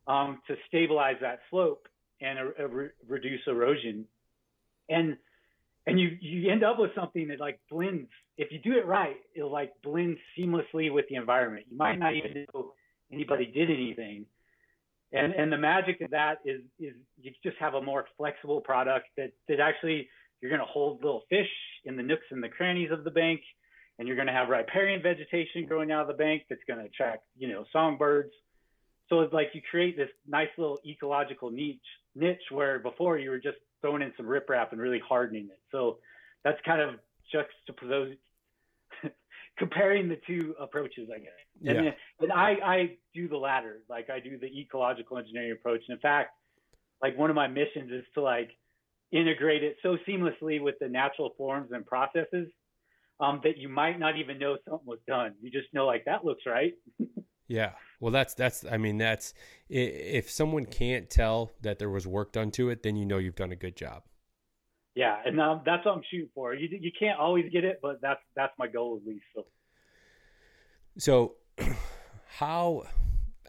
um, 0.09 0.41
to 0.49 0.57
stabilize 0.67 1.17
that 1.21 1.41
slope 1.51 1.87
and 2.21 2.39
a 2.39 2.67
re- 2.67 2.89
reduce 3.07 3.41
erosion. 3.47 4.05
And 4.89 5.17
and 5.87 6.01
you 6.01 6.17
you 6.21 6.51
end 6.51 6.65
up 6.65 6.79
with 6.79 6.91
something 6.97 7.29
that 7.29 7.39
like 7.39 7.61
blends. 7.71 8.09
If 8.37 8.51
you 8.51 8.59
do 8.59 8.77
it 8.79 8.87
right, 8.87 9.17
it'll 9.35 9.53
like 9.53 9.73
blend 9.83 10.17
seamlessly 10.37 10.93
with 10.93 11.07
the 11.09 11.15
environment. 11.15 11.67
You 11.71 11.77
might 11.77 11.99
not 11.99 12.15
even 12.15 12.47
know 12.53 12.73
anybody 13.13 13.47
did 13.47 13.71
anything. 13.71 14.27
And 15.17 15.35
and 15.35 15.53
the 15.53 15.59
magic 15.59 16.01
of 16.01 16.11
that 16.11 16.39
is 16.45 16.61
is 16.79 16.95
you 17.21 17.33
just 17.43 17.57
have 17.59 17.75
a 17.75 17.83
more 17.83 18.07
flexible 18.17 18.61
product 18.61 19.07
that 19.17 19.33
that 19.49 19.61
actually 19.61 20.09
you're 20.41 20.51
going 20.51 20.61
to 20.61 20.67
hold 20.67 21.03
little 21.03 21.23
fish 21.31 21.49
in 21.85 21.97
the 21.97 22.03
nooks 22.03 22.27
and 22.31 22.43
the 22.43 22.49
crannies 22.49 22.91
of 22.91 23.05
the 23.05 23.11
bank, 23.11 23.41
and 23.99 24.07
you're 24.07 24.17
going 24.17 24.29
to 24.29 24.33
have 24.33 24.49
riparian 24.49 25.03
vegetation 25.03 25.65
growing 25.67 25.91
out 25.91 26.03
of 26.03 26.09
the 26.09 26.15
bank 26.15 26.43
that's 26.49 26.61
going 26.67 26.79
to 26.79 26.87
attract 26.87 27.25
you 27.37 27.49
know 27.49 27.65
songbirds. 27.73 28.33
So 29.09 29.21
it's 29.21 29.33
like 29.33 29.51
you 29.55 29.63
create 29.71 29.97
this 29.97 30.11
nice 30.27 30.49
little 30.59 30.79
ecological 30.87 31.51
niche 31.51 31.79
niche 32.15 32.43
where 32.51 32.79
before 32.79 33.19
you 33.19 33.31
were 33.31 33.39
just 33.39 33.59
throwing 33.81 34.03
in 34.03 34.13
some 34.17 34.27
riprap 34.27 34.73
and 34.73 34.81
really 34.81 35.01
hardening 35.07 35.45
it. 35.51 35.61
So 35.71 35.99
that's 36.45 36.59
kind 36.65 36.81
of 36.81 36.97
juxtaposed, 37.33 38.19
comparing 39.59 40.09
the 40.09 40.19
two 40.27 40.55
approaches, 40.61 41.09
I 41.15 41.19
guess. 41.19 41.77
And, 41.77 41.87
yeah. 41.87 41.91
and 42.21 42.33
I, 42.33 42.55
I 42.65 42.97
do 43.15 43.29
the 43.29 43.37
latter. 43.37 43.83
Like 43.89 44.11
I 44.11 44.21
do 44.21 44.39
the 44.39 44.47
ecological 44.47 45.19
engineering 45.19 45.53
approach. 45.53 45.81
And 45.89 45.97
in 45.97 46.01
fact, 46.01 46.31
like 47.03 47.17
one 47.17 47.31
of 47.31 47.37
my 47.37 47.49
missions 47.49 47.91
is 47.91 48.05
to 48.15 48.23
like 48.23 48.51
integrate 49.13 49.63
it 49.63 49.77
so 49.83 49.97
seamlessly 50.09 50.61
with 50.61 50.77
the 50.81 50.89
natural 50.89 51.33
forms 51.37 51.71
and 51.73 51.87
processes 51.87 52.49
um, 53.21 53.41
that 53.45 53.57
you 53.57 53.69
might 53.69 53.99
not 53.99 54.19
even 54.19 54.39
know 54.39 54.57
something 54.69 54.87
was 54.87 54.99
done. 55.07 55.35
You 55.41 55.51
just 55.51 55.73
know 55.73 55.87
like 55.87 56.05
that 56.05 56.25
looks 56.25 56.45
right. 56.47 56.75
Yeah. 57.49 57.73
Well, 58.01 58.13
that's 58.13 58.35
that's. 58.35 58.65
I 58.71 58.77
mean, 58.77 58.99
that's 58.99 59.33
if 59.69 60.31
someone 60.31 60.67
can't 60.67 61.09
tell 61.09 61.53
that 61.63 61.79
there 61.79 61.89
was 61.89 62.07
work 62.07 62.33
done 62.33 62.51
to 62.53 62.71
it, 62.71 62.83
then 62.83 62.97
you 62.97 63.07
know 63.07 63.19
you've 63.19 63.37
done 63.37 63.53
a 63.53 63.57
good 63.57 63.77
job. 63.77 64.03
Yeah, 64.95 65.17
and 65.25 65.41
um, 65.41 65.63
that's 65.65 65.85
what 65.85 65.95
I'm 65.95 66.03
shooting 66.11 66.31
for. 66.35 66.55
You 66.55 66.69
you 66.71 66.91
can't 66.99 67.19
always 67.19 67.51
get 67.53 67.65
it, 67.65 67.81
but 67.83 68.01
that's 68.03 68.21
that's 68.35 68.53
my 68.59 68.67
goal 68.67 69.01
at 69.01 69.07
least. 69.07 69.25
So, 69.35 69.47
so 70.99 71.35
how? 72.27 72.85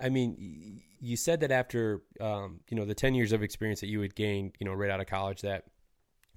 I 0.02 0.10
mean, 0.10 0.82
you 1.00 1.18
said 1.18 1.40
that 1.42 1.52
after 1.52 2.02
um, 2.20 2.60
you 2.70 2.78
know 2.78 2.86
the 2.86 2.96
ten 2.96 3.16
years 3.16 3.32
of 3.32 3.44
experience 3.44 3.82
that 3.82 3.88
you 3.88 4.02
had 4.02 4.16
gained, 4.16 4.56
you 4.60 4.66
know, 4.66 4.74
right 4.74 4.90
out 4.90 5.00
of 5.00 5.08
college, 5.08 5.42
that 5.42 5.66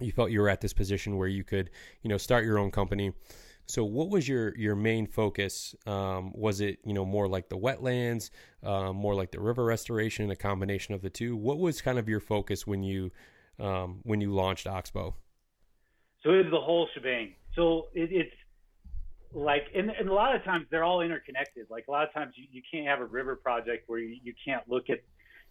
you 0.01 0.13
felt 0.13 0.31
you 0.31 0.41
were 0.41 0.49
at 0.49 0.61
this 0.61 0.73
position 0.73 1.17
where 1.17 1.29
you 1.29 1.45
could, 1.45 1.71
you 2.03 2.09
know, 2.09 2.17
start 2.17 2.45
your 2.45 2.59
own 2.59 2.71
company. 2.71 3.13
So, 3.67 3.85
what 3.85 4.11
was 4.11 4.27
your 4.29 4.57
your 4.57 4.75
main 4.75 5.07
focus? 5.07 5.75
Um, 5.87 6.33
was 6.35 6.61
it 6.61 6.79
you 6.85 6.93
know 6.93 7.05
more 7.05 7.29
like 7.29 7.49
the 7.49 7.57
wetlands, 7.57 8.31
uh, 8.65 8.93
more 8.93 9.15
like 9.15 9.31
the 9.31 9.41
river 9.41 9.65
restoration, 9.65 10.31
a 10.31 10.37
combination 10.37 10.95
of 10.95 11.03
the 11.03 11.11
two? 11.11 11.37
What 11.37 11.59
was 11.59 11.81
kind 11.81 11.99
of 11.99 12.09
your 12.09 12.21
focus 12.21 12.67
when 12.67 12.83
you 12.83 13.13
um, 13.61 14.01
when 14.03 14.21
you 14.21 14.35
launched 14.35 14.67
Oxbow? 14.67 15.15
So 16.23 16.31
it 16.31 16.45
was 16.45 16.51
the 16.51 16.61
whole 16.61 16.89
shebang. 16.95 17.35
So 17.55 17.89
it, 17.95 18.11
it's 18.13 18.35
like, 19.33 19.65
and, 19.75 19.91
and, 19.91 20.09
a 20.09 20.13
lot 20.13 20.35
of 20.35 20.43
times 20.45 20.67
they're 20.71 20.85
all 20.85 21.03
interconnected. 21.03 21.67
Like 21.71 21.87
a 21.89 21.91
lot 21.91 22.07
of 22.07 22.13
times 22.13 22.35
you, 22.37 22.47
you 22.51 22.63
can't 22.71 22.87
have 22.87 23.01
a 23.01 23.07
river 23.07 23.37
project 23.37 23.89
where 23.89 23.99
you, 23.99 24.19
you 24.23 24.35
can't 24.45 24.63
look 24.69 24.91
at. 24.91 24.99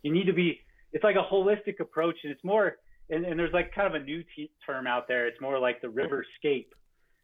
You 0.03 0.13
need 0.13 0.25
to 0.25 0.33
be. 0.33 0.59
It's 0.91 1.03
like 1.03 1.15
a 1.15 1.33
holistic 1.33 1.79
approach, 1.79 2.15
and 2.23 2.31
it's 2.31 2.43
more. 2.43 2.77
And, 3.09 3.25
and 3.25 3.39
there's 3.39 3.53
like 3.53 3.73
kind 3.73 3.93
of 3.93 4.01
a 4.01 4.03
new 4.03 4.23
t- 4.35 4.51
term 4.65 4.85
out 4.85 5.07
there. 5.07 5.27
It's 5.27 5.39
more 5.41 5.59
like 5.59 5.81
the 5.81 5.87
riverscape 5.87 6.67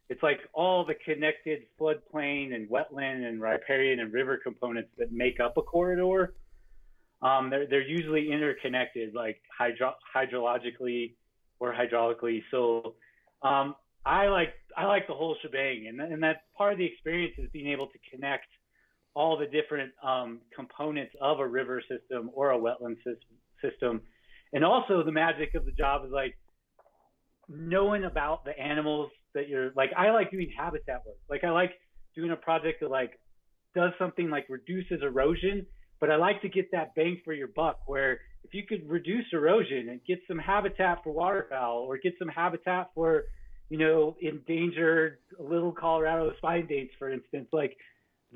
it's 0.08 0.22
like 0.22 0.40
all 0.52 0.84
the 0.84 0.94
connected 0.94 1.62
floodplain 1.80 2.54
and 2.54 2.68
wetland 2.68 3.26
and 3.26 3.40
riparian 3.40 4.00
and 4.00 4.12
river 4.12 4.38
components 4.40 4.90
that 4.98 5.12
make 5.12 5.40
up 5.40 5.56
a 5.56 5.62
corridor. 5.62 6.34
Um, 7.22 7.50
they're, 7.50 7.66
they're 7.66 7.86
usually 7.86 8.30
interconnected, 8.30 9.14
like 9.14 9.40
hydro- 9.56 9.96
hydrologically 10.14 11.14
or 11.58 11.74
hydraulically. 11.74 12.42
So 12.50 12.94
um, 13.42 13.74
I 14.06 14.28
like 14.28 14.54
I 14.76 14.86
like 14.86 15.06
the 15.08 15.14
whole 15.14 15.36
shebang, 15.42 15.86
and 15.88 16.00
and 16.00 16.22
that's 16.22 16.38
part 16.56 16.72
of 16.72 16.78
the 16.78 16.84
experience 16.84 17.34
is 17.38 17.48
being 17.52 17.68
able 17.68 17.88
to 17.88 17.98
connect 18.10 18.46
all 19.14 19.36
the 19.36 19.46
different 19.46 19.92
um, 20.02 20.40
components 20.54 21.12
of 21.20 21.40
a 21.40 21.46
river 21.46 21.82
system 21.90 22.30
or 22.32 22.52
a 22.52 22.58
wetland 22.58 22.96
system, 23.60 24.00
and 24.52 24.64
also 24.64 25.02
the 25.02 25.12
magic 25.12 25.54
of 25.54 25.64
the 25.64 25.72
job 25.72 26.04
is 26.04 26.12
like 26.12 26.34
knowing 27.48 28.04
about 28.04 28.44
the 28.44 28.56
animals 28.58 29.10
that 29.34 29.48
you're 29.48 29.72
like 29.74 29.90
I 29.96 30.10
like 30.10 30.30
doing 30.30 30.50
habitat 30.56 31.02
work. 31.04 31.16
Like 31.28 31.42
I 31.42 31.50
like 31.50 31.72
doing 32.14 32.30
a 32.30 32.36
project 32.36 32.80
that 32.80 32.90
like 32.90 33.18
does 33.74 33.90
something 33.98 34.30
like 34.30 34.46
reduces 34.48 35.02
erosion, 35.02 35.66
but 36.00 36.10
I 36.10 36.16
like 36.16 36.42
to 36.42 36.48
get 36.48 36.70
that 36.72 36.94
bang 36.94 37.20
for 37.24 37.32
your 37.32 37.48
buck 37.48 37.80
where 37.86 38.20
if 38.44 38.54
you 38.54 38.62
could 38.68 38.88
reduce 38.88 39.24
erosion 39.32 39.88
and 39.88 40.00
get 40.06 40.20
some 40.28 40.38
habitat 40.38 41.02
for 41.02 41.12
waterfowl 41.12 41.84
or 41.88 41.98
get 41.98 42.14
some 42.18 42.28
habitat 42.28 42.90
for, 42.94 43.24
you 43.68 43.78
know, 43.78 44.16
endangered 44.20 45.18
little 45.38 45.72
Colorado 45.72 46.32
spine 46.36 46.66
dace, 46.66 46.90
for 46.98 47.10
instance, 47.10 47.48
like 47.52 47.76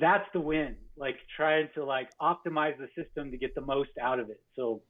that's 0.01 0.27
the 0.33 0.41
win. 0.41 0.77
Like 0.97 1.17
trying 1.37 1.69
to 1.75 1.85
like 1.85 2.09
optimize 2.21 2.77
the 2.79 2.89
system 3.01 3.31
to 3.31 3.37
get 3.37 3.55
the 3.55 3.61
most 3.61 3.91
out 4.01 4.19
of 4.19 4.31
it. 4.31 4.41
So 4.57 4.83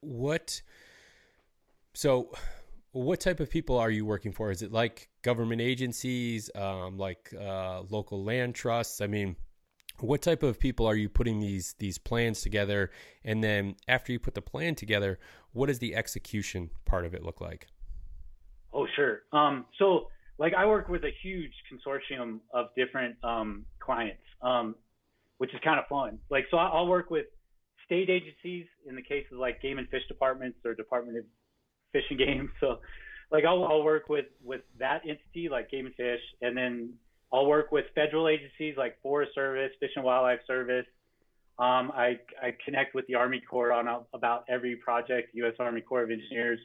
what 0.00 0.60
so 1.94 2.30
what 2.92 3.20
type 3.20 3.40
of 3.40 3.50
people 3.50 3.78
are 3.78 3.90
you 3.90 4.04
working 4.04 4.32
for? 4.32 4.50
Is 4.50 4.62
it 4.62 4.72
like 4.72 5.08
government 5.22 5.60
agencies, 5.60 6.50
um, 6.54 6.96
like 6.98 7.32
uh, 7.38 7.82
local 7.90 8.24
land 8.24 8.54
trusts? 8.54 9.00
I 9.00 9.06
mean, 9.06 9.36
what 10.00 10.22
type 10.22 10.42
of 10.42 10.58
people 10.58 10.86
are 10.86 10.94
you 10.94 11.08
putting 11.08 11.40
these 11.40 11.74
these 11.78 11.98
plans 11.98 12.40
together? 12.40 12.90
And 13.24 13.42
then 13.44 13.76
after 13.86 14.12
you 14.12 14.18
put 14.18 14.34
the 14.34 14.42
plan 14.42 14.74
together, 14.74 15.18
what 15.52 15.66
does 15.66 15.78
the 15.78 15.94
execution 15.94 16.70
part 16.84 17.04
of 17.04 17.14
it 17.14 17.22
look 17.22 17.40
like? 17.40 17.66
Oh, 18.72 18.86
sure. 18.96 19.22
Um, 19.32 19.66
so, 19.78 20.08
like, 20.38 20.54
I 20.54 20.66
work 20.66 20.88
with 20.88 21.04
a 21.04 21.10
huge 21.22 21.52
consortium 21.72 22.40
of 22.52 22.66
different 22.76 23.16
um, 23.24 23.64
clients, 23.80 24.22
um, 24.42 24.74
which 25.38 25.52
is 25.54 25.60
kind 25.64 25.78
of 25.78 25.86
fun. 25.88 26.18
Like, 26.30 26.46
so 26.50 26.58
I'll 26.58 26.86
work 26.86 27.10
with 27.10 27.26
state 27.86 28.10
agencies 28.10 28.66
in 28.86 28.94
the 28.94 29.02
cases 29.02 29.32
like 29.32 29.62
game 29.62 29.78
and 29.78 29.88
fish 29.88 30.02
departments 30.08 30.58
or 30.64 30.74
Department 30.74 31.16
of 31.18 31.24
fishing 31.92 32.18
game. 32.18 32.50
So 32.60 32.78
like 33.30 33.44
I'll, 33.44 33.64
I'll 33.64 33.82
work 33.82 34.08
with 34.08 34.26
with 34.44 34.62
that 34.78 35.02
entity 35.04 35.48
like 35.50 35.70
Game 35.70 35.86
and 35.86 35.94
Fish, 35.94 36.20
and 36.42 36.56
then 36.56 36.94
I'll 37.32 37.46
work 37.46 37.72
with 37.72 37.84
federal 37.94 38.28
agencies 38.28 38.74
like 38.76 39.00
Forest 39.02 39.34
Service, 39.34 39.70
Fish 39.80 39.90
and 39.96 40.04
Wildlife 40.04 40.40
Service. 40.46 40.86
Um, 41.58 41.90
I, 41.92 42.18
I 42.40 42.54
connect 42.64 42.94
with 42.94 43.06
the 43.08 43.16
Army 43.16 43.40
Corps 43.40 43.72
on 43.72 43.88
a, 43.88 44.00
about 44.14 44.44
every 44.48 44.76
project, 44.76 45.30
U.S. 45.34 45.54
Army 45.58 45.80
Corps 45.80 46.04
of 46.04 46.10
Engineers. 46.10 46.60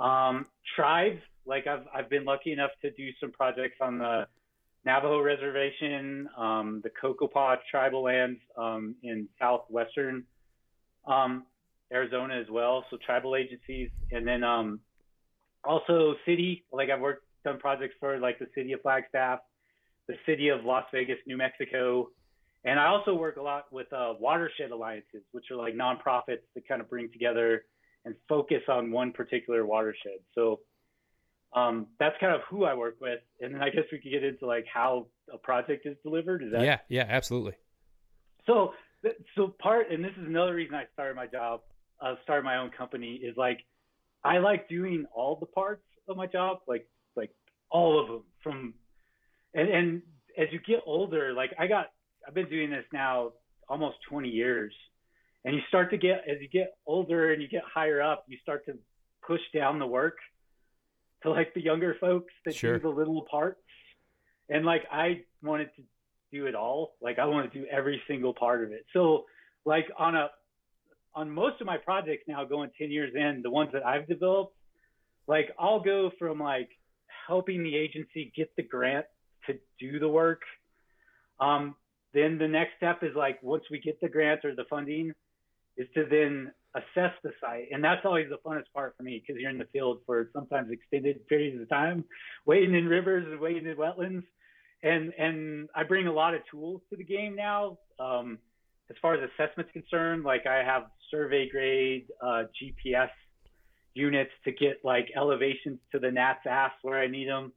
Um, 0.00 0.46
tribes, 0.76 1.20
like 1.46 1.66
I've, 1.66 1.86
I've 1.94 2.10
been 2.10 2.24
lucky 2.24 2.52
enough 2.52 2.70
to 2.82 2.90
do 2.90 3.08
some 3.20 3.32
projects 3.32 3.76
on 3.80 3.98
the 3.98 4.26
Navajo 4.84 5.20
Reservation, 5.20 6.28
um, 6.36 6.82
the 6.84 6.90
Cocopah 6.90 7.58
tribal 7.70 8.02
lands 8.02 8.38
um, 8.56 8.94
in 9.02 9.28
southwestern 9.38 10.24
um, 11.06 11.44
Arizona 11.92 12.38
as 12.38 12.46
well. 12.50 12.84
So 12.90 12.98
tribal 13.04 13.34
agencies, 13.34 13.90
and 14.12 14.26
then 14.26 14.44
um, 14.44 14.80
also 15.64 16.14
city. 16.24 16.64
Like 16.72 16.90
I've 16.90 17.00
worked 17.00 17.24
done 17.44 17.58
projects 17.58 17.94
for 18.00 18.18
like 18.18 18.38
the 18.38 18.46
city 18.54 18.72
of 18.72 18.82
Flagstaff, 18.82 19.40
the 20.06 20.14
city 20.26 20.48
of 20.48 20.64
Las 20.64 20.84
Vegas, 20.92 21.18
New 21.26 21.36
Mexico, 21.36 22.10
and 22.64 22.78
I 22.78 22.86
also 22.86 23.14
work 23.14 23.36
a 23.36 23.42
lot 23.42 23.72
with 23.72 23.92
uh, 23.92 24.14
watershed 24.18 24.70
alliances, 24.70 25.22
which 25.32 25.46
are 25.50 25.56
like 25.56 25.74
nonprofits 25.74 26.42
that 26.54 26.66
kind 26.66 26.80
of 26.80 26.90
bring 26.90 27.10
together 27.10 27.64
and 28.08 28.16
focus 28.28 28.62
on 28.68 28.90
one 28.90 29.12
particular 29.12 29.64
watershed. 29.64 30.18
So 30.34 30.60
um, 31.54 31.86
that's 31.98 32.16
kind 32.20 32.34
of 32.34 32.40
who 32.50 32.64
I 32.64 32.74
work 32.74 32.96
with, 33.00 33.20
and 33.40 33.54
then 33.54 33.62
I 33.62 33.70
guess 33.70 33.84
we 33.92 33.98
could 33.98 34.10
get 34.10 34.24
into 34.24 34.46
like 34.46 34.66
how 34.72 35.06
a 35.32 35.38
project 35.38 35.86
is 35.86 35.96
delivered. 36.02 36.42
Is 36.42 36.52
that? 36.52 36.62
Yeah, 36.62 36.78
yeah, 36.88 37.06
absolutely. 37.08 37.54
So, 38.46 38.72
so 39.36 39.54
part, 39.60 39.90
and 39.90 40.04
this 40.04 40.12
is 40.12 40.26
another 40.26 40.54
reason 40.54 40.74
I 40.74 40.84
started 40.94 41.16
my 41.16 41.26
job 41.26 41.60
uh, 42.00 42.14
started 42.22 42.44
my 42.44 42.58
own 42.58 42.70
company 42.70 43.14
is 43.14 43.36
like 43.36 43.58
I 44.24 44.38
like 44.38 44.68
doing 44.68 45.06
all 45.14 45.36
the 45.36 45.46
parts 45.46 45.82
of 46.08 46.16
my 46.16 46.26
job, 46.26 46.58
like 46.66 46.86
like 47.16 47.30
all 47.70 48.00
of 48.00 48.08
them 48.08 48.22
from 48.42 48.74
and 49.54 49.68
and 49.68 50.02
as 50.36 50.48
you 50.52 50.60
get 50.60 50.80
older, 50.86 51.32
like 51.32 51.50
I 51.58 51.66
got 51.66 51.86
I've 52.26 52.34
been 52.34 52.48
doing 52.48 52.70
this 52.70 52.84
now 52.92 53.32
almost 53.68 53.96
20 54.08 54.28
years. 54.28 54.72
And 55.48 55.56
you 55.56 55.62
start 55.68 55.90
to 55.92 55.96
get 55.96 56.24
as 56.30 56.36
you 56.42 56.48
get 56.50 56.74
older 56.86 57.32
and 57.32 57.40
you 57.40 57.48
get 57.48 57.62
higher 57.64 58.02
up, 58.02 58.26
you 58.28 58.36
start 58.42 58.66
to 58.66 58.74
push 59.26 59.40
down 59.54 59.78
the 59.78 59.86
work 59.86 60.18
to 61.22 61.30
like 61.30 61.54
the 61.54 61.62
younger 61.62 61.96
folks 61.98 62.34
that 62.44 62.54
sure. 62.54 62.78
do 62.78 62.82
the 62.82 62.90
little 62.90 63.24
parts. 63.30 63.58
And 64.50 64.66
like 64.66 64.82
I 64.92 65.22
wanted 65.42 65.70
to 65.76 65.82
do 66.30 66.44
it 66.44 66.54
all. 66.54 66.96
Like 67.00 67.18
I 67.18 67.24
want 67.24 67.50
to 67.50 67.58
do 67.58 67.64
every 67.72 67.98
single 68.06 68.34
part 68.34 68.62
of 68.62 68.72
it. 68.72 68.84
So 68.92 69.24
like 69.64 69.86
on 69.98 70.16
a 70.16 70.28
on 71.14 71.30
most 71.30 71.62
of 71.62 71.66
my 71.66 71.78
projects 71.78 72.24
now 72.28 72.44
going 72.44 72.68
10 72.78 72.90
years 72.90 73.14
in, 73.14 73.40
the 73.42 73.50
ones 73.50 73.70
that 73.72 73.86
I've 73.86 74.06
developed, 74.06 74.54
like 75.26 75.48
I'll 75.58 75.80
go 75.80 76.10
from 76.18 76.38
like 76.38 76.68
helping 77.26 77.62
the 77.62 77.74
agency 77.74 78.30
get 78.36 78.50
the 78.58 78.64
grant 78.64 79.06
to 79.46 79.54
do 79.80 79.98
the 79.98 80.10
work. 80.10 80.42
Um, 81.40 81.74
then 82.12 82.36
the 82.36 82.48
next 82.48 82.72
step 82.76 83.02
is 83.02 83.16
like 83.16 83.42
once 83.42 83.64
we 83.70 83.80
get 83.80 83.98
the 84.02 84.10
grant 84.10 84.44
or 84.44 84.54
the 84.54 84.64
funding 84.68 85.14
is 85.78 85.86
to 85.94 86.04
then 86.10 86.52
assess 86.74 87.12
the 87.22 87.30
site. 87.40 87.68
And 87.70 87.82
that's 87.82 88.04
always 88.04 88.26
the 88.28 88.38
funnest 88.44 88.70
part 88.74 88.94
for 88.96 89.02
me 89.02 89.22
because 89.24 89.40
you're 89.40 89.50
in 89.50 89.58
the 89.58 89.68
field 89.72 90.00
for 90.04 90.28
sometimes 90.32 90.70
extended 90.70 91.26
periods 91.28 91.60
of 91.60 91.68
time, 91.68 92.04
wading 92.44 92.74
in 92.74 92.86
rivers 92.86 93.26
and 93.26 93.40
wading 93.40 93.66
in 93.66 93.76
wetlands. 93.76 94.24
And 94.82 95.12
and 95.18 95.68
I 95.74 95.84
bring 95.84 96.06
a 96.06 96.12
lot 96.12 96.34
of 96.34 96.40
tools 96.50 96.82
to 96.90 96.96
the 96.96 97.04
game 97.04 97.34
now. 97.34 97.78
Um, 97.98 98.38
as 98.90 98.96
far 99.02 99.14
as 99.14 99.30
assessment's 99.30 99.72
concerned, 99.72 100.24
like 100.24 100.46
I 100.46 100.62
have 100.64 100.84
survey 101.10 101.48
grade 101.48 102.06
uh, 102.22 102.44
GPS 102.60 103.10
units 103.94 104.30
to 104.44 104.52
get 104.52 104.78
like 104.84 105.08
elevations 105.16 105.78
to 105.92 105.98
the 105.98 106.10
Gnat's 106.10 106.46
ass 106.48 106.72
where 106.82 106.98
I 106.98 107.08
need 107.08 107.28
them. 107.28 107.52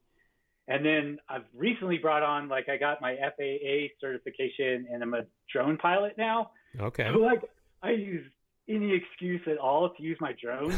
And 0.67 0.85
then 0.85 1.17
I've 1.29 1.43
recently 1.55 1.97
brought 1.97 2.23
on 2.23 2.47
like 2.47 2.69
I 2.69 2.77
got 2.77 3.01
my 3.01 3.15
FAA 3.15 3.93
certification 3.99 4.87
and 4.91 5.03
I'm 5.03 5.13
a 5.13 5.23
drone 5.51 5.77
pilot 5.77 6.15
now. 6.17 6.51
Okay. 6.79 7.09
So 7.13 7.19
like 7.19 7.43
I 7.83 7.91
use 7.91 8.25
any 8.69 8.93
excuse 8.93 9.41
at 9.47 9.57
all 9.57 9.89
to 9.89 10.03
use 10.03 10.17
my 10.21 10.33
drone. 10.41 10.73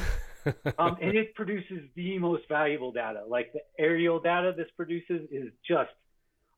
um, 0.78 0.97
and 1.01 1.16
it 1.16 1.36
produces 1.36 1.84
the 1.95 2.18
most 2.20 2.43
valuable 2.49 2.91
data. 2.91 3.24
Like 3.28 3.54
the 3.54 3.62
aerial 3.80 4.20
data 4.20 4.54
this 4.56 4.68
produces 4.76 5.28
is 5.32 5.51
just 5.68 5.91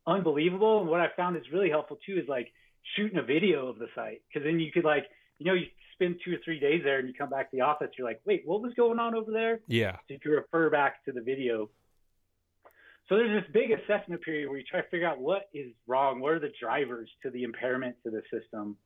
unbelievable. 0.07 0.81
And 0.81 0.89
what 0.89 1.01
I 1.01 1.07
found 1.15 1.37
is 1.37 1.43
really 1.51 1.69
helpful 1.69 1.97
too 2.05 2.17
is 2.17 2.27
like 2.27 2.51
shooting 2.95 3.17
a 3.17 3.23
video 3.23 3.67
of 3.67 3.79
the 3.79 3.87
site 3.95 4.21
because 4.27 4.45
then 4.45 4.59
you 4.59 4.71
could 4.71 4.83
like 4.83 5.05
you 5.39 5.45
know 5.45 5.53
you 5.53 5.65
spend 5.93 6.15
two 6.23 6.33
or 6.33 6.37
three 6.43 6.59
days 6.59 6.81
there 6.83 6.99
and 6.99 7.07
you 7.07 7.13
come 7.13 7.29
back 7.29 7.49
to 7.49 7.57
the 7.57 7.63
office 7.63 7.89
you're 7.97 8.07
like 8.07 8.21
wait 8.25 8.43
what 8.45 8.61
was 8.61 8.73
going 8.75 8.99
on 8.99 9.15
over 9.15 9.31
there 9.31 9.59
yeah 9.67 9.93
so 9.93 9.99
you 10.09 10.19
can 10.19 10.31
refer 10.31 10.69
back 10.69 11.03
to 11.05 11.11
the 11.11 11.21
video 11.21 11.69
so 13.09 13.15
there's 13.15 13.43
this 13.43 13.51
big 13.53 13.71
assessment 13.71 14.21
period 14.21 14.49
where 14.49 14.57
you 14.57 14.63
try 14.69 14.81
to 14.81 14.89
figure 14.89 15.07
out 15.07 15.19
what 15.19 15.49
is 15.53 15.71
wrong 15.87 16.19
what 16.19 16.33
are 16.33 16.39
the 16.39 16.51
drivers 16.61 17.09
to 17.23 17.29
the 17.31 17.43
impairment 17.43 17.95
to 18.03 18.11
the 18.11 18.21
system 18.31 18.77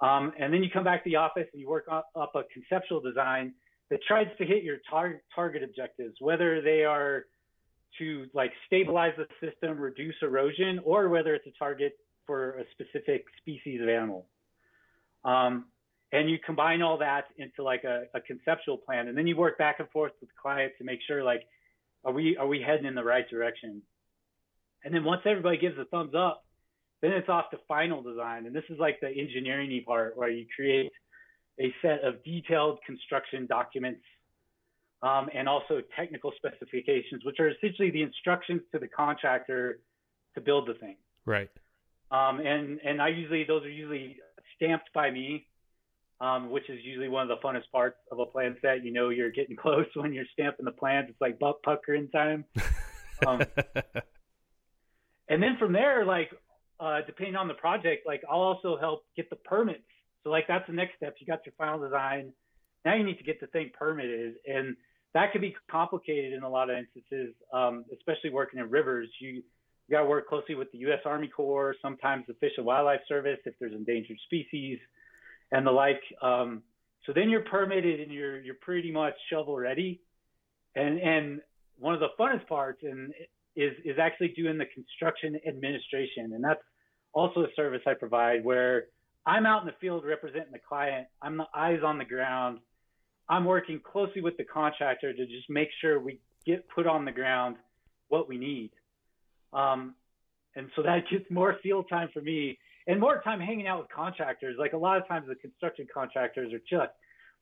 um, 0.00 0.32
and 0.38 0.52
then 0.52 0.62
you 0.62 0.70
come 0.72 0.84
back 0.84 1.04
to 1.04 1.10
the 1.10 1.16
office 1.16 1.46
and 1.52 1.60
you 1.60 1.68
work 1.68 1.86
up, 1.90 2.08
up 2.16 2.32
a 2.34 2.42
conceptual 2.52 3.00
design 3.00 3.54
that 3.90 4.00
tries 4.06 4.26
to 4.38 4.44
hit 4.44 4.62
your 4.62 4.78
tar- 4.88 5.22
target 5.34 5.62
objectives 5.62 6.16
whether 6.20 6.60
they 6.60 6.84
are 6.84 7.26
to 7.98 8.26
like 8.34 8.52
stabilize 8.66 9.12
the 9.16 9.26
system 9.46 9.78
reduce 9.78 10.14
erosion 10.22 10.80
or 10.84 11.08
whether 11.08 11.34
it's 11.34 11.46
a 11.46 11.58
target 11.58 11.96
for 12.26 12.58
a 12.58 12.64
specific 12.72 13.24
species 13.40 13.80
of 13.80 13.88
animal. 13.88 14.26
Um, 15.24 15.66
and 16.12 16.30
you 16.30 16.38
combine 16.44 16.82
all 16.82 16.98
that 16.98 17.24
into 17.38 17.62
like 17.62 17.84
a, 17.84 18.04
a, 18.14 18.20
conceptual 18.20 18.76
plan, 18.76 19.08
and 19.08 19.18
then 19.18 19.26
you 19.26 19.36
work 19.36 19.58
back 19.58 19.80
and 19.80 19.88
forth 19.90 20.12
with 20.20 20.28
the 20.28 20.34
client 20.40 20.72
to 20.78 20.84
make 20.84 21.00
sure 21.06 21.24
like 21.24 21.42
are 22.04 22.12
we 22.12 22.36
are 22.36 22.46
we 22.46 22.60
heading 22.60 22.86
in 22.86 22.94
the 22.94 23.02
right 23.02 23.28
direction? 23.28 23.82
And 24.84 24.94
then 24.94 25.02
once 25.02 25.22
everybody 25.24 25.56
gives 25.56 25.78
a 25.78 25.86
thumbs 25.86 26.14
up, 26.14 26.43
then 27.04 27.12
it's 27.12 27.28
off 27.28 27.50
to 27.50 27.58
final 27.68 28.02
design. 28.02 28.46
And 28.46 28.56
this 28.56 28.64
is 28.70 28.78
like 28.78 28.98
the 29.00 29.08
engineering 29.08 29.82
part 29.86 30.16
where 30.16 30.30
you 30.30 30.46
create 30.56 30.90
a 31.60 31.72
set 31.82 32.02
of 32.02 32.24
detailed 32.24 32.78
construction 32.86 33.46
documents 33.46 34.00
um, 35.02 35.28
and 35.34 35.46
also 35.46 35.82
technical 35.94 36.32
specifications, 36.36 37.22
which 37.24 37.38
are 37.38 37.50
essentially 37.50 37.90
the 37.90 38.00
instructions 38.00 38.62
to 38.72 38.78
the 38.78 38.88
contractor 38.88 39.80
to 40.34 40.40
build 40.40 40.66
the 40.66 40.74
thing. 40.74 40.96
Right. 41.26 41.50
Um, 42.10 42.40
and 42.40 42.80
and 42.82 43.02
I 43.02 43.08
usually 43.08 43.44
those 43.44 43.64
are 43.64 43.70
usually 43.70 44.16
stamped 44.56 44.90
by 44.94 45.10
me, 45.10 45.46
um, 46.20 46.50
which 46.50 46.70
is 46.70 46.78
usually 46.82 47.08
one 47.08 47.28
of 47.28 47.28
the 47.28 47.46
funnest 47.46 47.70
parts 47.70 47.98
of 48.10 48.18
a 48.18 48.26
plan 48.26 48.56
set. 48.62 48.82
You 48.82 48.92
know, 48.92 49.10
you're 49.10 49.30
getting 49.30 49.56
close 49.62 49.86
when 49.94 50.14
you're 50.14 50.24
stamping 50.32 50.64
the 50.64 50.72
plans. 50.72 51.08
It's 51.10 51.20
like 51.20 51.38
butt 51.38 51.62
puckering 51.62 52.08
time. 52.08 52.44
Um, 53.24 53.42
and 55.28 55.40
then 55.40 55.56
from 55.56 55.72
there, 55.72 56.04
like 56.04 56.28
uh, 56.80 57.00
depending 57.06 57.36
on 57.36 57.48
the 57.48 57.54
project, 57.54 58.06
like 58.06 58.22
I'll 58.30 58.40
also 58.40 58.76
help 58.78 59.04
get 59.16 59.30
the 59.30 59.36
permits. 59.36 59.84
So 60.22 60.30
like 60.30 60.46
that's 60.48 60.66
the 60.66 60.72
next 60.72 60.96
step. 60.96 61.14
You 61.18 61.26
got 61.26 61.44
your 61.46 61.54
final 61.56 61.78
design. 61.78 62.32
Now 62.84 62.94
you 62.94 63.04
need 63.04 63.18
to 63.18 63.24
get 63.24 63.40
the 63.40 63.46
thing 63.48 63.70
permitted, 63.78 64.34
and 64.46 64.76
that 65.14 65.32
can 65.32 65.40
be 65.40 65.54
complicated 65.70 66.32
in 66.32 66.42
a 66.42 66.48
lot 66.48 66.70
of 66.70 66.76
instances, 66.76 67.34
um, 67.52 67.84
especially 67.94 68.30
working 68.30 68.60
in 68.60 68.70
rivers. 68.70 69.08
You 69.20 69.42
you 69.86 69.92
got 69.92 70.00
to 70.00 70.06
work 70.06 70.28
closely 70.28 70.54
with 70.54 70.72
the 70.72 70.78
U.S. 70.78 71.00
Army 71.04 71.28
Corps, 71.28 71.74
sometimes 71.82 72.24
the 72.26 72.34
Fish 72.34 72.52
and 72.56 72.64
Wildlife 72.64 73.00
Service 73.06 73.38
if 73.44 73.54
there's 73.60 73.74
endangered 73.74 74.16
species, 74.24 74.78
and 75.52 75.66
the 75.66 75.70
like. 75.70 76.00
Um, 76.22 76.62
so 77.06 77.12
then 77.12 77.28
you're 77.28 77.42
permitted 77.42 78.00
and 78.00 78.10
you're 78.10 78.40
you're 78.40 78.56
pretty 78.60 78.90
much 78.90 79.14
shovel 79.30 79.56
ready. 79.56 80.00
And 80.74 80.98
and 80.98 81.40
one 81.78 81.94
of 81.94 82.00
the 82.00 82.08
funnest 82.18 82.46
parts 82.46 82.80
and 82.82 83.12
is 83.56 83.72
is 83.84 83.98
actually 83.98 84.28
doing 84.28 84.58
the 84.58 84.66
construction 84.66 85.38
administration, 85.46 86.32
and 86.34 86.42
that's 86.42 86.62
also 87.12 87.40
a 87.40 87.48
service 87.54 87.82
I 87.86 87.94
provide 87.94 88.44
where 88.44 88.86
I'm 89.26 89.46
out 89.46 89.62
in 89.62 89.66
the 89.66 89.74
field 89.80 90.04
representing 90.04 90.52
the 90.52 90.58
client. 90.58 91.06
I'm 91.22 91.36
the 91.36 91.46
eyes 91.54 91.80
on 91.84 91.98
the 91.98 92.04
ground. 92.04 92.58
I'm 93.28 93.44
working 93.44 93.80
closely 93.80 94.20
with 94.20 94.36
the 94.36 94.44
contractor 94.44 95.12
to 95.12 95.26
just 95.26 95.48
make 95.48 95.68
sure 95.80 95.98
we 95.98 96.20
get 96.44 96.68
put 96.68 96.86
on 96.86 97.04
the 97.04 97.12
ground 97.12 97.56
what 98.08 98.28
we 98.28 98.36
need. 98.36 98.70
Um, 99.52 99.94
and 100.56 100.68
so 100.76 100.82
that 100.82 101.04
gets 101.10 101.24
more 101.30 101.56
field 101.62 101.86
time 101.88 102.10
for 102.12 102.20
me 102.20 102.58
and 102.86 103.00
more 103.00 103.22
time 103.22 103.40
hanging 103.40 103.66
out 103.66 103.80
with 103.80 103.88
contractors. 103.90 104.56
Like 104.58 104.74
a 104.74 104.76
lot 104.76 104.98
of 104.98 105.08
times 105.08 105.26
the 105.28 105.36
construction 105.36 105.86
contractors 105.92 106.52
are 106.52 106.58
just 106.58 106.92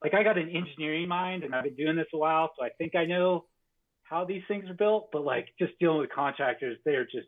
like 0.01 0.13
I 0.13 0.23
got 0.23 0.37
an 0.37 0.49
engineering 0.49 1.07
mind 1.07 1.43
and 1.43 1.53
I've 1.53 1.63
been 1.63 1.75
doing 1.75 1.95
this 1.95 2.07
a 2.13 2.17
while, 2.17 2.51
so 2.57 2.65
I 2.65 2.69
think 2.77 2.95
I 2.95 3.05
know 3.05 3.45
how 4.13 4.23
these 4.23 4.43
things 4.47 4.69
are 4.69 4.75
built. 4.75 5.09
But 5.11 5.25
like 5.25 5.47
just 5.57 5.77
dealing 5.79 5.99
with 5.99 6.11
contractors, 6.11 6.77
they're 6.85 7.05
just 7.05 7.27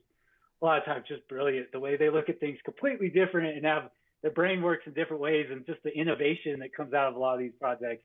a 0.62 0.66
lot 0.66 0.78
of 0.78 0.86
times 0.86 1.06
just 1.08 1.28
brilliant. 1.28 1.72
The 1.72 1.80
way 1.80 1.98
they 1.98 2.10
look 2.10 2.30
at 2.30 2.40
things 2.40 2.60
completely 2.64 3.10
different 3.10 3.58
and 3.58 3.66
have 3.66 3.90
their 4.22 4.32
brain 4.32 4.62
works 4.62 4.84
in 4.86 4.94
different 4.94 5.22
ways, 5.22 5.48
and 5.52 5.66
just 5.66 5.82
the 5.84 5.92
innovation 5.92 6.60
that 6.60 6.76
comes 6.76 6.94
out 6.94 7.08
of 7.08 7.16
a 7.16 7.20
lot 7.20 7.34
of 7.34 7.40
these 7.40 7.52
projects 7.60 8.04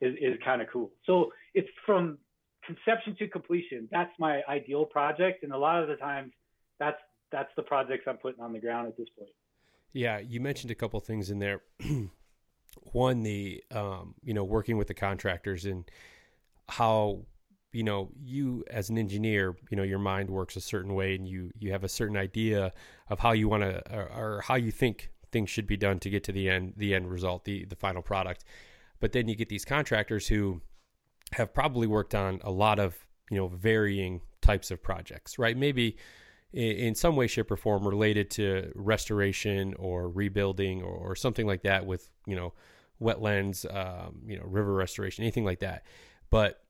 is, 0.00 0.14
is 0.20 0.38
kind 0.44 0.60
of 0.60 0.68
cool. 0.72 0.90
So 1.06 1.32
it's 1.54 1.68
from 1.86 2.18
conception 2.64 3.16
to 3.18 3.28
completion. 3.28 3.88
That's 3.90 4.12
my 4.18 4.42
ideal 4.48 4.84
project, 4.84 5.44
and 5.44 5.52
a 5.52 5.58
lot 5.58 5.82
of 5.82 5.88
the 5.88 5.96
times, 5.96 6.32
that's 6.78 6.98
that's 7.30 7.50
the 7.56 7.62
projects 7.62 8.04
I'm 8.06 8.18
putting 8.18 8.42
on 8.42 8.52
the 8.52 8.58
ground 8.58 8.88
at 8.88 8.96
this 8.96 9.08
point. 9.16 9.30
Yeah, 9.92 10.18
you 10.18 10.40
mentioned 10.40 10.70
a 10.70 10.74
couple 10.74 11.00
things 11.00 11.30
in 11.30 11.38
there. 11.38 11.62
One, 12.92 13.22
the 13.22 13.62
um, 13.70 14.14
you 14.22 14.34
know 14.34 14.44
working 14.44 14.76
with 14.76 14.88
the 14.88 14.94
contractors 14.94 15.64
and 15.64 15.90
how 16.68 17.22
you 17.72 17.82
know 17.82 18.10
you 18.22 18.64
as 18.70 18.90
an 18.90 18.98
engineer 18.98 19.56
you 19.70 19.76
know 19.76 19.82
your 19.82 19.98
mind 19.98 20.28
works 20.28 20.56
a 20.56 20.60
certain 20.60 20.94
way 20.94 21.14
and 21.14 21.26
you 21.26 21.50
you 21.58 21.72
have 21.72 21.84
a 21.84 21.88
certain 21.88 22.16
idea 22.16 22.72
of 23.08 23.18
how 23.18 23.32
you 23.32 23.48
want 23.48 23.62
to 23.62 23.82
or, 23.94 24.10
or, 24.12 24.40
how 24.42 24.54
you 24.54 24.70
think 24.70 25.10
things 25.30 25.48
should 25.48 25.66
be 25.66 25.76
done 25.76 25.98
to 25.98 26.10
get 26.10 26.22
to 26.22 26.32
the 26.32 26.48
end 26.48 26.74
the 26.76 26.94
end 26.94 27.10
result 27.10 27.44
the 27.44 27.64
the 27.64 27.76
final 27.76 28.02
product 28.02 28.44
but 29.00 29.12
then 29.12 29.26
you 29.28 29.34
get 29.34 29.48
these 29.48 29.64
contractors 29.64 30.28
who 30.28 30.60
have 31.32 31.52
probably 31.52 31.86
worked 31.86 32.14
on 32.14 32.40
a 32.44 32.50
lot 32.50 32.78
of 32.78 32.96
you 33.30 33.36
know 33.36 33.48
varying 33.48 34.20
types 34.40 34.70
of 34.70 34.82
projects, 34.82 35.38
right? 35.38 35.56
Maybe 35.56 35.96
in 36.52 36.94
some 36.94 37.16
way, 37.16 37.26
shape, 37.26 37.50
or 37.50 37.56
form 37.56 37.88
related 37.88 38.30
to 38.32 38.70
restoration 38.74 39.72
or 39.78 40.10
rebuilding 40.10 40.82
or, 40.82 40.92
or 40.92 41.16
something 41.16 41.46
like 41.46 41.62
that 41.62 41.86
with 41.86 42.10
you 42.26 42.36
know 42.36 42.52
wetlands, 43.00 43.64
um, 43.74 44.20
you 44.26 44.38
know 44.38 44.44
river 44.44 44.74
restoration, 44.74 45.24
anything 45.24 45.44
like 45.44 45.60
that. 45.60 45.84
But 46.30 46.61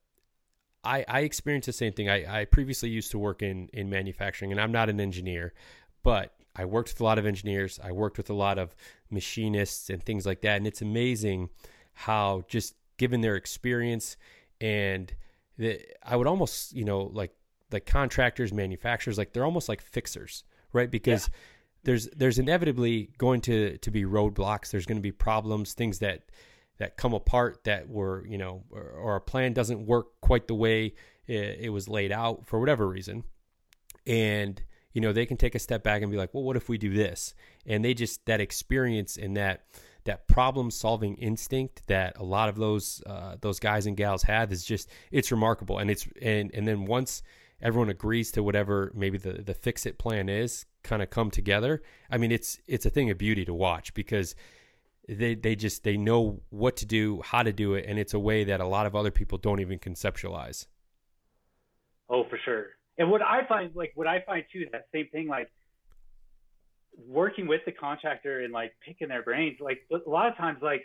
I, 0.83 1.05
I 1.07 1.19
experienced 1.21 1.67
the 1.67 1.73
same 1.73 1.93
thing. 1.93 2.09
I, 2.09 2.41
I 2.41 2.45
previously 2.45 2.89
used 2.89 3.11
to 3.11 3.19
work 3.19 3.41
in 3.41 3.69
in 3.73 3.89
manufacturing, 3.89 4.51
and 4.51 4.59
I'm 4.59 4.71
not 4.71 4.89
an 4.89 4.99
engineer, 4.99 5.53
but 6.03 6.33
I 6.55 6.65
worked 6.65 6.89
with 6.89 7.01
a 7.01 7.03
lot 7.03 7.17
of 7.17 7.25
engineers. 7.25 7.79
I 7.83 7.91
worked 7.91 8.17
with 8.17 8.29
a 8.29 8.33
lot 8.33 8.57
of 8.59 8.75
machinists 9.09 9.89
and 9.89 10.03
things 10.03 10.25
like 10.25 10.41
that, 10.41 10.57
and 10.57 10.67
it's 10.67 10.81
amazing 10.81 11.49
how 11.93 12.43
just 12.47 12.75
given 12.97 13.21
their 13.21 13.35
experience 13.35 14.17
and 14.61 15.13
the, 15.57 15.79
I 16.03 16.15
would 16.15 16.27
almost 16.27 16.73
you 16.73 16.85
know 16.85 17.11
like 17.13 17.33
like 17.71 17.85
contractors, 17.85 18.53
manufacturers, 18.53 19.17
like 19.17 19.33
they're 19.33 19.45
almost 19.45 19.67
like 19.67 19.81
fixers, 19.81 20.43
right? 20.73 20.89
Because 20.89 21.27
yeah. 21.27 21.39
there's 21.83 22.07
there's 22.09 22.39
inevitably 22.39 23.09
going 23.17 23.41
to 23.41 23.77
to 23.79 23.91
be 23.91 24.03
roadblocks. 24.03 24.69
There's 24.69 24.85
going 24.85 24.97
to 24.97 25.01
be 25.01 25.11
problems, 25.11 25.73
things 25.73 25.99
that 25.99 26.23
that 26.77 26.97
come 26.97 27.13
apart 27.13 27.63
that 27.65 27.89
were 27.89 28.25
you 28.27 28.37
know 28.37 28.63
or, 28.71 28.81
or 28.83 29.15
a 29.15 29.21
plan 29.21 29.53
doesn't 29.53 29.85
work 29.85 30.07
quite 30.21 30.47
the 30.47 30.55
way 30.55 30.93
it, 31.27 31.59
it 31.61 31.69
was 31.69 31.87
laid 31.87 32.11
out 32.11 32.47
for 32.47 32.59
whatever 32.59 32.87
reason, 32.87 33.23
and 34.05 34.61
you 34.91 35.01
know 35.01 35.13
they 35.13 35.25
can 35.25 35.37
take 35.37 35.55
a 35.55 35.59
step 35.59 35.83
back 35.83 36.01
and 36.01 36.11
be 36.11 36.17
like, 36.17 36.33
well, 36.33 36.43
what 36.43 36.57
if 36.57 36.69
we 36.69 36.77
do 36.77 36.93
this? 36.93 37.33
And 37.65 37.83
they 37.83 37.93
just 37.93 38.25
that 38.25 38.41
experience 38.41 39.17
and 39.17 39.37
that 39.37 39.65
that 40.05 40.27
problem 40.27 40.69
solving 40.69 41.15
instinct 41.15 41.83
that 41.87 42.17
a 42.17 42.23
lot 42.23 42.49
of 42.49 42.55
those 42.55 43.01
uh, 43.05 43.37
those 43.41 43.59
guys 43.59 43.85
and 43.85 43.95
gals 43.97 44.23
have 44.23 44.51
is 44.51 44.65
just 44.65 44.89
it's 45.11 45.31
remarkable 45.31 45.79
and 45.79 45.89
it's 45.89 46.07
and 46.21 46.51
and 46.53 46.67
then 46.67 46.85
once 46.85 47.23
everyone 47.61 47.89
agrees 47.89 48.31
to 48.31 48.43
whatever 48.43 48.91
maybe 48.93 49.17
the 49.17 49.33
the 49.33 49.53
fix 49.53 49.85
it 49.85 49.97
plan 49.97 50.27
is 50.27 50.65
kind 50.83 51.01
of 51.01 51.09
come 51.09 51.31
together 51.31 51.81
i 52.11 52.17
mean 52.17 52.31
it's 52.31 52.59
it's 52.67 52.85
a 52.85 52.89
thing 52.89 53.09
of 53.09 53.17
beauty 53.17 53.45
to 53.45 53.53
watch 53.53 53.93
because 53.93 54.35
they 55.07 55.35
they 55.35 55.55
just 55.55 55.83
they 55.83 55.97
know 55.97 56.41
what 56.49 56.77
to 56.77 56.85
do 56.85 57.21
how 57.23 57.43
to 57.43 57.51
do 57.51 57.73
it 57.73 57.85
and 57.87 57.99
it's 57.99 58.13
a 58.13 58.19
way 58.19 58.43
that 58.43 58.61
a 58.61 58.65
lot 58.65 58.85
of 58.85 58.95
other 58.95 59.11
people 59.11 59.37
don't 59.37 59.59
even 59.59 59.77
conceptualize 59.77 60.67
oh 62.09 62.23
for 62.29 62.39
sure 62.45 62.67
and 62.97 63.09
what 63.11 63.21
i 63.21 63.45
find 63.47 63.75
like 63.75 63.91
what 63.95 64.07
i 64.07 64.21
find 64.21 64.45
too 64.51 64.65
that 64.71 64.85
same 64.93 65.07
thing 65.11 65.27
like 65.27 65.49
working 67.07 67.47
with 67.47 67.61
the 67.65 67.71
contractor 67.71 68.41
and 68.41 68.53
like 68.53 68.73
picking 68.85 69.07
their 69.07 69.23
brains, 69.23 69.57
like 69.59 69.79
a 69.91 70.09
lot 70.09 70.27
of 70.27 70.37
times, 70.37 70.59
like 70.61 70.83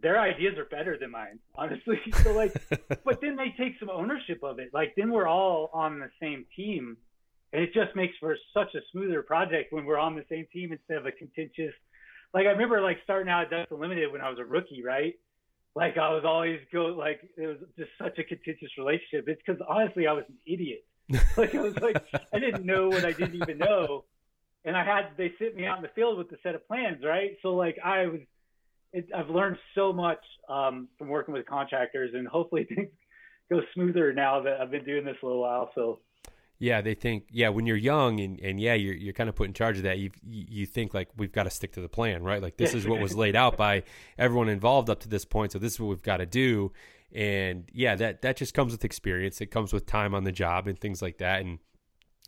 their 0.00 0.20
ideas 0.20 0.58
are 0.58 0.64
better 0.64 0.98
than 0.98 1.10
mine, 1.10 1.38
honestly. 1.54 1.98
So 2.22 2.32
like, 2.32 2.52
but 3.04 3.20
then 3.20 3.36
they 3.36 3.54
take 3.58 3.78
some 3.78 3.90
ownership 3.90 4.42
of 4.42 4.58
it. 4.58 4.70
Like 4.72 4.94
then 4.96 5.10
we're 5.10 5.28
all 5.28 5.70
on 5.72 5.98
the 5.98 6.10
same 6.20 6.44
team, 6.56 6.96
and 7.52 7.62
it 7.62 7.72
just 7.72 7.94
makes 7.94 8.14
for 8.18 8.36
such 8.54 8.74
a 8.74 8.80
smoother 8.90 9.22
project 9.22 9.72
when 9.72 9.84
we're 9.84 9.98
on 9.98 10.16
the 10.16 10.24
same 10.28 10.46
team 10.52 10.72
instead 10.72 10.96
of 10.96 11.06
a 11.06 11.12
contentious. 11.12 11.74
Like 12.34 12.46
I 12.46 12.50
remember 12.50 12.80
like 12.80 12.98
starting 13.04 13.30
out 13.30 13.44
at 13.44 13.50
Ducks 13.50 13.70
Unlimited 13.70 14.10
when 14.12 14.20
I 14.20 14.30
was 14.30 14.38
a 14.38 14.44
rookie, 14.44 14.82
right? 14.84 15.14
Like 15.74 15.96
I 15.96 16.12
was 16.12 16.24
always 16.24 16.60
go 16.72 16.86
like 16.86 17.20
it 17.36 17.46
was 17.46 17.58
just 17.78 17.90
such 17.98 18.18
a 18.18 18.24
contentious 18.24 18.70
relationship. 18.78 19.28
It's 19.28 19.40
because 19.44 19.60
honestly 19.68 20.06
I 20.06 20.12
was 20.12 20.24
an 20.28 20.38
idiot. 20.46 20.84
like 21.36 21.54
I 21.54 21.60
was 21.60 21.76
like 21.78 22.02
I 22.32 22.38
didn't 22.38 22.64
know 22.64 22.88
what 22.88 23.04
I 23.04 23.12
didn't 23.12 23.36
even 23.36 23.58
know 23.58 24.04
and 24.64 24.76
I 24.76 24.84
had 24.84 25.10
they 25.16 25.32
sent 25.38 25.56
me 25.56 25.66
out 25.66 25.78
in 25.78 25.82
the 25.82 25.90
field 25.94 26.18
with 26.18 26.30
a 26.32 26.36
set 26.42 26.54
of 26.54 26.66
plans, 26.68 27.02
right? 27.04 27.36
So 27.42 27.54
like 27.54 27.78
I 27.84 28.06
was, 28.06 28.20
it, 28.92 29.08
I've 29.16 29.30
learned 29.30 29.56
so 29.74 29.92
much 29.92 30.20
um, 30.48 30.88
from 30.98 31.08
working 31.08 31.34
with 31.34 31.46
contractors, 31.46 32.10
and 32.14 32.28
hopefully 32.28 32.64
things 32.68 32.90
go 33.50 33.60
smoother 33.74 34.12
now 34.12 34.42
that 34.42 34.60
I've 34.60 34.70
been 34.70 34.84
doing 34.84 35.04
this 35.04 35.16
a 35.22 35.26
little 35.26 35.42
while. 35.42 35.70
So. 35.74 36.00
Yeah, 36.62 36.80
they 36.80 36.94
think 36.94 37.24
yeah 37.32 37.48
when 37.48 37.66
you're 37.66 37.76
young 37.76 38.20
and, 38.20 38.38
and 38.38 38.60
yeah 38.60 38.74
you're 38.74 38.94
you're 38.94 39.12
kind 39.12 39.28
of 39.28 39.34
put 39.34 39.48
in 39.48 39.52
charge 39.52 39.78
of 39.78 39.82
that 39.82 39.98
you 39.98 40.12
you 40.24 40.64
think 40.64 40.94
like 40.94 41.08
we've 41.16 41.32
got 41.32 41.42
to 41.42 41.50
stick 41.50 41.72
to 41.72 41.80
the 41.80 41.88
plan 41.88 42.22
right? 42.22 42.40
Like 42.40 42.56
this 42.56 42.72
is 42.72 42.86
what 42.86 43.00
was 43.00 43.16
laid 43.16 43.34
out 43.34 43.56
by 43.56 43.82
everyone 44.16 44.48
involved 44.48 44.88
up 44.88 45.00
to 45.00 45.08
this 45.08 45.24
point 45.24 45.50
so 45.50 45.58
this 45.58 45.72
is 45.72 45.80
what 45.80 45.88
we've 45.88 46.02
got 46.02 46.18
to 46.18 46.26
do. 46.26 46.70
And 47.12 47.68
yeah 47.72 47.96
that 47.96 48.22
that 48.22 48.36
just 48.36 48.54
comes 48.54 48.70
with 48.70 48.84
experience. 48.84 49.40
It 49.40 49.46
comes 49.46 49.72
with 49.72 49.86
time 49.86 50.14
on 50.14 50.22
the 50.22 50.30
job 50.30 50.68
and 50.68 50.78
things 50.78 51.02
like 51.02 51.18
that. 51.18 51.40
And 51.40 51.58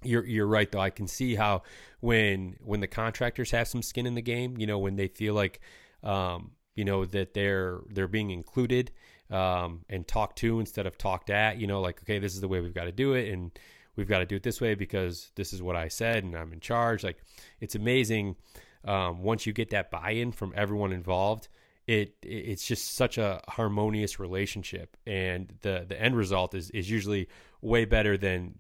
you're 0.03 0.27
you're 0.27 0.49
right 0.49 0.69
though. 0.69 0.81
I 0.81 0.91
can 0.91 1.07
see 1.07 1.37
how 1.37 1.63
when 2.01 2.57
when 2.61 2.81
the 2.81 2.89
contractors 2.89 3.53
have 3.53 3.69
some 3.69 3.83
skin 3.83 4.05
in 4.05 4.17
the 4.17 4.23
game, 4.23 4.57
you 4.59 4.67
know, 4.67 4.81
when 4.81 4.97
they 4.97 5.07
feel 5.07 5.35
like 5.35 5.61
um, 6.03 6.51
you 6.75 6.85
know 6.85 7.05
that 7.05 7.35
they're 7.35 7.83
they're 7.89 8.09
being 8.09 8.31
included 8.31 8.91
um, 9.31 9.85
and 9.89 10.09
talked 10.09 10.39
to 10.39 10.59
instead 10.59 10.87
of 10.87 10.99
talked 10.99 11.31
at, 11.31 11.59
you 11.59 11.69
know, 11.69 11.81
like 11.81 12.03
okay, 12.03 12.19
this 12.19 12.35
is 12.35 12.41
the 12.41 12.49
way 12.49 12.61
we've 12.61 12.75
got 12.75 12.87
to 12.87 12.93
do 12.93 13.15
it. 13.15 13.33
And 13.33 13.53
we've 13.97 14.09
got 14.09 14.19
to 14.19 14.27
do 14.27 14.37
it 14.37 14.43
this 14.43 14.61
way 14.61 14.75
because 14.75 15.31
this 15.35 15.53
is 15.53 15.63
what 15.63 15.77
I 15.77 15.89
said 15.89 16.25
and 16.25 16.35
I'm 16.35 16.53
in 16.53 16.61
charge. 16.61 17.05
Like 17.05 17.19
it's 17.61 17.75
amazing 17.75 18.37
um, 18.85 19.23
once 19.23 19.47
you 19.47 19.53
get 19.53 19.71
that 19.71 19.91
buy-in 19.91 20.33
from 20.33 20.53
everyone 20.57 20.93
involved 20.93 21.49
it 21.87 22.15
it's 22.23 22.67
just 22.67 22.95
such 22.95 23.19
a 23.19 23.41
harmonious 23.49 24.19
relationship 24.19 24.97
and 25.07 25.53
the 25.61 25.85
the 25.87 26.01
end 26.01 26.17
result 26.17 26.55
is 26.55 26.71
is 26.71 26.89
usually 26.89 27.29
way 27.61 27.85
better 27.85 28.17
than 28.17 28.59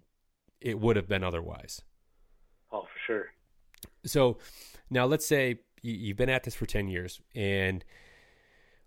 it 0.60 0.78
would 0.78 0.96
have 0.96 1.08
been 1.08 1.22
otherwise. 1.22 1.82
Oh, 2.72 2.82
for 2.82 2.98
sure. 3.06 3.26
So 4.04 4.38
now 4.90 5.06
let's 5.06 5.26
say 5.26 5.60
you've 5.82 6.16
been 6.16 6.30
at 6.30 6.44
this 6.44 6.54
for 6.54 6.66
10 6.66 6.88
years 6.88 7.20
and 7.34 7.84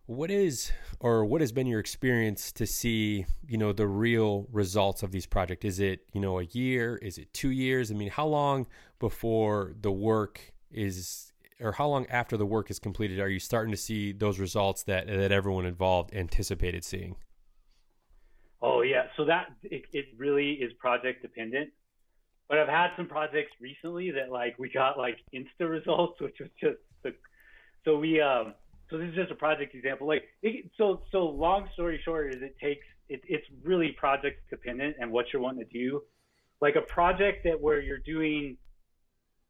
what 0.08 0.32
is 0.32 0.72
or 1.01 1.26
what 1.26 1.41
has 1.41 1.51
been 1.51 1.68
your 1.68 1.82
experience 1.82 2.51
to 2.53 2.66
see 2.66 3.26
you 3.45 3.58
know 3.58 3.74
the 3.74 3.86
real 3.86 4.47
results 4.51 5.03
of 5.03 5.12
these 5.12 5.26
projects? 5.26 5.66
Is 5.66 5.80
it 5.80 5.99
you 6.14 6.22
know 6.22 6.39
a 6.39 6.43
year? 6.45 6.97
Is 6.97 7.18
it 7.18 7.34
two 7.34 7.51
years? 7.51 7.91
I 7.91 7.93
mean 7.93 8.10
how 8.10 8.26
long 8.26 8.68
before 8.99 9.74
the 9.80 9.91
work 9.91 10.53
is 10.72 11.34
or 11.60 11.74
how 11.74 11.88
long 11.88 12.05
after 12.08 12.38
the 12.38 12.45
work 12.45 12.72
is 12.72 12.80
completed 12.80 13.20
are 13.20 13.30
you 13.30 13.39
starting 13.39 13.72
to 13.72 13.78
see 13.78 14.14
those 14.14 14.39
results 14.39 14.84
that 14.84 15.08
that 15.08 15.32
everyone 15.32 15.66
involved 15.66 16.14
anticipated 16.14 16.86
seeing? 16.86 17.18
Oh 18.62 18.82
yeah. 18.82 19.08
So 19.18 19.26
that 19.26 19.47
it, 19.64 19.84
it 19.91 20.05
really 20.18 20.53
is 20.53 20.72
project 20.80 21.22
dependent. 21.22 21.70
But 22.47 22.60
i've 22.60 22.70
had 22.70 22.91
some 22.95 23.08
projects 23.08 23.51
recently 23.60 24.10
that 24.12 24.32
like 24.32 24.58
we 24.58 24.70
got 24.70 24.97
like 24.97 25.18
insta 25.36 25.70
results 25.70 26.22
which 26.22 26.38
was 26.39 26.49
just 26.58 26.78
the 27.03 27.14
so 27.84 27.97
we 27.97 28.22
um 28.22 28.53
so 28.90 28.98
this 28.98 29.10
is 29.10 29.16
just 29.16 29.32
a 29.32 29.36
project 29.36 29.76
example 29.76 30.08
like 30.08 30.24
it, 30.42 30.70
so 30.78 31.02
so 31.12 31.26
long 31.28 31.68
story 31.74 32.00
short 32.04 32.34
is 32.34 32.42
it 32.42 32.56
takes 32.62 32.86
it, 33.10 33.22
it's 33.28 33.46
really 33.64 33.92
project 33.92 34.38
dependent 34.50 34.96
and 35.00 35.12
what 35.12 35.26
you're 35.32 35.42
wanting 35.42 35.66
to 35.66 35.78
do 35.78 36.02
like 36.62 36.76
a 36.76 36.82
project 36.82 37.44
that 37.44 37.60
where 37.60 37.80
you're 37.80 38.00
doing 38.00 38.58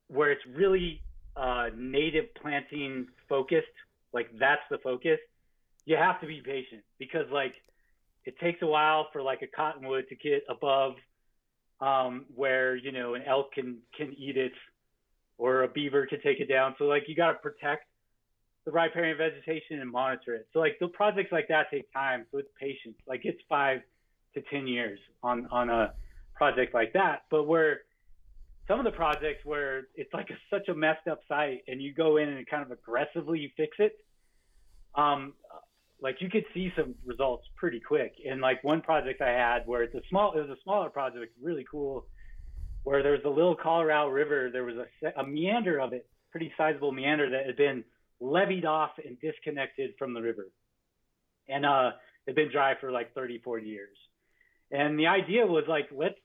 where 0.08 0.32
it's 0.32 0.46
really 0.56 1.02
uh, 1.36 1.68
native 1.76 2.26
planting 2.42 3.08
focused, 3.30 3.68
like 4.14 4.28
that's 4.40 4.62
the 4.72 4.78
focus, 4.80 5.20
you 5.86 5.96
have 5.96 6.20
to 6.22 6.28
be 6.28 6.42
patient 6.44 6.82
because 7.00 7.26
like 7.32 7.54
it 8.26 8.38
takes 8.40 8.62
a 8.62 8.66
while 8.66 9.08
for 9.14 9.22
like 9.22 9.42
a 9.42 9.48
cottonwood 9.48 10.06
to 10.10 10.16
get 10.16 10.44
above 10.50 10.94
um, 11.80 12.26
where 12.36 12.76
you 12.76 12.92
know 12.92 13.14
an 13.14 13.22
elk 13.28 13.54
can 13.54 13.78
can 13.96 14.14
eat 14.18 14.38
it 14.38 14.54
or 15.38 15.64
a 15.64 15.68
beaver 15.68 16.06
can 16.08 16.20
take 16.22 16.40
it 16.40 16.50
down. 16.50 16.76
So 16.78 16.86
like 16.86 17.04
you 17.08 17.16
got 17.16 17.34
to 17.34 17.38
protect 17.38 17.86
the 18.68 18.74
riparian 18.74 19.18
vegetation 19.18 19.80
and 19.80 19.90
monitor 19.90 20.36
it. 20.36 20.46
So 20.52 20.60
like 20.60 20.78
the 20.82 20.90
projects 20.90 21.32
like 21.32 21.48
that 21.48 21.68
take 21.72 21.92
time, 21.94 22.26
so 22.30 22.40
it's 22.40 22.50
patience. 22.60 22.98
Like 23.08 23.22
it's 23.24 23.40
five 23.48 23.80
to 24.34 24.42
ten 24.52 24.68
years 24.68 25.00
on 25.24 25.48
on 25.52 25.70
a 25.70 25.94
project 26.36 26.74
like 26.74 26.92
that, 26.92 27.24
but 27.32 27.46
where 27.46 27.84
some 28.68 28.78
of 28.78 28.84
the 28.84 28.92
projects 28.92 29.46
where 29.46 29.88
it's 29.96 30.14
like 30.14 30.30
a, 30.32 30.38
such 30.50 30.68
a 30.68 30.76
messed 30.76 31.08
up 31.10 31.22
site 31.30 31.64
and 31.70 31.82
you 31.82 31.94
go 31.94 32.18
in 32.18 32.28
and 32.28 32.46
kind 32.46 32.62
of 32.62 32.70
aggressively 32.70 33.54
fix 33.56 33.78
it 33.80 34.04
um 34.96 35.32
like 36.02 36.18
you 36.20 36.30
could 36.30 36.44
see 36.54 36.70
some 36.76 36.94
results 37.06 37.46
pretty 37.56 37.80
quick 37.80 38.16
and 38.30 38.42
like 38.42 38.62
one 38.66 38.82
project 38.82 39.22
i 39.22 39.30
had 39.30 39.60
where 39.66 39.84
it's 39.84 39.96
a 39.96 40.02
small 40.10 40.34
it 40.34 40.42
was 40.42 40.50
a 40.50 40.62
smaller 40.64 40.90
project 40.90 41.32
really 41.42 41.66
cool 41.72 42.06
where 42.84 43.02
there's 43.02 43.24
a 43.24 43.30
little 43.30 43.56
colorado 43.56 44.10
river 44.10 44.50
there 44.52 44.66
was 44.66 44.76
a, 44.76 45.22
a 45.22 45.26
meander 45.26 45.80
of 45.80 45.94
it 45.94 46.06
pretty 46.30 46.52
sizable 46.58 46.92
meander 46.92 47.30
that 47.30 47.46
had 47.46 47.56
been 47.56 47.86
leveed 48.20 48.66
off 48.66 48.92
and 49.04 49.20
disconnected 49.20 49.92
from 50.00 50.14
the 50.14 50.22
river 50.22 50.48
and 51.48 51.66
uh 51.66 51.92
had 52.26 52.36
been 52.36 52.52
dry 52.52 52.74
for 52.80 52.92
like 52.92 53.14
30 53.14 53.40
40 53.40 53.66
years 53.66 53.98
and 54.72 55.00
the 55.00 55.08
idea 55.08 55.46
was 55.46 55.64
like 55.68 55.88
let's 55.92 56.18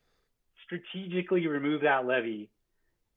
strategically 0.64 1.46
remove 1.46 1.82
that 1.82 2.06
levee 2.06 2.50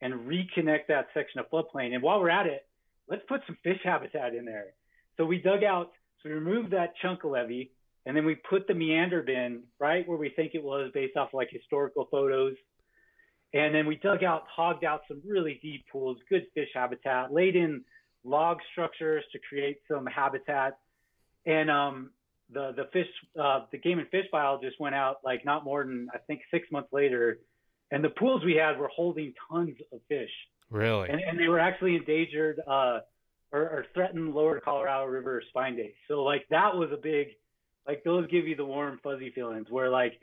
and 0.01 0.13
reconnect 0.13 0.88
that 0.89 1.07
section 1.13 1.39
of 1.39 1.49
floodplain. 1.49 1.93
And 1.93 2.03
while 2.03 2.19
we're 2.19 2.30
at 2.30 2.47
it, 2.47 2.65
let's 3.09 3.23
put 3.28 3.41
some 3.47 3.57
fish 3.63 3.80
habitat 3.84 4.36
in 4.36 4.45
there. 4.45 4.73
So 5.17 5.26
we 5.26 5.39
dug 5.39 5.63
out, 5.63 5.91
so 6.21 6.30
we 6.30 6.36
removed 6.36 6.71
that 6.71 6.93
chunk 7.01 7.23
of 7.23 7.32
levee, 7.32 7.71
and 8.05 8.15
then 8.15 8.26
we 8.26 8.36
put 8.36 8.67
the 8.67 8.73
meander 8.73 9.23
bend 9.23 9.63
right 9.80 10.07
where 10.07 10.17
we 10.17 10.30
think 10.30 10.53
it 10.53 10.63
was 10.63 10.91
based 10.93 11.17
off 11.17 11.30
like 11.34 11.49
historical 11.49 12.07
photos. 12.11 12.55
And 13.53 13.73
then 13.73 13.88
we 13.88 13.95
dug 13.95 14.23
out, 14.23 14.43
hogged 14.53 14.84
out 14.84 15.01
some 15.07 15.21
really 15.26 15.59
deep 15.61 15.86
pools, 15.91 16.17
good 16.30 16.45
fish 16.53 16.69
habitat, 16.73 17.34
laid 17.34 17.55
in 17.55 17.84
log 18.26 18.57
structures 18.71 19.23
to 19.32 19.39
create 19.47 19.80
some 19.88 20.05
habitat. 20.05 20.78
And 21.45 21.69
um, 21.69 22.09
the 22.51 22.73
the 22.76 22.86
fish 22.91 23.07
uh, 23.41 23.61
the 23.71 23.78
game 23.78 23.99
and 23.99 24.07
fish 24.09 24.26
biologist 24.32 24.80
went 24.80 24.95
out 24.95 25.17
like 25.23 25.45
not 25.45 25.63
more 25.63 25.84
than 25.84 26.07
I 26.13 26.17
think 26.19 26.41
six 26.51 26.69
months 26.71 26.89
later, 26.91 27.39
and 27.91 28.03
the 28.03 28.09
pools 28.09 28.43
we 28.43 28.55
had 28.55 28.78
were 28.78 28.89
holding 28.89 29.34
tons 29.49 29.78
of 29.91 29.99
fish. 30.09 30.32
Really, 30.69 31.09
and, 31.09 31.21
and 31.21 31.39
they 31.39 31.47
were 31.47 31.59
actually 31.59 31.95
endangered 31.95 32.59
uh, 32.67 32.99
or, 33.51 33.61
or 33.61 33.86
threatened 33.93 34.34
lower 34.34 34.59
Colorado 34.59 35.05
River 35.05 35.41
spine 35.49 35.76
dace. 35.76 35.93
So 36.07 36.23
like 36.23 36.45
that 36.49 36.76
was 36.76 36.89
a 36.91 36.97
big 36.97 37.28
like 37.88 38.03
those 38.03 38.28
give 38.30 38.47
you 38.47 38.55
the 38.55 38.65
warm 38.65 38.99
fuzzy 39.03 39.32
feelings 39.32 39.67
where 39.69 39.89
like 39.89 40.19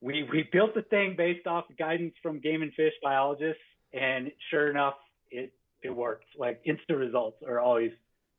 we 0.00 0.24
we 0.30 0.48
built 0.50 0.74
the 0.74 0.82
thing 0.82 1.14
based 1.16 1.46
off 1.46 1.64
guidance 1.78 2.14
from 2.22 2.40
game 2.40 2.62
and 2.62 2.72
fish 2.74 2.94
biologists, 3.02 3.62
and 3.92 4.30
sure 4.50 4.70
enough 4.70 4.94
it 5.30 5.52
it 5.86 5.96
worked. 5.96 6.26
Like 6.38 6.60
instant 6.64 6.98
results 6.98 7.42
are 7.46 7.60
always 7.60 7.92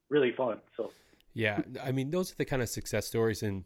really 0.09 0.31
fun. 0.31 0.59
So. 0.75 0.91
Yeah, 1.33 1.61
I 1.83 1.91
mean, 1.91 2.09
those 2.11 2.31
are 2.31 2.35
the 2.35 2.45
kind 2.45 2.61
of 2.61 2.69
success 2.69 3.05
stories, 3.05 3.43
and 3.43 3.63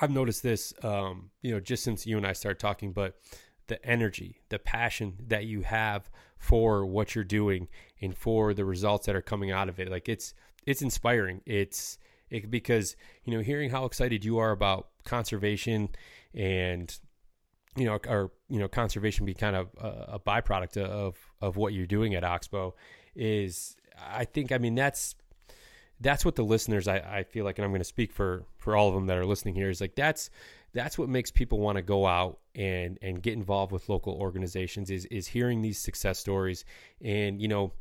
I've 0.00 0.10
noticed 0.10 0.42
this, 0.42 0.72
um, 0.82 1.30
you 1.42 1.52
know, 1.52 1.60
just 1.60 1.82
since 1.82 2.06
you 2.06 2.16
and 2.16 2.26
I 2.26 2.32
started 2.32 2.60
talking. 2.60 2.92
But 2.92 3.18
the 3.66 3.84
energy, 3.84 4.40
the 4.48 4.58
passion 4.58 5.14
that 5.28 5.44
you 5.46 5.62
have 5.62 6.10
for 6.36 6.84
what 6.84 7.14
you're 7.14 7.24
doing 7.24 7.68
and 8.00 8.16
for 8.16 8.54
the 8.54 8.64
results 8.64 9.06
that 9.06 9.16
are 9.16 9.22
coming 9.22 9.50
out 9.50 9.68
of 9.68 9.80
it, 9.80 9.90
like 9.90 10.08
it's 10.08 10.34
it's 10.66 10.82
inspiring. 10.82 11.40
It's 11.46 11.98
it, 12.30 12.50
because 12.50 12.96
you 13.24 13.36
know, 13.36 13.42
hearing 13.42 13.70
how 13.70 13.84
excited 13.86 14.24
you 14.24 14.38
are 14.38 14.50
about 14.50 14.88
conservation 15.04 15.88
and 16.32 16.96
you 17.76 17.84
know, 17.84 17.98
or 18.08 18.30
you 18.48 18.58
know, 18.58 18.68
conservation 18.68 19.26
be 19.26 19.34
kind 19.34 19.56
of 19.56 19.68
a, 19.78 20.14
a 20.14 20.18
byproduct 20.18 20.76
of 20.76 21.16
of 21.40 21.56
what 21.56 21.72
you're 21.72 21.86
doing 21.86 22.14
at 22.14 22.24
Oxbow 22.24 22.74
is, 23.14 23.76
I 23.98 24.24
think, 24.24 24.52
I 24.52 24.58
mean, 24.58 24.74
that's 24.74 25.14
that's 26.00 26.24
what 26.24 26.34
the 26.34 26.42
listeners 26.42 26.88
I, 26.88 26.96
I 26.96 27.22
feel 27.22 27.44
like 27.44 27.56
and 27.56 27.64
i'm 27.64 27.70
going 27.70 27.80
to 27.80 27.84
speak 27.84 28.12
for 28.12 28.44
for 28.58 28.74
all 28.74 28.88
of 28.88 28.94
them 28.94 29.06
that 29.06 29.16
are 29.16 29.24
listening 29.24 29.54
here 29.54 29.70
is 29.70 29.80
like 29.80 29.94
that's 29.94 30.28
that's 30.74 30.98
what 30.98 31.08
makes 31.08 31.30
people 31.30 31.60
want 31.60 31.76
to 31.76 31.82
go 31.82 32.04
out 32.04 32.40
and 32.54 32.98
and 33.00 33.22
get 33.22 33.32
involved 33.34 33.72
with 33.72 33.88
local 33.88 34.14
organizations 34.14 34.90
is 34.90 35.06
is 35.06 35.28
hearing 35.28 35.62
these 35.62 35.78
success 35.78 36.18
stories. 36.18 36.64
And 37.00 37.40
you 37.40 37.48
know 37.48 37.72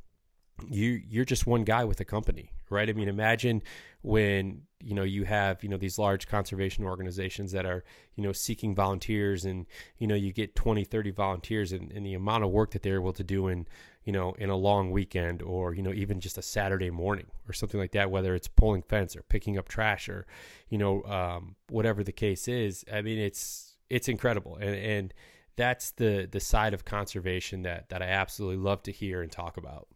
you 0.70 1.02
you're 1.08 1.26
just 1.26 1.48
one 1.48 1.64
guy 1.64 1.84
with 1.84 2.00
a 2.00 2.06
company 2.06 2.52
right 2.70 2.90
i 2.90 2.94
mean 2.94 3.08
imagine 3.08 3.62
when 4.02 4.62
you 4.80 4.94
know 4.94 5.04
you 5.04 5.24
have 5.24 5.64
you 5.64 5.70
know 5.70 5.78
these 5.78 5.98
large 5.98 6.28
conservation 6.28 6.84
organizations 6.84 7.52
that 7.52 7.66
are 7.66 7.84
you 8.16 8.24
know 8.24 8.32
seeking 8.32 8.76
volunteers 8.76 9.46
and 9.46 9.66
you 9.98 10.08
know 10.08 10.16
you 10.16 10.32
get 10.32 10.56
20 10.56 10.84
30 10.84 11.12
volunteers 11.12 11.72
and, 11.72 11.92
and 11.92 12.06
the 12.06 12.14
amount 12.14 12.44
of 12.44 12.52
work 12.52 12.72
that 12.72 12.84
they're 12.84 13.00
able 13.00 13.14
to 13.14 13.24
do 13.24 13.48
in 13.48 13.66
you 14.06 14.12
know, 14.12 14.34
in 14.34 14.50
a 14.50 14.56
long 14.56 14.92
weekend 14.92 15.42
or, 15.42 15.74
you 15.74 15.82
know, 15.82 15.94
even 15.94 16.20
just 16.20 16.38
a 16.38 16.42
Saturday 16.42 16.90
morning 16.90 17.28
or 17.48 17.54
something 17.54 17.80
like 17.80 17.92
that, 17.92 18.12
whether 18.12 18.36
it's 18.36 18.48
pulling 18.48 18.82
fence 18.82 19.16
or 19.16 19.24
picking 19.24 19.58
up 19.58 19.68
trash 19.68 20.10
or, 20.10 20.26
you 20.70 20.78
know, 20.78 21.04
um, 21.04 21.56
whatever 21.70 22.04
the 22.04 22.12
case 22.12 22.48
is. 22.48 22.84
I 22.92 23.02
mean, 23.02 23.18
it's, 23.18 23.76
it's 23.90 24.10
incredible. 24.10 24.58
And, 24.58 24.76
and 24.76 25.14
that's 25.56 25.92
the, 25.92 26.28
the 26.30 26.40
side 26.40 26.74
of 26.74 26.84
conservation 26.84 27.64
that, 27.64 27.90
that 27.90 28.02
I 28.02 28.08
absolutely 28.08 28.58
love 28.58 28.84
to 28.84 28.92
hear 28.92 29.22
and 29.22 29.32
talk 29.32 29.56
about. 29.56 29.88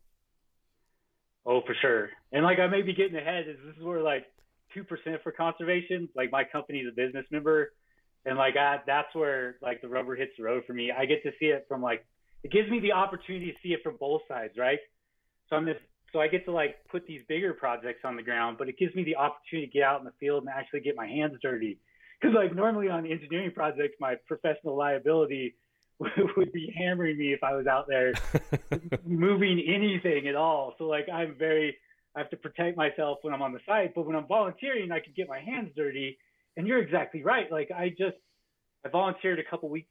Oh, 1.47 1.61
for 1.65 1.75
sure. 1.81 2.09
And 2.33 2.43
like, 2.43 2.59
I 2.59 2.67
may 2.67 2.81
be 2.81 2.93
getting 2.93 3.15
ahead 3.15 3.45
is 3.47 3.55
this 3.65 3.77
is 3.77 3.83
where 3.83 4.01
like 4.01 4.25
2% 4.75 4.85
for 5.23 5.31
conservation, 5.31 6.09
like 6.13 6.29
my 6.29 6.43
company's 6.43 6.87
a 6.91 6.95
business 6.95 7.25
member. 7.31 7.71
And 8.25 8.37
like, 8.37 8.57
I, 8.57 8.79
that's 8.85 9.15
where 9.15 9.55
like 9.61 9.81
the 9.81 9.87
rubber 9.87 10.15
hits 10.15 10.33
the 10.37 10.43
road 10.43 10.63
for 10.67 10.73
me. 10.73 10.91
I 10.91 11.05
get 11.05 11.23
to 11.23 11.31
see 11.39 11.45
it 11.45 11.65
from 11.69 11.81
like 11.81 12.05
it 12.43 12.51
gives 12.51 12.69
me 12.69 12.81
the 12.81 12.91
opportunity 12.91 13.51
to 13.51 13.57
see 13.63 13.69
it 13.69 13.79
from 13.81 13.95
both 13.97 14.21
sides, 14.27 14.53
right? 14.57 14.79
So 15.49 15.55
I'm 15.55 15.65
this, 15.65 15.77
so 16.11 16.19
I 16.19 16.27
get 16.27 16.45
to 16.45 16.51
like 16.51 16.75
put 16.91 17.07
these 17.07 17.21
bigger 17.29 17.53
projects 17.53 18.01
on 18.03 18.17
the 18.17 18.23
ground, 18.23 18.57
but 18.59 18.67
it 18.67 18.77
gives 18.77 18.93
me 18.93 19.05
the 19.05 19.15
opportunity 19.15 19.67
to 19.67 19.73
get 19.73 19.83
out 19.83 19.99
in 19.99 20.05
the 20.05 20.13
field 20.19 20.43
and 20.43 20.51
actually 20.53 20.81
get 20.81 20.95
my 20.97 21.07
hands 21.07 21.35
dirty. 21.41 21.79
Because 22.19 22.35
like 22.35 22.53
normally 22.53 22.89
on 22.89 23.05
engineering 23.05 23.51
projects, 23.55 23.95
my 24.01 24.15
professional 24.27 24.75
liability 24.75 25.55
would 25.99 26.51
be 26.51 26.73
hammering 26.77 27.17
me 27.17 27.33
if 27.33 27.43
I 27.43 27.55
was 27.55 27.67
out 27.67 27.87
there 27.87 28.13
moving 29.05 29.63
anything 29.67 30.27
at 30.27 30.35
all. 30.35 30.75
So 30.77 30.85
like 30.85 31.07
I'm 31.11 31.35
very, 31.37 31.77
I 32.15 32.19
have 32.19 32.29
to 32.31 32.37
protect 32.37 32.77
myself 32.77 33.19
when 33.21 33.33
I'm 33.33 33.41
on 33.41 33.53
the 33.53 33.59
site, 33.65 33.95
but 33.95 34.05
when 34.05 34.15
I'm 34.15 34.27
volunteering, 34.27 34.91
I 34.91 34.99
can 34.99 35.13
get 35.15 35.27
my 35.27 35.39
hands 35.39 35.71
dirty. 35.75 36.17
And 36.55 36.67
you're 36.67 36.81
exactly 36.81 37.23
right. 37.23 37.51
Like 37.51 37.69
I 37.71 37.89
just, 37.89 38.17
I 38.85 38.89
volunteered 38.89 39.39
a 39.39 39.43
couple 39.43 39.69
weeks 39.69 39.89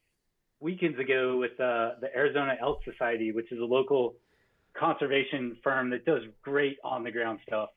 weekends 0.60 0.98
ago 0.98 1.36
with 1.36 1.52
uh, 1.60 2.00
the 2.00 2.08
Arizona 2.14 2.56
Elk 2.60 2.80
Society, 2.84 3.32
which 3.32 3.52
is 3.52 3.60
a 3.60 3.64
local 3.64 4.14
conservation 4.78 5.56
firm 5.62 5.90
that 5.90 6.04
does 6.04 6.22
great 6.42 6.78
on 6.84 7.02
the 7.02 7.10
ground 7.10 7.40
stuff. 7.46 7.70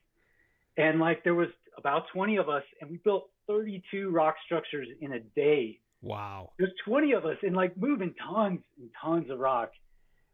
And 0.78 1.00
like 1.00 1.24
there 1.24 1.36
was 1.36 1.50
about 1.78 2.04
20 2.14 2.38
of 2.38 2.50
us, 2.50 2.64
and 2.82 2.90
we 2.90 2.98
built 2.98 3.30
32 3.48 4.10
rock 4.10 4.36
structures 4.46 4.88
in 5.02 5.14
a 5.14 5.20
day. 5.20 5.80
Wow. 6.02 6.52
There's 6.58 6.72
20 6.86 7.12
of 7.14 7.26
us, 7.26 7.38
and 7.44 7.56
like 7.56 7.76
moving 7.78 8.14
tons 8.28 8.62
and 8.80 8.90
tons 9.02 9.30
of 9.30 9.40
rock, 9.40 9.72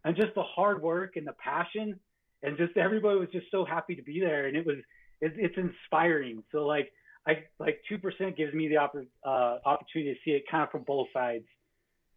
and 0.04 0.16
just 0.16 0.36
the 0.36 0.44
hard 0.44 0.82
work 0.82 1.16
and 1.16 1.26
the 1.26 1.34
passion, 1.34 2.00
and 2.44 2.58
just 2.58 2.78
everybody 2.78 3.20
was 3.20 3.30
just 3.32 3.48
so 3.52 3.66
happy 3.66 3.96
to 3.96 4.04
be 4.04 4.20
there, 4.20 4.48
and 4.48 4.56
it 4.56 4.66
was 4.66 4.78
it, 5.22 5.34
it's 5.38 5.58
inspiring. 5.58 6.44
So 6.52 6.66
like 6.66 6.92
I 7.28 7.44
like 7.60 7.82
two 7.90 7.98
percent 7.98 8.38
gives 8.38 8.54
me 8.54 8.68
the 8.68 8.76
oppor- 8.76 9.08
uh, 9.26 9.58
opportunity 9.66 10.14
to 10.14 10.20
see 10.24 10.32
it 10.36 10.44
kind 10.50 10.64
of 10.64 10.72
from 10.72 10.84
both 10.84 11.08
sides 11.14 11.46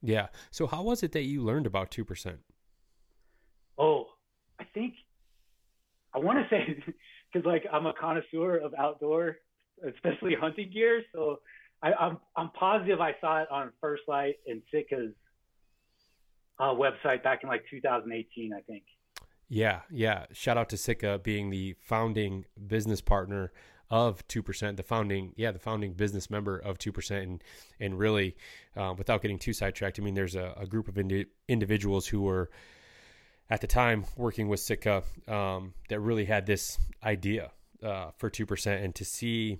Yeah. 0.02 0.28
So 0.50 0.66
how 0.66 0.82
was 0.82 1.02
it 1.02 1.12
that 1.12 1.22
you 1.22 1.42
learned 1.42 1.66
about 1.66 1.90
two 1.90 2.04
percent? 2.04 2.40
Oh, 3.78 4.06
I 4.60 4.64
think 4.74 4.94
I 6.14 6.18
want 6.18 6.38
to 6.38 6.48
say 6.50 6.82
because 7.32 7.46
like 7.46 7.64
I'm 7.72 7.86
a 7.86 7.92
connoisseur 7.94 8.58
of 8.58 8.74
outdoor, 8.78 9.36
especially 9.86 10.34
hunting 10.34 10.70
gear. 10.72 11.02
So 11.14 11.38
I, 11.82 11.88
am 11.88 11.94
I'm, 12.00 12.18
I'm 12.36 12.50
positive 12.50 13.00
I 13.00 13.14
saw 13.20 13.42
it 13.42 13.48
on 13.50 13.72
First 13.80 14.02
Lite 14.08 14.36
and 14.46 14.62
Sitka's 14.72 15.14
uh, 16.58 16.74
website 16.74 17.22
back 17.22 17.42
in 17.42 17.48
like 17.48 17.64
2018, 17.70 18.52
I 18.52 18.60
think. 18.62 18.82
Yeah, 19.48 19.80
yeah. 19.90 20.26
Shout 20.32 20.58
out 20.58 20.68
to 20.70 20.76
Sitka 20.76 21.20
being 21.22 21.50
the 21.50 21.74
founding 21.80 22.44
business 22.66 23.00
partner 23.00 23.52
of 23.90 24.26
two 24.28 24.42
percent, 24.42 24.76
the 24.76 24.82
founding, 24.82 25.32
yeah, 25.36 25.50
the 25.50 25.58
founding 25.58 25.94
business 25.94 26.28
member 26.28 26.58
of 26.58 26.78
two 26.78 26.92
percent, 26.92 27.24
and 27.24 27.44
and 27.80 27.98
really, 27.98 28.36
uh, 28.76 28.94
without 28.96 29.22
getting 29.22 29.38
too 29.38 29.54
sidetracked, 29.54 29.98
I 29.98 30.02
mean, 30.02 30.14
there's 30.14 30.34
a, 30.34 30.54
a 30.58 30.66
group 30.66 30.88
of 30.88 30.98
indi- 30.98 31.26
individuals 31.48 32.06
who 32.06 32.20
were 32.20 32.50
at 33.48 33.62
the 33.62 33.66
time 33.66 34.04
working 34.16 34.48
with 34.48 34.60
Sitka 34.60 35.02
um, 35.26 35.72
that 35.88 36.00
really 36.00 36.26
had 36.26 36.44
this 36.44 36.78
idea 37.02 37.50
uh, 37.82 38.10
for 38.18 38.28
two 38.28 38.44
percent, 38.44 38.84
and 38.84 38.94
to 38.96 39.04
see 39.06 39.58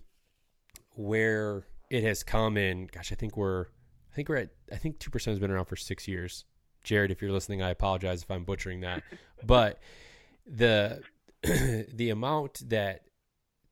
where 0.95 1.65
it 1.91 2.03
has 2.05 2.23
come 2.23 2.57
in, 2.57 2.87
gosh, 2.87 3.13
I 3.13 3.15
think 3.15 3.37
we're, 3.37 3.67
I 4.13 4.15
think 4.15 4.29
we're 4.29 4.37
at, 4.37 4.51
I 4.73 4.77
think 4.77 4.99
two 4.99 5.11
percent 5.11 5.33
has 5.33 5.39
been 5.39 5.51
around 5.51 5.67
for 5.67 5.77
six 5.77 6.07
years. 6.09 6.45
Jared, 6.85 7.11
if 7.11 7.21
you're 7.21 7.33
listening, 7.33 7.63
I 7.63 7.71
apologize 7.71 8.23
if 8.23 8.31
I'm 8.31 8.45
butchering 8.45 8.81
that, 8.81 9.03
but 9.45 9.81
the 10.47 11.03
the 11.43 12.11
amount 12.11 12.69
that 12.69 13.03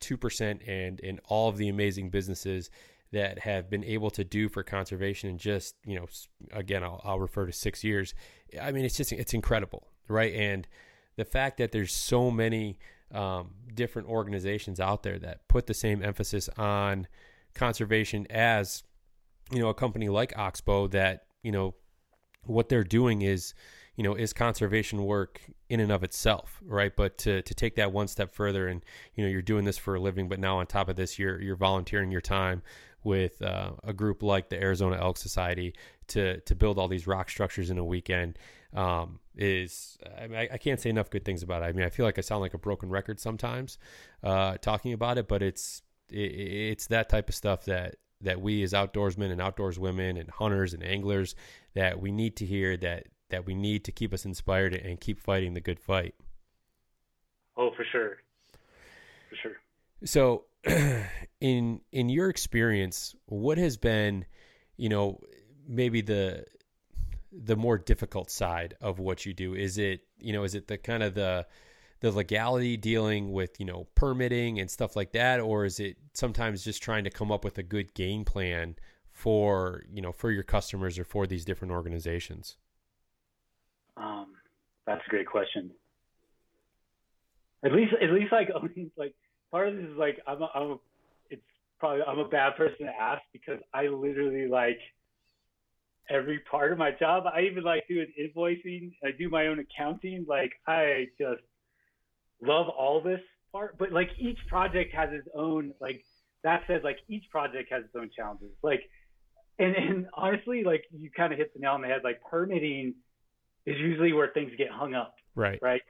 two 0.01 0.17
percent 0.17 0.63
and 0.67 1.01
and 1.01 1.21
all 1.29 1.49
of 1.49 1.57
the 1.57 1.69
amazing 1.69 2.11
businesses 2.11 2.71
that 3.13 3.39
have 3.41 3.71
been 3.71 3.85
able 3.85 4.11
to 4.11 4.25
do 4.25 4.49
for 4.49 4.63
conservation 4.63 5.31
in 5.31 5.39
just 5.39 5.75
you 5.87 5.99
know 5.99 6.07
again 6.53 6.83
I'll, 6.83 7.01
I'll 7.05 7.21
refer 7.21 7.47
to 7.47 7.53
six 7.53 7.83
years. 7.83 8.15
I 8.61 8.73
mean 8.73 8.85
it's 8.85 8.97
just 8.97 9.13
it's 9.13 9.35
incredible, 9.35 9.89
right? 10.09 10.35
And 10.35 10.67
the 11.17 11.25
fact 11.25 11.59
that 11.59 11.73
there's 11.73 11.93
so 11.93 12.31
many 12.31 12.79
um, 13.13 13.53
different 13.75 14.09
organizations 14.09 14.81
out 14.81 15.03
there 15.03 15.19
that 15.19 15.49
put 15.49 15.67
the 15.67 15.75
same 15.75 16.03
emphasis 16.03 16.49
on 16.57 17.07
conservation 17.57 18.27
as 18.31 18.85
you 19.51 19.59
know 19.59 19.69
a 19.69 19.75
company 19.75 20.09
like 20.09 20.37
Oxbow 20.37 20.89
that 20.89 21.27
you 21.43 21.53
know 21.53 21.75
what 22.45 22.69
they're 22.69 22.85
doing 22.85 23.23
is 23.23 23.55
you 23.97 24.05
know 24.05 24.15
is 24.15 24.33
conservation 24.33 25.05
work 25.05 25.41
in 25.69 25.81
and 25.81 25.91
of 25.91 26.05
itself 26.05 26.61
right 26.65 26.95
but 26.95 27.19
to 27.19 27.43
to 27.43 27.55
take 27.55 27.77
that 27.77 27.93
one 27.93 28.07
step 28.07 28.35
further 28.35 28.69
and 28.69 28.85
you 29.15 29.25
know 29.25 29.31
you're 29.31 29.43
doing 29.43 29.65
this 29.65 29.79
for 29.79 29.97
a 29.97 30.01
living 30.01 30.29
but 30.29 30.39
now 30.39 30.59
on 30.59 30.67
top 30.67 30.89
of 30.89 30.97
this 30.97 31.19
you're 31.19 31.41
you're 31.41 31.57
volunteering 31.57 32.11
your 32.11 32.21
time 32.21 32.63
with 33.03 33.41
uh, 33.41 33.71
a 33.85 33.93
group 33.93 34.21
like 34.23 34.49
the 34.49 34.61
Arizona 34.61 34.99
Elk 35.01 35.17
Society 35.17 35.75
to 36.09 36.41
to 36.41 36.55
build 36.55 36.79
all 36.79 36.89
these 36.89 37.07
rock 37.07 37.31
structures 37.31 37.71
in 37.71 37.79
a 37.79 37.85
weekend 37.85 38.39
um, 38.75 39.21
is 39.37 39.97
I, 40.19 40.27
mean, 40.27 40.39
I, 40.39 40.49
I, 40.53 40.59
can't 40.59 40.79
say 40.79 40.91
enough 40.91 41.09
good 41.09 41.25
things 41.25 41.43
about 41.43 41.63
it. 41.63 41.67
I 41.67 41.73
mean, 41.73 41.87
I 41.87 41.89
feel 41.89 42.05
like 42.05 42.19
I 42.19 42.21
sound 42.21 42.43
like 42.43 42.53
a 42.53 42.59
broken 42.59 42.91
record 42.91 43.21
sometimes 43.21 43.79
uh, 44.23 44.59
talking 44.59 44.93
about 44.93 45.17
it, 45.19 45.29
but 45.29 45.41
it's 45.41 45.83
it, 46.11 46.17
it's 46.17 46.87
that 46.89 47.09
type 47.09 47.29
of 47.29 47.35
stuff 47.35 47.65
that 47.67 47.97
that 48.23 48.41
we 48.41 48.63
as 48.63 48.73
outdoorsmen 48.73 49.31
and 49.31 49.41
outdoors 49.41 49.79
women 49.79 50.17
and 50.17 50.31
hunters 50.31 50.73
and 50.73 50.83
anglers 50.83 51.35
that 51.75 52.01
we 52.01 52.11
need 52.11 52.37
to 52.37 52.47
hear 52.47 52.77
that 52.77 53.07
that 53.31 53.45
we 53.45 53.55
need 53.55 53.85
to 53.85 53.93
keep 53.93 54.15
us 54.15 54.25
inspired 54.25 54.75
and 54.75 55.01
keep 55.01 55.21
fighting 55.21 55.55
the 55.55 55.61
good 55.61 55.81
fight. 55.81 56.15
Oh, 57.57 57.71
for 57.77 57.85
sure. 57.91 58.19
For 59.31 59.37
sure. 59.43 59.57
So 60.05 60.45
in 61.41 61.81
in 61.93 62.09
your 62.09 62.29
experience, 62.29 63.15
what 63.27 63.59
has 63.59 63.77
been, 63.77 64.25
you 64.77 64.89
know, 64.89 65.21
maybe 65.67 66.01
the 66.01 66.45
the 67.33 67.57
more 67.57 67.79
difficult 67.79 68.31
side 68.31 68.75
of 68.81 68.99
what 68.99 69.27
you 69.27 69.35
do? 69.35 69.55
Is 69.55 69.79
it, 69.79 70.01
you 70.19 70.33
know, 70.33 70.45
is 70.45 70.55
it 70.55 70.69
the 70.69 70.79
kind 70.79 71.03
of 71.03 71.15
the 71.15 71.47
the 72.01 72.11
legality 72.11 72.77
dealing 72.77 73.33
with 73.33 73.59
you 73.59 73.67
know 73.67 73.87
permitting 73.95 74.61
and 74.61 74.71
stuff 74.71 74.97
like 74.97 75.13
that 75.13 75.41
or 75.41 75.65
is 75.65 75.81
it 75.81 75.97
sometimes 76.13 76.65
just 76.65 76.83
trying 76.83 77.05
to 77.05 77.11
come 77.11 77.33
up 77.33 77.45
with 77.45 77.59
a 77.59 77.63
good 77.63 77.95
game 77.95 78.25
plan 78.25 78.77
for 79.11 79.85
you 79.91 80.03
know 80.03 80.13
for 80.13 80.31
your 80.31 80.43
customers 80.43 80.99
or 80.99 81.05
for 81.05 81.27
these 81.27 81.45
different 81.45 81.73
organizations 81.73 82.57
um, 83.97 84.27
that's 84.87 85.03
a 85.07 85.11
great 85.11 85.27
question 85.27 85.71
at 87.65 87.73
least 87.73 87.93
at 88.01 88.11
least 88.11 88.33
like 88.33 88.49
I 88.55 88.61
mean, 88.77 88.91
like 88.97 89.15
part 89.51 89.69
of 89.69 89.77
this 89.77 89.87
is 89.87 89.97
like 89.97 90.21
I'm 90.27 90.43
a, 90.43 90.51
I'm 90.55 90.71
a, 90.73 90.77
it's 91.31 91.43
probably 91.79 92.03
I'm 92.07 92.19
a 92.19 92.29
bad 92.29 92.57
person 92.57 92.87
to 92.87 92.93
ask 92.93 93.23
because 93.33 93.59
I 93.75 93.89
literally 93.89 94.49
like 94.49 94.79
every 96.09 96.39
part 96.51 96.73
of 96.73 96.79
my 96.79 96.93
job. 96.93 97.25
I 97.27 97.43
even 97.43 97.65
like 97.65 97.87
doing 97.89 98.07
invoicing. 98.19 98.93
I 99.05 99.11
do 99.19 99.29
my 99.29 99.49
own 99.49 99.59
accounting. 99.59 100.25
Like 100.29 100.53
I 100.67 101.07
just 101.19 101.43
love 102.43 102.69
all 102.69 103.01
this 103.01 103.21
part, 103.53 103.79
but 103.79 103.93
like 103.93 104.09
each 104.19 104.39
project 104.49 104.95
has 104.95 105.11
its 105.13 105.29
own 105.35 105.73
like 105.81 106.03
that 106.45 106.63
said, 106.67 106.85
like 106.85 106.99
each 107.09 107.25
project 107.31 107.73
has 107.73 107.85
its 107.85 107.95
own 107.97 108.11
challenges. 108.15 108.51
Like 108.63 108.83
and 109.59 109.75
and 109.75 110.07
honestly, 110.15 110.63
like 110.65 110.85
you 110.97 111.11
kind 111.17 111.33
of 111.33 111.39
hit 111.39 111.53
the 111.55 111.61
nail 111.61 111.73
on 111.73 111.83
the 111.83 111.89
head. 111.89 112.03
Like 112.05 112.21
permitting 112.29 112.95
is 113.65 113.77
usually 113.79 114.13
where 114.13 114.29
things 114.29 114.53
get 114.57 114.71
hung 114.71 114.95
up. 114.95 115.15
Right. 115.35 115.59
Right. 115.61 115.83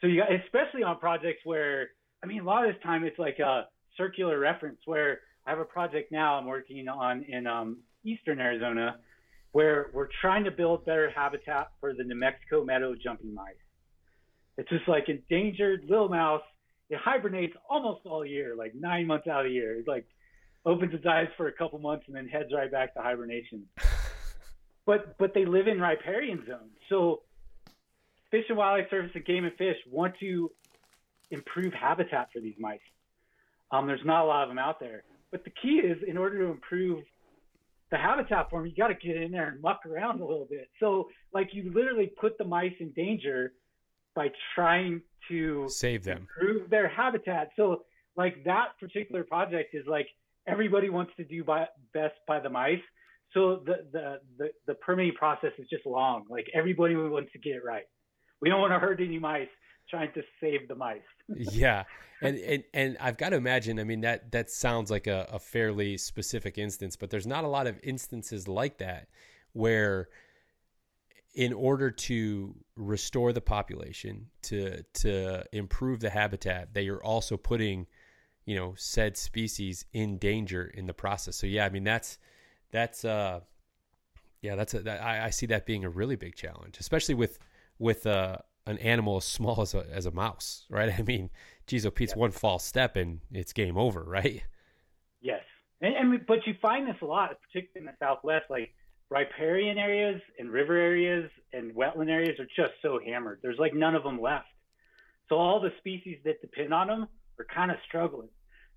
So 0.00 0.06
you 0.06 0.20
got, 0.20 0.32
especially 0.32 0.82
on 0.82 0.98
projects 0.98 1.40
where 1.44 1.88
I 2.22 2.26
mean 2.26 2.40
a 2.40 2.44
lot 2.44 2.66
of 2.66 2.74
this 2.74 2.82
time 2.82 3.04
it's 3.04 3.18
like 3.18 3.38
a 3.38 3.66
circular 3.96 4.38
reference 4.38 4.78
where 4.84 5.20
I 5.46 5.50
have 5.50 5.58
a 5.58 5.64
project 5.64 6.12
now 6.12 6.34
I'm 6.34 6.46
working 6.46 6.88
on 6.88 7.24
in 7.28 7.46
um, 7.46 7.78
eastern 8.04 8.40
Arizona 8.40 8.96
where 9.52 9.86
we're 9.94 10.08
trying 10.20 10.44
to 10.44 10.50
build 10.50 10.84
better 10.84 11.10
habitat 11.14 11.68
for 11.80 11.94
the 11.94 12.04
New 12.04 12.14
Mexico 12.14 12.64
meadow 12.64 12.94
jumping 13.02 13.32
mice. 13.32 13.54
It's 14.56 14.68
just 14.68 14.88
like 14.88 15.08
endangered 15.08 15.84
little 15.88 16.08
mouse. 16.08 16.42
It 16.88 16.98
hibernates 17.02 17.54
almost 17.68 18.06
all 18.06 18.24
year, 18.24 18.54
like 18.56 18.74
nine 18.74 19.06
months 19.06 19.26
out 19.26 19.40
of 19.40 19.46
the 19.46 19.52
year. 19.52 19.78
It 19.78 19.88
like 19.88 20.06
opens 20.64 20.94
its 20.94 21.04
eyes 21.06 21.28
for 21.36 21.48
a 21.48 21.52
couple 21.52 21.78
months 21.78 22.04
and 22.06 22.16
then 22.16 22.26
heads 22.26 22.50
right 22.54 22.70
back 22.70 22.94
to 22.94 23.00
hibernation. 23.00 23.64
but 24.86 25.18
but 25.18 25.34
they 25.34 25.44
live 25.44 25.66
in 25.66 25.80
riparian 25.80 26.44
zones. 26.46 26.72
So 26.88 27.22
Fish 28.30 28.44
and 28.48 28.58
Wildlife 28.58 28.90
Service 28.90 29.10
and 29.14 29.24
Game 29.24 29.44
and 29.44 29.54
Fish 29.56 29.76
want 29.90 30.14
to 30.20 30.50
improve 31.30 31.72
habitat 31.72 32.28
for 32.32 32.40
these 32.40 32.54
mice. 32.58 32.80
Um, 33.70 33.86
there's 33.86 34.04
not 34.04 34.24
a 34.24 34.26
lot 34.26 34.44
of 34.44 34.48
them 34.48 34.58
out 34.58 34.80
there. 34.80 35.02
But 35.30 35.44
the 35.44 35.50
key 35.50 35.78
is 35.78 35.98
in 36.06 36.16
order 36.16 36.38
to 36.38 36.50
improve 36.50 37.02
the 37.90 37.96
habitat 37.96 38.50
for 38.50 38.60
them, 38.60 38.68
you 38.68 38.74
got 38.76 38.88
to 38.88 38.94
get 38.94 39.16
in 39.16 39.32
there 39.32 39.48
and 39.48 39.60
muck 39.60 39.80
around 39.86 40.20
a 40.20 40.26
little 40.26 40.46
bit. 40.48 40.70
So 40.80 41.08
like 41.32 41.50
you 41.52 41.72
literally 41.72 42.10
put 42.20 42.38
the 42.38 42.44
mice 42.44 42.74
in 42.80 42.90
danger 42.92 43.52
by 44.16 44.28
trying 44.54 45.02
to 45.28 45.68
save 45.68 46.02
them, 46.02 46.26
improve 46.40 46.68
their 46.70 46.88
habitat. 46.88 47.50
So 47.54 47.82
like 48.16 48.42
that 48.44 48.70
particular 48.80 49.22
project 49.22 49.74
is 49.74 49.84
like 49.86 50.08
everybody 50.48 50.88
wants 50.88 51.12
to 51.18 51.24
do 51.24 51.44
by, 51.44 51.66
best 51.92 52.14
by 52.26 52.40
the 52.40 52.48
mice. 52.48 52.80
So 53.34 53.62
the, 53.66 53.86
the, 53.92 54.20
the, 54.38 54.48
the 54.66 54.74
permitting 54.74 55.12
process 55.14 55.52
is 55.58 55.68
just 55.68 55.84
long. 55.84 56.24
Like 56.30 56.46
everybody 56.54 56.96
wants 56.96 57.30
to 57.32 57.38
get 57.38 57.56
it 57.56 57.64
right. 57.64 57.84
We 58.40 58.48
don't 58.48 58.60
want 58.60 58.72
to 58.72 58.78
hurt 58.78 59.00
any 59.00 59.18
mice 59.18 59.48
trying 59.90 60.12
to 60.14 60.22
save 60.40 60.66
the 60.68 60.74
mice. 60.74 61.00
yeah. 61.28 61.84
And, 62.22 62.38
and, 62.38 62.64
and 62.72 62.96
I've 62.98 63.18
got 63.18 63.30
to 63.30 63.36
imagine, 63.36 63.78
I 63.78 63.84
mean, 63.84 64.00
that, 64.00 64.32
that 64.32 64.50
sounds 64.50 64.90
like 64.90 65.06
a, 65.06 65.28
a 65.30 65.38
fairly 65.38 65.98
specific 65.98 66.56
instance, 66.56 66.96
but 66.96 67.10
there's 67.10 67.26
not 67.26 67.44
a 67.44 67.48
lot 67.48 67.66
of 67.66 67.78
instances 67.82 68.48
like 68.48 68.78
that 68.78 69.08
where 69.52 70.08
in 71.36 71.52
order 71.52 71.90
to 71.90 72.54
restore 72.76 73.32
the 73.32 73.42
population, 73.42 74.26
to 74.42 74.82
to 74.94 75.44
improve 75.52 76.00
the 76.00 76.10
habitat, 76.10 76.72
that 76.74 76.82
you're 76.82 77.04
also 77.04 77.36
putting, 77.36 77.86
you 78.46 78.56
know, 78.56 78.74
said 78.76 79.16
species 79.18 79.84
in 79.92 80.16
danger 80.16 80.64
in 80.64 80.86
the 80.86 80.94
process. 80.94 81.36
So 81.36 81.46
yeah, 81.46 81.66
I 81.66 81.68
mean 81.68 81.84
that's 81.84 82.18
that's 82.72 83.04
uh 83.04 83.40
yeah 84.40 84.56
that's 84.56 84.74
a, 84.74 84.80
that, 84.80 85.02
I, 85.02 85.26
I 85.26 85.30
see 85.30 85.46
that 85.46 85.66
being 85.66 85.84
a 85.84 85.90
really 85.90 86.16
big 86.16 86.34
challenge, 86.34 86.78
especially 86.80 87.14
with 87.14 87.38
with 87.78 88.06
uh, 88.06 88.38
an 88.66 88.78
animal 88.78 89.18
as 89.18 89.24
small 89.26 89.60
as 89.60 89.74
a 89.74 89.86
as 89.92 90.06
a 90.06 90.10
mouse, 90.10 90.64
right? 90.70 90.90
I 90.98 91.02
mean, 91.02 91.28
geez, 91.66 91.84
oh 91.84 91.90
Pete's 91.90 92.14
yeah. 92.16 92.20
one 92.20 92.30
false 92.30 92.64
step 92.64 92.96
and 92.96 93.20
it's 93.30 93.52
game 93.52 93.76
over, 93.76 94.02
right? 94.02 94.42
Yes, 95.20 95.42
and, 95.82 95.94
and 95.94 96.26
but 96.26 96.46
you 96.46 96.54
find 96.62 96.88
this 96.88 96.96
a 97.02 97.04
lot, 97.04 97.36
particularly 97.42 97.86
in 97.86 97.92
the 97.92 98.04
Southwest, 98.04 98.46
like 98.48 98.72
riparian 99.08 99.78
areas 99.78 100.20
and 100.38 100.50
river 100.50 100.76
areas 100.76 101.30
and 101.52 101.74
wetland 101.74 102.10
areas 102.10 102.38
are 102.40 102.46
just 102.56 102.72
so 102.82 102.98
hammered. 103.04 103.38
There's 103.42 103.58
like 103.58 103.74
none 103.74 103.94
of 103.94 104.02
them 104.02 104.20
left. 104.20 104.46
So 105.28 105.36
all 105.36 105.60
the 105.60 105.70
species 105.78 106.18
that 106.24 106.40
depend 106.40 106.72
on 106.72 106.88
them 106.88 107.08
are 107.38 107.46
kind 107.52 107.70
of 107.70 107.76
struggling. 107.86 108.28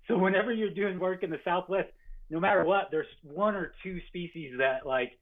So 0.08 0.18
whenever 0.18 0.52
you're 0.52 0.70
doing 0.70 0.98
work 0.98 1.22
in 1.22 1.30
the 1.30 1.38
Southwest, 1.44 1.88
no 2.30 2.40
matter 2.40 2.64
what, 2.64 2.88
there's 2.90 3.06
one 3.22 3.54
or 3.54 3.72
two 3.82 4.00
species 4.08 4.54
that 4.58 4.86
like 4.86 5.12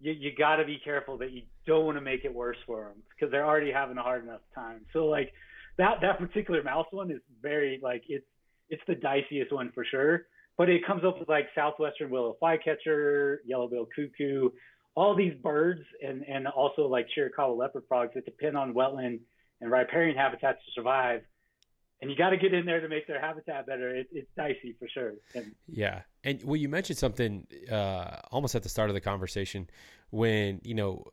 you, 0.00 0.12
you 0.12 0.30
got 0.36 0.56
to 0.56 0.64
be 0.64 0.80
careful 0.82 1.18
that 1.18 1.32
you 1.32 1.42
don't 1.66 1.84
want 1.84 1.96
to 1.96 2.02
make 2.02 2.24
it 2.24 2.34
worse 2.34 2.56
for 2.66 2.84
them 2.84 3.02
because 3.14 3.30
they're 3.30 3.46
already 3.46 3.72
having 3.72 3.98
a 3.98 4.02
hard 4.02 4.24
enough 4.24 4.40
time. 4.54 4.82
So 4.92 5.06
like 5.06 5.32
that 5.78 6.00
that 6.02 6.18
particular 6.18 6.62
mouse 6.62 6.86
one 6.90 7.10
is 7.10 7.20
very 7.42 7.80
like 7.82 8.02
it's 8.08 8.26
it's 8.68 8.82
the 8.86 8.94
diciest 8.94 9.52
one 9.52 9.72
for 9.74 9.84
sure 9.84 10.26
but 10.60 10.68
it 10.68 10.86
comes 10.86 11.02
up 11.06 11.18
with 11.18 11.26
like 11.26 11.46
southwestern 11.54 12.10
willow 12.10 12.36
flycatcher, 12.38 13.40
yellow-billed 13.46 13.88
cuckoo, 13.96 14.50
all 14.94 15.16
these 15.16 15.32
birds 15.42 15.80
and 16.06 16.22
and 16.28 16.46
also 16.46 16.86
like 16.86 17.06
Chiricahua 17.16 17.56
leopard 17.56 17.84
frogs 17.88 18.12
that 18.14 18.26
depend 18.26 18.58
on 18.58 18.74
wetland 18.74 19.20
and 19.62 19.70
riparian 19.70 20.18
habitats 20.18 20.58
to 20.66 20.72
survive 20.72 21.22
and 22.02 22.10
you 22.10 22.16
got 22.16 22.30
to 22.30 22.36
get 22.36 22.52
in 22.52 22.66
there 22.66 22.78
to 22.78 22.88
make 22.88 23.06
their 23.06 23.22
habitat 23.22 23.66
better. 23.66 23.88
It, 23.88 24.08
it's 24.12 24.28
dicey 24.36 24.76
for 24.78 24.86
sure. 24.86 25.14
And, 25.34 25.54
yeah, 25.66 26.02
and 26.24 26.44
well, 26.44 26.56
you 26.56 26.68
mentioned 26.68 26.98
something 26.98 27.46
uh, 27.72 28.18
almost 28.30 28.54
at 28.54 28.62
the 28.62 28.68
start 28.68 28.90
of 28.90 28.94
the 28.94 29.00
conversation 29.00 29.66
when 30.10 30.60
you 30.62 30.74
know 30.74 31.06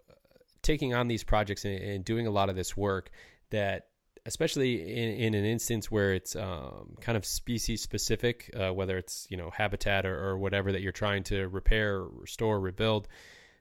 taking 0.61 0.93
on 0.93 1.07
these 1.07 1.23
projects 1.23 1.63
and, 1.63 1.81
and 1.81 2.03
doing 2.03 2.27
a 2.27 2.31
lot 2.31 2.49
of 2.49 2.57
this 2.57 2.75
work 2.75 3.11
that 3.51 3.87
especially 4.27 4.81
in, 4.81 5.13
in 5.13 5.33
an 5.33 5.45
instance 5.45 5.89
where 5.89 6.13
it's 6.13 6.35
um, 6.35 6.95
kind 6.99 7.17
of 7.17 7.25
species 7.25 7.81
specific, 7.81 8.53
uh, 8.59 8.73
whether 8.73 8.97
it's 8.97 9.25
you 9.29 9.37
know 9.37 9.49
habitat 9.49 10.05
or, 10.05 10.19
or, 10.19 10.37
whatever 10.37 10.71
that 10.73 10.81
you're 10.81 10.91
trying 10.91 11.23
to 11.23 11.47
repair, 11.47 12.03
restore, 12.03 12.59
rebuild, 12.59 13.07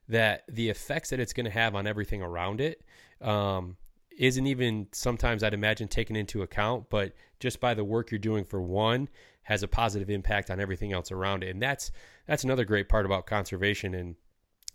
that 0.08 0.42
the 0.48 0.68
effects 0.68 1.10
that 1.10 1.20
it's 1.20 1.32
going 1.32 1.46
to 1.46 1.52
have 1.52 1.74
on 1.76 1.86
everything 1.86 2.20
around 2.20 2.60
it 2.60 2.82
um, 3.22 3.76
isn't 4.18 4.46
even 4.46 4.88
sometimes 4.92 5.44
I'd 5.44 5.54
imagine 5.54 5.86
taken 5.86 6.16
into 6.16 6.42
account, 6.42 6.90
but 6.90 7.12
just 7.38 7.60
by 7.60 7.74
the 7.74 7.84
work 7.84 8.10
you're 8.10 8.18
doing 8.18 8.44
for 8.44 8.60
one 8.60 9.08
has 9.42 9.62
a 9.62 9.68
positive 9.68 10.10
impact 10.10 10.50
on 10.50 10.58
everything 10.58 10.92
else 10.92 11.12
around 11.12 11.44
it. 11.44 11.50
And 11.50 11.62
that's 11.62 11.92
that's 12.26 12.42
another 12.42 12.64
great 12.64 12.88
part 12.88 13.06
about 13.06 13.26
conservation 13.26 13.94
and 13.94 14.16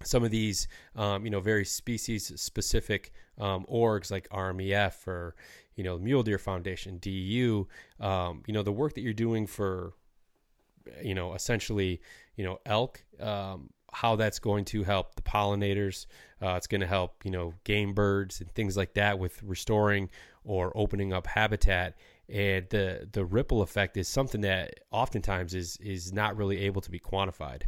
some 0.04 0.24
of 0.24 0.32
these 0.32 0.68
um, 0.96 1.26
you 1.26 1.32
know 1.32 1.42
very 1.42 1.66
species 1.66 2.32
specific 2.39 3.12
um, 3.38 3.66
orgs 3.72 4.12
like 4.12 4.30
RMEF 4.30 5.08
or 5.08 5.36
you 5.82 5.89
know 5.89 5.97
Mule 5.97 6.21
Deer 6.21 6.38
Foundation, 6.38 6.99
DU, 6.99 7.67
um, 7.99 8.43
you 8.45 8.53
know 8.53 8.61
the 8.61 8.71
work 8.71 8.93
that 8.93 9.01
you're 9.01 9.13
doing 9.13 9.47
for 9.47 9.93
you 11.01 11.15
know 11.15 11.34
essentially 11.34 12.01
you 12.36 12.43
know 12.43 12.59
elk 12.67 13.03
um, 13.19 13.71
how 13.91 14.15
that's 14.15 14.38
going 14.38 14.63
to 14.65 14.84
help 14.84 15.15
the 15.15 15.23
pollinators. 15.23 16.05
Uh, 16.39 16.53
it's 16.53 16.67
going 16.67 16.82
to 16.82 16.88
help, 16.88 17.25
you 17.25 17.32
know, 17.32 17.55
game 17.63 17.93
birds 17.93 18.41
and 18.41 18.51
things 18.53 18.77
like 18.77 18.93
that 18.93 19.17
with 19.17 19.41
restoring 19.41 20.07
or 20.43 20.71
opening 20.75 21.13
up 21.13 21.25
habitat. 21.25 21.95
And 22.29 22.69
the 22.69 23.09
the 23.11 23.25
ripple 23.25 23.63
effect 23.63 23.97
is 23.97 24.07
something 24.07 24.41
that 24.41 24.82
oftentimes 24.91 25.55
is 25.55 25.77
is 25.77 26.13
not 26.13 26.38
really 26.38 26.59
able 26.59 26.82
to 26.82 26.91
be 26.91 26.99
quantified. 26.99 27.63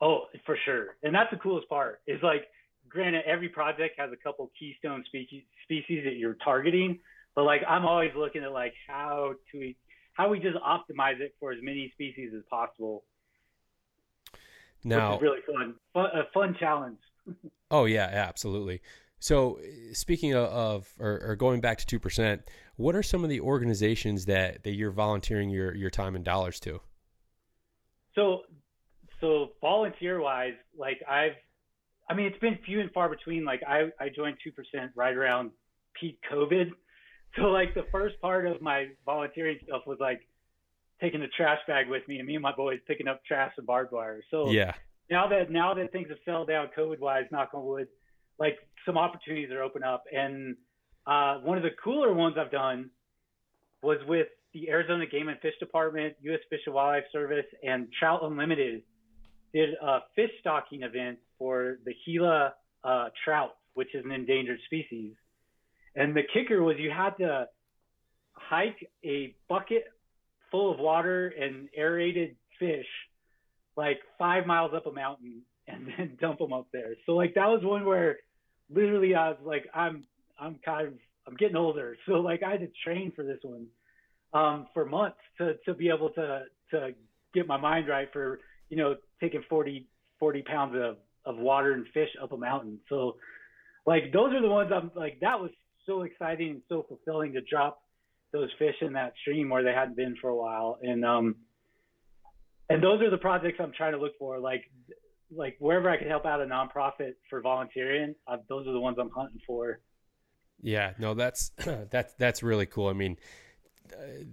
Oh, 0.00 0.22
for 0.46 0.56
sure. 0.64 0.96
And 1.02 1.14
that's 1.14 1.30
the 1.30 1.36
coolest 1.36 1.68
part. 1.68 2.00
Is 2.06 2.22
like, 2.22 2.48
granted, 2.88 3.24
every 3.26 3.48
project 3.48 3.98
has 3.98 4.10
a 4.12 4.16
couple 4.16 4.50
keystone 4.58 5.04
species 5.06 5.42
species 5.64 6.04
that 6.04 6.16
you're 6.16 6.36
targeting, 6.44 6.98
but 7.34 7.44
like 7.44 7.62
I'm 7.68 7.84
always 7.84 8.12
looking 8.16 8.42
at 8.42 8.52
like 8.52 8.74
how 8.86 9.34
to 9.52 9.74
how 10.12 10.28
we 10.28 10.38
just 10.38 10.56
optimize 10.56 11.20
it 11.20 11.34
for 11.38 11.52
as 11.52 11.58
many 11.62 11.90
species 11.94 12.32
as 12.36 12.42
possible 12.48 13.04
now, 14.86 15.18
really 15.18 15.40
fun. 15.46 15.74
fun, 15.92 16.06
a 16.14 16.22
fun 16.32 16.56
challenge. 16.58 16.98
oh 17.70 17.86
yeah, 17.86 18.08
absolutely. 18.10 18.82
So, 19.18 19.58
speaking 19.92 20.34
of, 20.34 20.86
or, 21.00 21.20
or, 21.24 21.36
going 21.36 21.60
back 21.60 21.78
to 21.78 21.86
two 21.86 21.98
percent, 21.98 22.42
what 22.76 22.94
are 22.94 23.02
some 23.02 23.24
of 23.24 23.30
the 23.30 23.40
organizations 23.40 24.26
that 24.26 24.62
that 24.62 24.74
you're 24.74 24.92
volunteering 24.92 25.50
your 25.50 25.74
your 25.74 25.90
time 25.90 26.14
and 26.14 26.24
dollars 26.24 26.60
to? 26.60 26.80
So, 28.14 28.42
so 29.20 29.48
volunteer 29.60 30.20
wise, 30.20 30.54
like 30.78 31.02
I've, 31.08 31.32
I 32.08 32.14
mean, 32.14 32.26
it's 32.26 32.38
been 32.38 32.58
few 32.64 32.80
and 32.80 32.90
far 32.92 33.08
between. 33.08 33.44
Like 33.44 33.62
I 33.66 33.90
I 34.00 34.08
joined 34.14 34.36
two 34.42 34.52
percent 34.52 34.92
right 34.94 35.14
around 35.14 35.50
peak 36.00 36.18
COVID. 36.32 36.70
So 37.34 37.48
like 37.48 37.74
the 37.74 37.84
first 37.92 38.18
part 38.22 38.46
of 38.46 38.62
my 38.62 38.86
volunteering 39.04 39.58
stuff 39.66 39.82
was 39.86 39.98
like 40.00 40.26
taking 41.02 41.20
a 41.20 41.28
trash 41.28 41.58
bag 41.66 41.86
with 41.86 42.06
me, 42.08 42.16
and 42.18 42.26
me 42.26 42.34
and 42.34 42.42
my 42.42 42.54
boys 42.54 42.78
picking 42.86 43.08
up 43.08 43.22
trash 43.26 43.52
and 43.58 43.66
barbed 43.66 43.92
wire. 43.92 44.22
So 44.30 44.48
yeah, 44.48 44.72
now 45.10 45.28
that 45.28 45.50
now 45.50 45.74
that 45.74 45.92
things 45.92 46.08
have 46.08 46.16
settled 46.24 46.48
down 46.48 46.68
COVID 46.76 46.98
wise, 46.98 47.24
knock 47.30 47.50
on 47.52 47.66
wood, 47.66 47.88
like 48.38 48.56
some 48.84 48.96
opportunities 48.96 49.50
are 49.50 49.62
open 49.62 49.82
up. 49.82 50.04
And 50.10 50.56
uh, 51.06 51.38
one 51.38 51.56
of 51.56 51.62
the 51.62 51.70
cooler 51.82 52.12
ones 52.12 52.36
I've 52.38 52.50
done 52.50 52.90
was 53.82 53.98
with 54.06 54.28
the 54.52 54.70
Arizona 54.70 55.06
Game 55.06 55.28
and 55.28 55.38
Fish 55.40 55.54
Department, 55.60 56.14
U.S. 56.22 56.40
Fish 56.48 56.60
and 56.66 56.74
Wildlife 56.74 57.04
Service, 57.12 57.46
and 57.62 57.88
Trout 57.98 58.20
Unlimited 58.22 58.82
did 59.52 59.70
a 59.82 59.98
fish 60.14 60.30
stocking 60.40 60.82
event 60.82 61.18
for 61.38 61.78
the 61.84 61.92
Gila 62.04 62.54
uh, 62.84 63.08
trout, 63.24 63.56
which 63.74 63.94
is 63.94 64.04
an 64.04 64.12
endangered 64.12 64.58
species. 64.66 65.12
And 65.94 66.14
the 66.14 66.22
kicker 66.32 66.62
was 66.62 66.76
you 66.78 66.90
had 66.90 67.10
to 67.18 67.46
hike 68.32 68.88
a 69.04 69.34
bucket 69.48 69.84
full 70.50 70.72
of 70.72 70.78
water 70.78 71.28
and 71.28 71.68
aerated 71.76 72.36
fish 72.58 72.86
like 73.76 73.98
five 74.18 74.46
miles 74.46 74.72
up 74.74 74.86
a 74.86 74.92
mountain 74.92 75.42
and 75.68 75.88
then 75.98 76.16
dump 76.20 76.38
them 76.38 76.52
up 76.52 76.66
there. 76.72 76.94
So 77.04 77.12
like 77.12 77.34
that 77.34 77.46
was 77.46 77.60
one 77.62 77.84
where 77.84 78.18
literally 78.70 79.14
I 79.14 79.30
was 79.30 79.38
like, 79.44 79.66
I'm 79.74 80.04
I'm 80.38 80.58
kind 80.64 80.88
of 80.88 80.94
I'm 81.26 81.34
getting 81.36 81.56
older, 81.56 81.96
so 82.06 82.14
like 82.14 82.42
I 82.42 82.52
had 82.52 82.60
to 82.60 82.70
train 82.84 83.12
for 83.14 83.24
this 83.24 83.38
one 83.42 83.66
um, 84.32 84.66
for 84.74 84.84
months 84.84 85.18
to 85.38 85.54
to 85.66 85.74
be 85.74 85.88
able 85.88 86.10
to 86.10 86.42
to 86.72 86.90
get 87.34 87.46
my 87.46 87.56
mind 87.56 87.88
right 87.88 88.08
for 88.12 88.40
you 88.68 88.76
know 88.76 88.96
taking 89.20 89.42
40 89.48 89.86
40 90.18 90.42
pounds 90.42 90.74
of 90.76 90.96
of 91.26 91.36
water 91.36 91.72
and 91.72 91.86
fish 91.92 92.08
up 92.22 92.32
a 92.32 92.36
mountain. 92.36 92.78
So 92.88 93.16
like 93.84 94.12
those 94.12 94.32
are 94.32 94.40
the 94.40 94.48
ones 94.48 94.70
I'm 94.74 94.90
like 94.94 95.18
that 95.20 95.40
was 95.40 95.50
so 95.86 96.02
exciting 96.02 96.50
and 96.50 96.62
so 96.68 96.84
fulfilling 96.88 97.32
to 97.34 97.40
drop 97.42 97.80
those 98.32 98.48
fish 98.58 98.74
in 98.80 98.92
that 98.94 99.12
stream 99.20 99.48
where 99.48 99.62
they 99.62 99.72
hadn't 99.72 99.96
been 99.96 100.16
for 100.20 100.30
a 100.30 100.36
while. 100.36 100.78
And 100.82 101.04
um, 101.04 101.36
and 102.68 102.82
those 102.82 103.00
are 103.02 103.10
the 103.10 103.18
projects 103.18 103.58
I'm 103.60 103.72
trying 103.72 103.92
to 103.92 103.98
look 103.98 104.12
for. 104.18 104.38
Like 104.38 104.64
like 105.34 105.56
wherever 105.58 105.90
I 105.90 105.96
can 105.96 106.08
help 106.08 106.24
out 106.24 106.40
a 106.40 106.46
nonprofit 106.46 107.14
for 107.28 107.40
volunteering, 107.40 108.14
uh, 108.26 108.36
those 108.48 108.66
are 108.66 108.72
the 108.72 108.80
ones 108.80 108.96
I'm 109.00 109.10
hunting 109.10 109.40
for. 109.46 109.80
Yeah, 110.60 110.92
no, 110.98 111.14
that's 111.14 111.50
that's 111.90 112.14
that's 112.14 112.42
really 112.42 112.66
cool. 112.66 112.88
I 112.88 112.92
mean, 112.92 113.16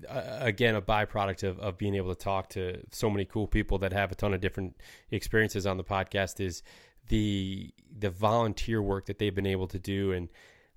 again, 0.10 0.76
a 0.76 0.82
byproduct 0.82 1.44
of, 1.44 1.60
of 1.60 1.78
being 1.78 1.96
able 1.96 2.14
to 2.14 2.22
talk 2.22 2.50
to 2.50 2.80
so 2.92 3.10
many 3.10 3.26
cool 3.26 3.48
people 3.48 3.78
that 3.80 3.94
have 3.94 4.12
a 4.12 4.16
ton 4.16 4.34
of 4.34 4.42
different 4.42 4.76
experiences 5.12 5.66
on 5.66 5.78
the 5.78 5.84
podcast 5.84 6.40
is 6.40 6.64
the 7.10 7.74
the 8.00 8.10
volunteer 8.10 8.82
work 8.82 9.06
that 9.08 9.20
they've 9.20 9.36
been 9.36 9.46
able 9.46 9.68
to 9.68 9.78
do 9.78 10.14
and 10.14 10.30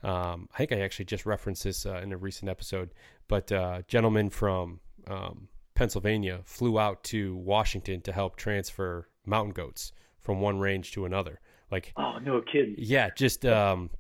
um, 0.03 0.49
I 0.55 0.59
think 0.59 0.73
I 0.73 0.81
actually 0.81 1.07
just 1.07 1.27
referenced 1.27 1.65
this 1.65 1.87
uh, 1.87 2.01
in 2.03 2.13
a 2.13 2.17
recent 2.17 2.51
episode, 2.51 2.93
but 3.29 3.51
uh, 3.51 3.83
gentleman 3.89 4.31
from 4.31 4.81
um, 5.09 5.49
Pennsylvania 5.75 6.41
flew 6.45 6.79
out 6.79 7.03
to 7.05 7.37
Washington 7.37 8.01
to 8.03 8.13
help 8.13 8.37
transfer 8.37 9.09
mountain 9.25 9.53
goats 9.53 9.93
from 10.21 10.41
one 10.41 10.59
range 10.59 10.93
to 10.93 11.07
another. 11.07 11.41
Like, 11.71 11.93
oh 11.97 12.19
no 12.23 12.41
kidding. 12.41 12.75
Yeah, 12.79 13.11
just 13.17 13.45
um, 13.47 13.91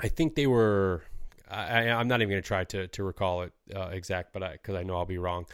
I 0.00 0.08
think 0.08 0.34
they 0.34 0.46
were. 0.46 1.02
I, 1.52 1.82
am 1.84 2.08
not 2.08 2.20
even 2.20 2.30
going 2.30 2.42
to 2.42 2.46
try 2.46 2.64
to 2.64 2.88
to 2.88 3.04
recall 3.04 3.42
it 3.42 3.52
uh, 3.74 3.88
exact, 3.88 4.32
but 4.32 4.52
because 4.52 4.74
I, 4.74 4.80
I 4.80 4.82
know 4.82 4.96
I'll 4.96 5.06
be 5.06 5.18
wrong. 5.18 5.46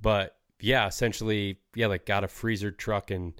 But 0.00 0.36
yeah, 0.60 0.86
essentially, 0.86 1.58
yeah, 1.74 1.86
like 1.86 2.06
got 2.06 2.24
a 2.24 2.28
freezer 2.28 2.70
truck 2.70 3.10
and 3.10 3.34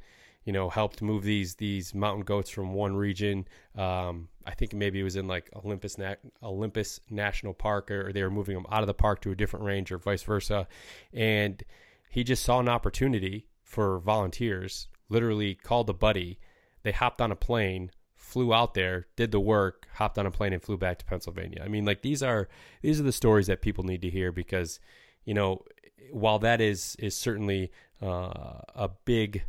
you 0.45 0.53
know 0.53 0.69
helped 0.69 1.03
move 1.03 1.23
these 1.23 1.55
these 1.57 1.95
mountain 1.95 2.25
goats 2.25 2.51
from 2.51 2.75
one 2.75 2.97
region 2.97 3.47
um, 3.77 4.29
I 4.47 4.55
think 4.55 4.75
maybe 4.75 5.01
it 5.01 5.05
was 5.05 5.17
in 5.17 5.27
like 5.27 5.51
Olympus 5.65 5.99
Na- 5.99 6.15
Olympus 6.43 7.01
National 7.11 7.55
Park, 7.55 7.91
or 7.91 8.13
they 8.13 8.23
were 8.23 8.31
moving 8.31 8.55
them 8.55 8.67
out 8.71 8.83
of 8.83 8.87
the 8.87 8.95
park 8.95 9.21
to 9.23 9.31
a 9.31 9.35
different 9.35 9.65
range, 9.65 9.93
or 9.93 9.99
vice 9.99 10.23
versa. 10.23 10.67
And 11.13 11.63
he 12.11 12.25
just 12.25 12.45
saw 12.45 12.61
an 12.61 12.69
opportunity 12.69 13.47
for 13.63 13.99
volunteers. 13.99 14.89
Literally 15.09 15.55
called 15.55 15.91
a 15.91 15.95
buddy. 15.95 16.39
They 16.83 16.93
hopped 16.93 17.21
on 17.21 17.31
a 17.31 17.37
plane, 17.37 17.91
flew 18.33 18.55
out 18.55 18.73
there, 18.73 19.07
did 19.17 19.31
the 19.31 19.41
work, 19.41 19.87
hopped 19.95 20.19
on 20.19 20.25
a 20.25 20.31
plane, 20.31 20.55
and 20.55 20.63
flew 20.63 20.79
back 20.79 20.99
to 20.99 21.05
Pennsylvania. 21.05 21.63
I 21.63 21.69
mean, 21.69 21.85
like 21.85 22.03
these 22.03 22.23
are 22.23 22.49
these 22.81 22.99
are 22.99 23.03
the 23.03 23.13
stories 23.13 23.47
that 23.49 23.61
people 23.61 23.85
need 23.85 24.01
to 24.03 24.11
hear 24.11 24.33
because, 24.33 24.81
you 25.25 25.35
know, 25.35 25.63
while 26.11 26.39
that 26.39 26.61
is 26.61 26.97
is 26.99 27.15
certainly 27.15 27.71
uh, 28.01 28.61
a 28.75 28.91
big 29.05 29.45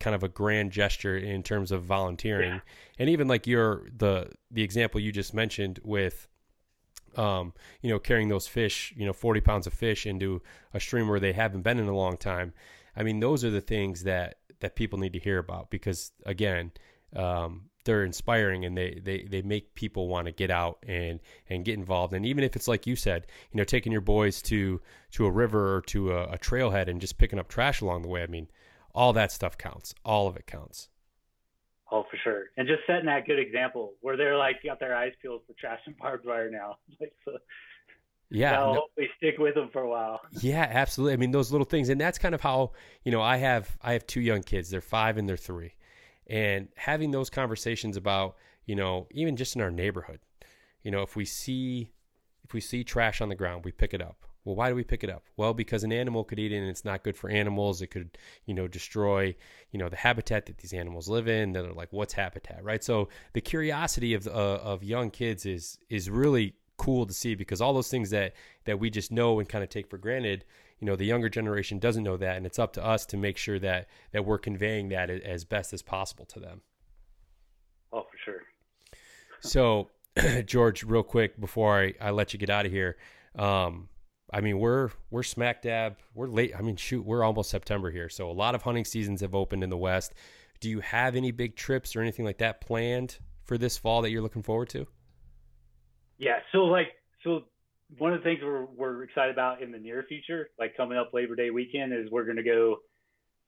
kind 0.00 0.16
of 0.16 0.24
a 0.24 0.28
grand 0.28 0.72
gesture 0.72 1.16
in 1.16 1.44
terms 1.44 1.70
of 1.70 1.84
volunteering 1.84 2.54
yeah. 2.54 2.60
and 2.98 3.08
even 3.08 3.28
like 3.28 3.46
your 3.46 3.86
the 3.96 4.28
the 4.50 4.64
example 4.64 5.00
you 5.00 5.12
just 5.12 5.32
mentioned 5.32 5.78
with 5.84 6.26
um, 7.16 7.54
you 7.80 7.88
know, 7.88 7.98
carrying 7.98 8.28
those 8.28 8.46
fish, 8.46 8.92
you 8.94 9.06
know, 9.06 9.12
40 9.12 9.40
pounds 9.40 9.66
of 9.66 9.72
fish 9.72 10.04
into 10.04 10.42
a 10.74 10.80
stream 10.80 11.08
where 11.08 11.20
they 11.20 11.32
haven't 11.32 11.62
been 11.62 11.78
in 11.78 11.86
a 11.86 11.96
long 11.96 12.18
time. 12.18 12.52
I 12.94 13.02
mean, 13.02 13.20
those 13.20 13.42
are 13.42 13.50
the 13.50 13.62
things 13.62 14.04
that, 14.04 14.36
that 14.60 14.76
people 14.76 14.98
need 14.98 15.14
to 15.14 15.18
hear 15.18 15.38
about 15.38 15.70
because 15.70 16.12
again, 16.24 16.72
um, 17.14 17.70
they're 17.86 18.04
inspiring 18.04 18.64
and 18.64 18.76
they, 18.76 19.00
they, 19.02 19.22
they 19.22 19.40
make 19.40 19.74
people 19.74 20.08
want 20.08 20.26
to 20.26 20.32
get 20.32 20.50
out 20.50 20.78
and, 20.86 21.20
and 21.48 21.64
get 21.64 21.78
involved. 21.78 22.12
And 22.12 22.26
even 22.26 22.44
if 22.44 22.54
it's 22.54 22.68
like 22.68 22.86
you 22.86 22.96
said, 22.96 23.26
you 23.50 23.56
know, 23.56 23.64
taking 23.64 23.92
your 23.92 24.02
boys 24.02 24.42
to, 24.42 24.80
to 25.12 25.24
a 25.24 25.30
river 25.30 25.76
or 25.76 25.80
to 25.82 26.12
a, 26.12 26.24
a 26.24 26.38
trailhead 26.38 26.88
and 26.88 27.00
just 27.00 27.16
picking 27.16 27.38
up 27.38 27.48
trash 27.48 27.80
along 27.80 28.02
the 28.02 28.08
way. 28.08 28.22
I 28.22 28.26
mean, 28.26 28.48
all 28.94 29.14
that 29.14 29.32
stuff 29.32 29.56
counts. 29.56 29.94
All 30.04 30.28
of 30.28 30.36
it 30.36 30.46
counts. 30.46 30.88
Oh, 31.90 32.04
for 32.10 32.16
sure. 32.22 32.46
And 32.56 32.66
just 32.66 32.80
setting 32.86 33.06
that 33.06 33.26
good 33.26 33.38
example 33.38 33.94
where 34.00 34.16
they're 34.16 34.36
like 34.36 34.62
got 34.62 34.80
their 34.80 34.94
eyes 34.94 35.12
peeled 35.22 35.42
for 35.46 35.54
trash 35.54 35.80
and 35.86 35.96
barbed 35.96 36.26
wire 36.26 36.50
now. 36.50 36.76
like 37.00 37.14
so 37.24 37.38
yeah, 38.28 38.50
that'll 38.50 38.74
no, 38.74 38.80
hopefully 38.80 39.08
stick 39.16 39.38
with 39.38 39.54
them 39.54 39.70
for 39.72 39.82
a 39.82 39.88
while. 39.88 40.20
Yeah, 40.40 40.68
absolutely. 40.68 41.12
I 41.12 41.16
mean, 41.16 41.30
those 41.30 41.52
little 41.52 41.64
things, 41.64 41.88
and 41.88 42.00
that's 42.00 42.18
kind 42.18 42.34
of 42.34 42.40
how 42.40 42.72
you 43.04 43.12
know 43.12 43.22
I 43.22 43.36
have 43.36 43.76
I 43.80 43.92
have 43.92 44.06
two 44.06 44.20
young 44.20 44.42
kids. 44.42 44.68
They're 44.68 44.80
five 44.80 45.16
and 45.16 45.28
they're 45.28 45.36
three, 45.36 45.74
and 46.28 46.68
having 46.76 47.10
those 47.10 47.30
conversations 47.30 47.96
about 47.96 48.36
you 48.66 48.74
know 48.76 49.06
even 49.10 49.36
just 49.36 49.56
in 49.56 49.62
our 49.62 49.70
neighborhood 49.70 50.20
you 50.82 50.90
know 50.90 51.02
if 51.02 51.16
we 51.16 51.24
see 51.24 51.90
if 52.44 52.52
we 52.52 52.60
see 52.60 52.84
trash 52.84 53.20
on 53.20 53.28
the 53.28 53.34
ground 53.34 53.64
we 53.64 53.72
pick 53.72 53.94
it 53.94 54.00
up 54.00 54.26
well, 54.46 54.54
why 54.54 54.68
do 54.68 54.76
we 54.76 54.84
pick 54.84 55.02
it 55.02 55.10
up? 55.10 55.24
Well, 55.36 55.52
because 55.52 55.82
an 55.82 55.92
animal 55.92 56.22
could 56.22 56.38
eat 56.38 56.52
it 56.52 56.58
and 56.58 56.68
it's 56.68 56.84
not 56.84 57.02
good 57.02 57.16
for 57.16 57.28
animals. 57.28 57.82
It 57.82 57.88
could, 57.88 58.16
you 58.46 58.54
know, 58.54 58.68
destroy, 58.68 59.34
you 59.72 59.78
know, 59.78 59.88
the 59.88 59.96
habitat 59.96 60.46
that 60.46 60.58
these 60.58 60.72
animals 60.72 61.08
live 61.08 61.26
in. 61.26 61.52
They're 61.52 61.72
like, 61.72 61.92
what's 61.92 62.12
habitat, 62.14 62.62
right? 62.62 62.82
So 62.82 63.08
the 63.32 63.40
curiosity 63.40 64.14
of 64.14 64.28
uh, 64.28 64.30
of 64.62 64.84
young 64.84 65.10
kids 65.10 65.46
is 65.46 65.80
is 65.90 66.08
really 66.08 66.54
cool 66.76 67.06
to 67.06 67.12
see 67.12 67.34
because 67.34 67.60
all 67.60 67.74
those 67.74 67.90
things 67.90 68.10
that 68.10 68.34
that 68.66 68.78
we 68.78 68.88
just 68.88 69.10
know 69.10 69.40
and 69.40 69.48
kind 69.48 69.64
of 69.64 69.68
take 69.68 69.90
for 69.90 69.98
granted, 69.98 70.44
you 70.80 70.86
know, 70.86 70.96
the 70.96 71.06
younger 71.06 71.28
generation 71.28 71.78
doesn't 71.78 72.02
know 72.02 72.16
that, 72.16 72.36
and 72.36 72.44
it's 72.44 72.58
up 72.58 72.72
to 72.74 72.84
us 72.84 73.06
to 73.06 73.16
make 73.16 73.36
sure 73.36 73.58
that 73.58 73.88
that 74.12 74.24
we're 74.24 74.38
conveying 74.38 74.90
that 74.90 75.10
as 75.10 75.44
best 75.44 75.72
as 75.72 75.82
possible 75.82 76.26
to 76.26 76.40
them. 76.40 76.60
Oh, 77.92 78.02
for 78.02 78.18
sure. 78.24 78.42
So, 79.40 79.90
George, 80.46 80.82
real 80.82 81.02
quick 81.02 81.40
before 81.40 81.80
I, 81.80 81.94
I 82.00 82.10
let 82.10 82.32
you 82.32 82.38
get 82.38 82.50
out 82.50 82.66
of 82.66 82.72
here. 82.72 82.96
Um, 83.36 83.88
I 84.32 84.40
mean, 84.40 84.58
we're 84.58 84.90
we're 85.10 85.22
smack 85.22 85.62
dab. 85.62 85.96
We're 86.14 86.28
late. 86.28 86.52
I 86.56 86.62
mean, 86.62 86.76
shoot, 86.76 87.04
we're 87.04 87.22
almost 87.22 87.50
September 87.50 87.90
here, 87.90 88.08
so 88.08 88.30
a 88.30 88.32
lot 88.32 88.54
of 88.54 88.62
hunting 88.62 88.84
seasons 88.84 89.20
have 89.20 89.34
opened 89.34 89.62
in 89.64 89.70
the 89.70 89.76
West. 89.76 90.14
Do 90.60 90.68
you 90.68 90.80
have 90.80 91.16
any 91.16 91.30
big 91.30 91.56
trips 91.56 91.96
or 91.96 92.00
anything 92.00 92.24
like 92.24 92.38
that 92.38 92.60
planned 92.60 93.18
for 93.44 93.56
this 93.56 93.78
fall 93.78 94.02
that 94.02 94.10
you're 94.10 94.22
looking 94.22 94.42
forward 94.42 94.68
to? 94.70 94.86
Yeah. 96.18 96.38
So 96.52 96.64
like, 96.64 96.88
so 97.22 97.44
one 97.98 98.12
of 98.12 98.20
the 98.20 98.24
things 98.24 98.40
we're 98.42 98.64
we're 98.64 99.04
excited 99.04 99.32
about 99.32 99.62
in 99.62 99.72
the 99.72 99.78
near 99.78 100.04
future, 100.08 100.50
like 100.58 100.76
coming 100.76 100.98
up 100.98 101.12
Labor 101.12 101.36
Day 101.36 101.50
weekend, 101.50 101.92
is 101.92 102.10
we're 102.10 102.24
going 102.24 102.36
to 102.36 102.42
go 102.42 102.78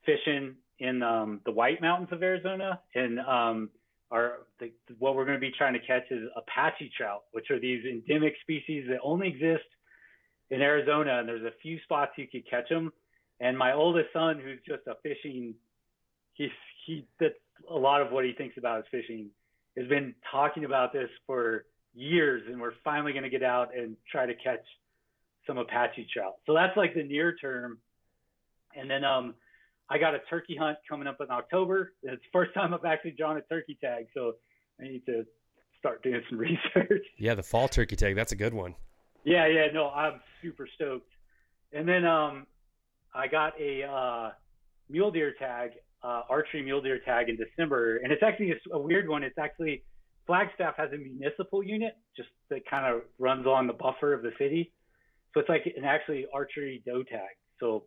fishing 0.05 0.55
in 0.79 1.03
um, 1.03 1.41
the 1.45 1.51
White 1.51 1.81
Mountains 1.81 2.09
of 2.11 2.23
Arizona, 2.23 2.79
and 2.95 3.19
um, 3.19 3.69
our 4.11 4.39
the, 4.59 4.71
what 4.97 5.15
we're 5.15 5.25
going 5.25 5.37
to 5.37 5.41
be 5.41 5.51
trying 5.57 5.73
to 5.73 5.79
catch 5.79 6.03
is 6.09 6.29
Apache 6.35 6.91
trout, 6.95 7.23
which 7.31 7.51
are 7.51 7.59
these 7.59 7.83
endemic 7.85 8.33
species 8.41 8.85
that 8.89 8.99
only 9.03 9.27
exist 9.27 9.67
in 10.49 10.61
Arizona, 10.61 11.19
and 11.19 11.27
there's 11.27 11.43
a 11.43 11.53
few 11.61 11.79
spots 11.83 12.13
you 12.17 12.27
could 12.27 12.49
catch 12.49 12.69
them. 12.69 12.91
And 13.39 13.57
my 13.57 13.73
oldest 13.73 14.07
son, 14.13 14.39
who's 14.43 14.59
just 14.67 14.87
a 14.87 14.95
fishing, 15.03 15.53
he's 16.33 16.49
he 16.85 17.05
that's 17.19 17.35
a 17.69 17.77
lot 17.77 18.01
of 18.01 18.11
what 18.11 18.25
he 18.25 18.33
thinks 18.33 18.57
about 18.57 18.79
is 18.79 18.85
fishing. 18.89 19.29
Has 19.77 19.87
been 19.87 20.15
talking 20.31 20.65
about 20.65 20.91
this 20.91 21.09
for 21.27 21.65
years, 21.93 22.43
and 22.47 22.59
we're 22.59 22.73
finally 22.83 23.11
going 23.11 23.23
to 23.23 23.29
get 23.29 23.43
out 23.43 23.75
and 23.75 23.95
try 24.11 24.25
to 24.25 24.33
catch 24.35 24.63
some 25.47 25.57
Apache 25.57 26.07
trout. 26.13 26.35
So 26.45 26.53
that's 26.53 26.75
like 26.77 26.93
the 26.93 27.03
near 27.03 27.35
term. 27.35 27.79
And 28.75 28.89
then 28.89 29.03
um, 29.03 29.33
I 29.89 29.97
got 29.97 30.13
a 30.13 30.19
turkey 30.29 30.55
hunt 30.55 30.77
coming 30.87 31.07
up 31.07 31.17
in 31.21 31.31
October. 31.31 31.93
It's 32.03 32.21
the 32.21 32.29
first 32.31 32.53
time 32.53 32.73
I've 32.73 32.85
actually 32.85 33.11
drawn 33.11 33.37
a 33.37 33.41
turkey 33.41 33.77
tag, 33.81 34.05
so 34.13 34.33
I 34.79 34.83
need 34.83 35.05
to 35.07 35.25
start 35.79 36.03
doing 36.03 36.21
some 36.29 36.37
research. 36.39 37.05
Yeah, 37.17 37.33
the 37.35 37.43
fall 37.43 37.67
turkey 37.67 37.95
tag, 37.95 38.15
that's 38.15 38.31
a 38.31 38.35
good 38.35 38.53
one. 38.53 38.75
Yeah, 39.23 39.47
yeah, 39.47 39.67
no, 39.73 39.89
I'm 39.89 40.21
super 40.41 40.67
stoked. 40.75 41.11
And 41.73 41.87
then 41.87 42.05
um, 42.05 42.45
I 43.13 43.27
got 43.27 43.59
a 43.59 43.83
uh, 43.83 44.31
mule 44.89 45.11
deer 45.11 45.33
tag, 45.37 45.71
uh, 46.03 46.21
archery 46.29 46.63
mule 46.63 46.81
deer 46.81 46.99
tag 46.99 47.29
in 47.29 47.37
December, 47.37 47.97
and 47.97 48.11
it's 48.11 48.23
actually 48.23 48.51
a, 48.51 48.75
a 48.75 48.79
weird 48.79 49.09
one. 49.09 49.23
It's 49.23 49.37
actually 49.37 49.83
Flagstaff 50.29 50.75
has 50.77 50.91
a 50.93 50.97
municipal 50.97 51.63
unit 51.63 51.97
just 52.15 52.29
that 52.51 52.61
kind 52.69 52.85
of 52.85 53.01
runs 53.17 53.47
on 53.47 53.65
the 53.65 53.73
buffer 53.73 54.13
of 54.13 54.21
the 54.21 54.29
city, 54.37 54.71
so 55.33 55.39
it's 55.39 55.49
like 55.49 55.63
an 55.75 55.83
actually 55.83 56.27
archery 56.31 56.83
doe 56.85 57.01
tag. 57.01 57.31
So 57.59 57.85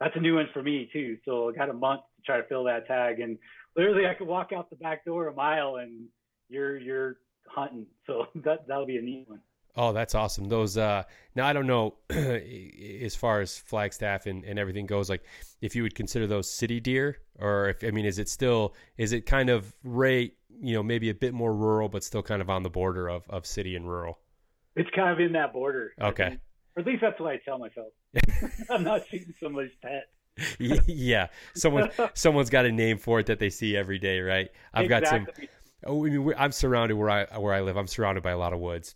that's 0.00 0.16
a 0.16 0.20
new 0.20 0.36
one 0.36 0.48
for 0.54 0.62
me 0.62 0.88
too. 0.90 1.18
So 1.26 1.50
I 1.50 1.52
got 1.52 1.68
a 1.68 1.74
month 1.74 2.00
to 2.16 2.22
try 2.24 2.38
to 2.38 2.48
fill 2.48 2.64
that 2.64 2.86
tag, 2.86 3.20
and 3.20 3.36
literally 3.76 4.06
I 4.06 4.14
could 4.14 4.26
walk 4.26 4.52
out 4.56 4.70
the 4.70 4.76
back 4.76 5.04
door 5.04 5.28
a 5.28 5.34
mile 5.34 5.76
and 5.76 6.06
you're 6.48 6.78
you're 6.78 7.16
hunting. 7.46 7.84
So 8.06 8.24
that 8.36 8.66
that'll 8.66 8.86
be 8.86 8.96
a 8.96 9.02
neat 9.02 9.28
one. 9.28 9.40
Oh, 9.74 9.92
that's 9.92 10.14
awesome. 10.14 10.48
Those 10.48 10.76
uh 10.76 11.04
now 11.34 11.46
I 11.46 11.52
don't 11.52 11.66
know 11.66 11.94
as 12.10 13.14
far 13.14 13.40
as 13.40 13.58
Flagstaff 13.58 14.26
and, 14.26 14.44
and 14.44 14.58
everything 14.58 14.86
goes, 14.86 15.08
like 15.08 15.22
if 15.60 15.74
you 15.74 15.82
would 15.82 15.94
consider 15.94 16.26
those 16.26 16.50
city 16.50 16.78
deer 16.78 17.18
or 17.38 17.70
if 17.70 17.82
I 17.82 17.90
mean 17.90 18.04
is 18.04 18.18
it 18.18 18.28
still 18.28 18.74
is 18.98 19.12
it 19.12 19.24
kind 19.24 19.48
of 19.48 19.74
right, 19.82 20.32
you 20.60 20.74
know, 20.74 20.82
maybe 20.82 21.08
a 21.08 21.14
bit 21.14 21.32
more 21.32 21.54
rural 21.54 21.88
but 21.88 22.04
still 22.04 22.22
kind 22.22 22.42
of 22.42 22.50
on 22.50 22.62
the 22.62 22.70
border 22.70 23.08
of, 23.08 23.28
of 23.30 23.46
city 23.46 23.74
and 23.74 23.88
rural? 23.88 24.18
It's 24.76 24.90
kind 24.94 25.10
of 25.10 25.20
in 25.20 25.32
that 25.32 25.52
border. 25.52 25.92
Okay. 26.00 26.38
Or 26.76 26.80
at 26.80 26.86
least 26.86 27.00
that's 27.02 27.18
what 27.18 27.32
I 27.32 27.38
tell 27.38 27.58
myself. 27.58 27.92
I'm 28.70 28.84
not 28.84 29.02
shooting 29.08 29.32
somebody's 29.42 29.72
pet. 29.80 30.08
yeah. 30.86 31.28
Someone 31.54 31.90
someone's 32.14 32.50
got 32.50 32.66
a 32.66 32.72
name 32.72 32.98
for 32.98 33.20
it 33.20 33.26
that 33.26 33.38
they 33.38 33.48
see 33.48 33.74
every 33.74 33.98
day, 33.98 34.20
right? 34.20 34.50
I've 34.74 34.84
exactly. 34.84 35.18
got 35.18 35.36
some 35.38 35.48
Oh, 35.84 36.06
I 36.06 36.10
mean, 36.10 36.34
I'm 36.36 36.52
surrounded 36.52 36.94
where 36.94 37.10
I 37.10 37.38
where 37.38 37.54
I 37.54 37.62
live. 37.62 37.76
I'm 37.76 37.88
surrounded 37.88 38.22
by 38.22 38.30
a 38.30 38.38
lot 38.38 38.52
of 38.52 38.60
woods 38.60 38.94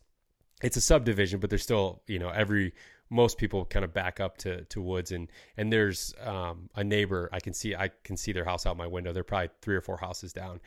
it's 0.63 0.77
a 0.77 0.81
subdivision, 0.81 1.41
but 1.41 1.51
there's 1.51 1.63
still, 1.63 2.03
you 2.07 2.19
know, 2.19 2.31
every 2.31 2.73
most 3.11 3.39
people 3.39 3.65
kind 3.65 3.85
of 3.85 3.93
back 3.93 4.19
up 4.19 4.37
to 4.39 4.65
to 4.65 4.81
woods 4.81 5.13
and 5.13 5.31
and 5.57 5.73
there's 5.73 6.13
um, 6.21 6.69
a 6.75 6.83
neighbor 6.83 7.29
I 7.33 7.39
can 7.41 7.53
see 7.53 7.75
I 7.75 7.91
can 8.03 8.17
see 8.17 8.33
their 8.33 8.45
house 8.45 8.67
out 8.67 8.77
my 8.77 8.87
window. 8.87 9.13
They're 9.13 9.25
probably 9.25 9.51
three 9.63 9.77
or 9.77 9.81
four 9.81 9.97
houses 9.97 10.33
down, 10.33 10.61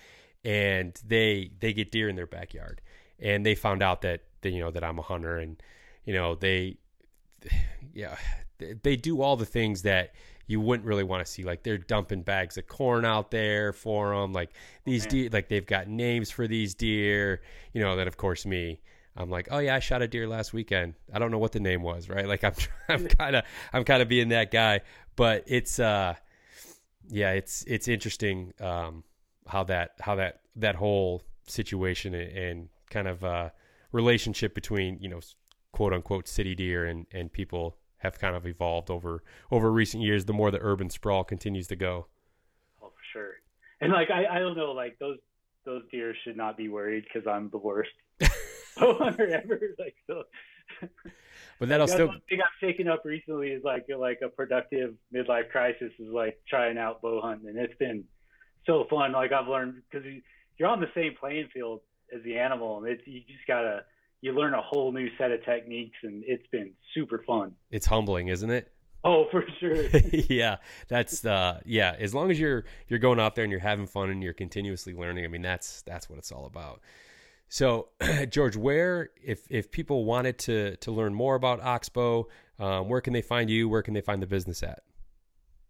and 0.44 1.00
they 1.06 1.52
they 1.60 1.74
get 1.74 1.92
deer 1.92 2.10
in 2.10 2.16
their 2.16 2.28
backyard, 2.28 2.82
and 3.20 3.46
they 3.46 3.56
found 3.56 3.84
out 3.84 4.02
that, 4.02 4.22
they, 4.42 4.52
you 4.52 4.60
know 4.60 4.72
that 4.72 4.84
I'm 4.84 5.00
a 5.00 5.02
hunter, 5.02 5.38
and 5.38 5.62
you 6.06 6.14
know 6.14 6.36
they 6.36 6.78
yeah 7.94 8.16
they 8.84 8.96
do 8.98 9.22
all 9.22 9.38
the 9.38 9.46
things 9.46 9.84
that 9.84 10.14
you 10.46 10.60
wouldn't 10.60 10.88
really 10.88 11.04
want 11.04 11.26
to 11.26 11.32
see. 11.32 11.44
Like 11.44 11.64
they're 11.64 11.78
dumping 11.78 12.24
bags 12.24 12.58
of 12.58 12.68
corn 12.68 13.06
out 13.06 13.32
there 13.32 13.72
for 13.72 14.16
them. 14.16 14.34
Like 14.34 14.50
these 14.84 15.06
deer, 15.06 15.30
like 15.32 15.48
they've 15.48 15.66
got 15.66 15.88
names 15.88 16.32
for 16.32 16.48
these 16.48 16.74
deer. 16.74 17.42
You 17.72 17.82
know, 17.82 17.96
then 17.96 18.08
of 18.08 18.18
course 18.18 18.46
me. 18.46 18.82
I'm 19.18 19.30
like, 19.30 19.48
oh 19.52 19.60
yeah, 19.60 19.76
I 19.76 19.80
shot 19.80 20.02
a 20.02 20.08
deer 20.08 20.28
last 20.28 20.54
weekend. 20.54 20.94
I 21.14 21.20
don't 21.20 21.32
know 21.32 21.40
what 21.40 21.52
the 21.52 21.60
name 21.60 21.82
was, 21.82 22.08
right? 22.10 22.28
Like 22.28 22.44
I'm, 22.44 22.54
I'm 22.90 23.08
kind 23.08 23.36
of, 23.36 23.44
I'm 23.74 23.84
kind 23.84 24.02
of 24.02 24.08
being 24.08 24.30
that 24.30 24.52
guy. 24.52 24.82
But 25.16 25.44
it's, 25.48 25.80
uh, 25.80 26.16
yeah, 27.10 27.32
it's 27.32 27.64
it's 27.68 27.88
interesting 27.88 28.54
um, 28.60 29.04
how 29.48 29.64
that 29.66 29.92
how 30.00 30.16
that 30.16 30.42
that 30.56 30.76
whole 30.76 31.24
situation 31.48 32.14
and, 32.14 32.70
kind 32.90 33.08
of 33.08 33.24
uh, 33.24 33.50
relationship 33.92 34.56
between 34.56 34.98
you 35.00 35.08
know 35.08 35.20
quote 35.72 35.94
unquote 35.94 36.28
city 36.28 36.56
deer 36.56 36.86
and 36.86 37.06
and 37.12 37.32
people 37.32 37.78
have 37.98 38.18
kind 38.18 38.36
of 38.36 38.48
evolved 38.48 38.90
over 38.90 39.24
over 39.52 39.72
recent 39.72 40.04
years. 40.04 40.26
The 40.26 40.34
more 40.34 40.52
the 40.52 40.60
urban 40.62 40.90
sprawl 40.90 41.24
continues 41.24 41.68
to 41.68 41.76
go. 41.76 42.08
Oh, 42.82 42.88
for 42.88 43.04
sure. 43.14 43.32
And 43.82 43.92
like 43.92 44.10
I, 44.12 44.38
I 44.38 44.40
don't 44.40 44.58
know, 44.58 44.72
like 44.72 44.98
those 45.00 45.18
those 45.66 45.84
deer 45.92 46.16
should 46.24 46.38
not 46.38 46.58
be 46.58 46.70
worried 46.70 47.04
because 47.04 47.28
I'm 47.28 47.50
the 47.50 47.58
worst. 47.58 47.92
Ever. 48.82 49.60
Like 49.78 49.96
so. 50.08 50.24
But 51.60 51.70
that'll 51.70 51.88
still. 51.88 52.08
One 52.08 52.22
thing 52.30 52.40
I've 52.42 52.68
taken 52.68 52.88
up 52.88 53.04
recently 53.04 53.50
is 53.50 53.64
like 53.64 53.86
like 53.98 54.20
a 54.24 54.30
productive 54.30 54.96
midlife 55.14 55.50
crisis 55.50 55.92
is 56.00 56.08
like 56.12 56.40
trying 56.48 56.78
out 56.78 57.02
bow 57.02 57.22
hunting, 57.22 57.50
and 57.50 57.58
it's 57.58 57.78
been 57.78 58.06
so 58.66 58.86
fun. 58.90 59.12
Like 59.12 59.32
I've 59.34 59.48
learned 59.48 59.82
because 59.92 60.08
you're 60.58 60.70
on 60.70 60.80
the 60.80 60.90
same 60.96 61.16
playing 61.20 61.50
field 61.54 61.82
as 62.16 62.24
the 62.24 62.38
animal, 62.38 62.78
and 62.78 62.88
it's 62.88 63.02
you 63.06 63.22
just 63.22 63.46
gotta 63.48 63.84
you 64.22 64.32
learn 64.32 64.54
a 64.54 64.62
whole 64.62 64.92
new 64.92 65.10
set 65.18 65.32
of 65.32 65.44
techniques, 65.44 65.98
and 66.04 66.24
it's 66.26 66.48
been 66.48 66.72
super 66.94 67.24
fun. 67.28 67.54
It's 67.72 67.86
humbling, 67.86 68.30
isn't 68.30 68.50
it? 68.50 68.72
Oh, 69.04 69.26
for 69.32 69.44
sure. 69.60 69.84
yeah, 70.12 70.58
that's 70.88 71.26
uh 71.26 71.60
yeah, 71.66 71.96
as 72.00 72.14
long 72.14 72.32
as 72.32 72.40
you're 72.40 72.66
you're 72.88 73.00
going 73.00 73.20
out 73.20 73.36
there 73.36 73.44
and 73.44 73.52
you're 73.52 73.60
having 73.60 73.88
fun 73.88 74.10
and 74.10 74.24
you're 74.24 74.34
continuously 74.34 74.94
learning, 74.94 75.26
I 75.26 75.28
mean 75.28 75.42
that's 75.42 75.82
that's 75.84 76.10
what 76.10 76.20
it's 76.20 76.32
all 76.32 76.46
about. 76.46 76.82
So, 77.50 77.90
George, 78.30 78.56
where 78.56 79.10
if 79.22 79.46
if 79.50 79.70
people 79.72 80.06
wanted 80.06 80.38
to 80.40 80.78
to 80.78 80.92
learn 80.92 81.14
more 81.14 81.36
about 81.36 81.62
Oxbow, 81.62 82.28
um, 82.60 82.88
where 82.88 83.02
can 83.02 83.12
they 83.14 83.24
find 83.24 83.50
you? 83.50 83.68
Where 83.68 83.82
can 83.82 83.96
they 83.96 84.02
find 84.02 84.22
the 84.22 84.28
business 84.28 84.64
at? 84.64 84.84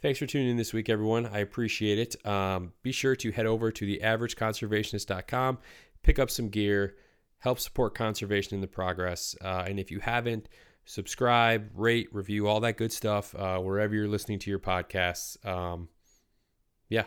Thanks 0.00 0.18
for 0.18 0.26
tuning 0.26 0.50
in 0.50 0.56
this 0.56 0.72
week, 0.72 0.88
everyone. 0.88 1.26
I 1.26 1.38
appreciate 1.38 1.98
it. 1.98 2.26
Um, 2.26 2.72
be 2.82 2.92
sure 2.92 3.16
to 3.16 3.32
head 3.32 3.46
over 3.46 3.72
to 3.72 3.84
theaverageconservationist.com, 3.84 5.58
pick 6.02 6.18
up 6.18 6.30
some 6.30 6.50
gear, 6.50 6.96
help 7.38 7.58
support 7.58 7.94
conservation 7.94 8.54
in 8.54 8.60
the 8.60 8.68
progress. 8.68 9.34
Uh, 9.42 9.64
and 9.66 9.80
if 9.80 9.90
you 9.90 9.98
haven't, 10.00 10.48
subscribe, 10.84 11.70
rate, 11.74 12.08
review, 12.12 12.46
all 12.46 12.60
that 12.60 12.76
good 12.76 12.92
stuff 12.92 13.34
uh, 13.34 13.58
wherever 13.58 13.94
you're 13.94 14.08
listening 14.08 14.38
to 14.38 14.50
your 14.50 14.60
podcasts. 14.60 15.44
Um, 15.44 15.88
yeah. 16.88 17.04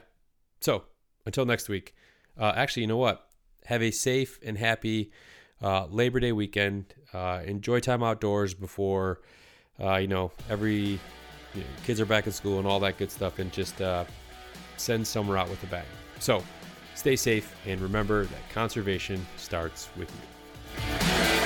So 0.60 0.84
until 1.26 1.46
next 1.46 1.70
week, 1.70 1.96
uh, 2.38 2.54
actually, 2.56 2.82
you 2.82 2.88
know 2.88 2.98
what? 2.98 3.31
Have 3.72 3.84
a 3.84 3.92
safe 3.92 4.38
and 4.44 4.58
happy 4.58 5.12
uh, 5.62 5.86
Labor 5.86 6.20
Day 6.20 6.34
weekend. 6.34 6.94
Uh, 7.14 7.42
enjoy 7.46 7.80
time 7.80 8.04
outdoors 8.04 8.54
before, 8.54 9.22
uh, 9.82 9.96
you 9.96 10.10
know, 10.10 10.34
every 10.50 10.76
you 10.76 11.00
know, 11.56 11.64
kids 11.86 12.02
are 12.02 12.06
back 12.06 12.26
in 12.26 12.34
school 12.34 12.60
and 12.60 12.68
all 12.68 12.82
that 12.82 12.98
good 12.98 13.10
stuff, 13.10 13.40
and 13.40 13.50
just 13.54 13.82
uh, 13.82 14.04
send 14.76 15.08
summer 15.08 15.38
out 15.38 15.50
with 15.50 15.64
a 15.64 15.68
bang. 15.68 15.86
So 16.20 16.44
stay 16.96 17.16
safe 17.16 17.56
and 17.66 17.80
remember 17.80 18.26
that 18.26 18.50
conservation 18.50 19.26
starts 19.38 19.88
with 19.96 20.12
you. 20.12 21.41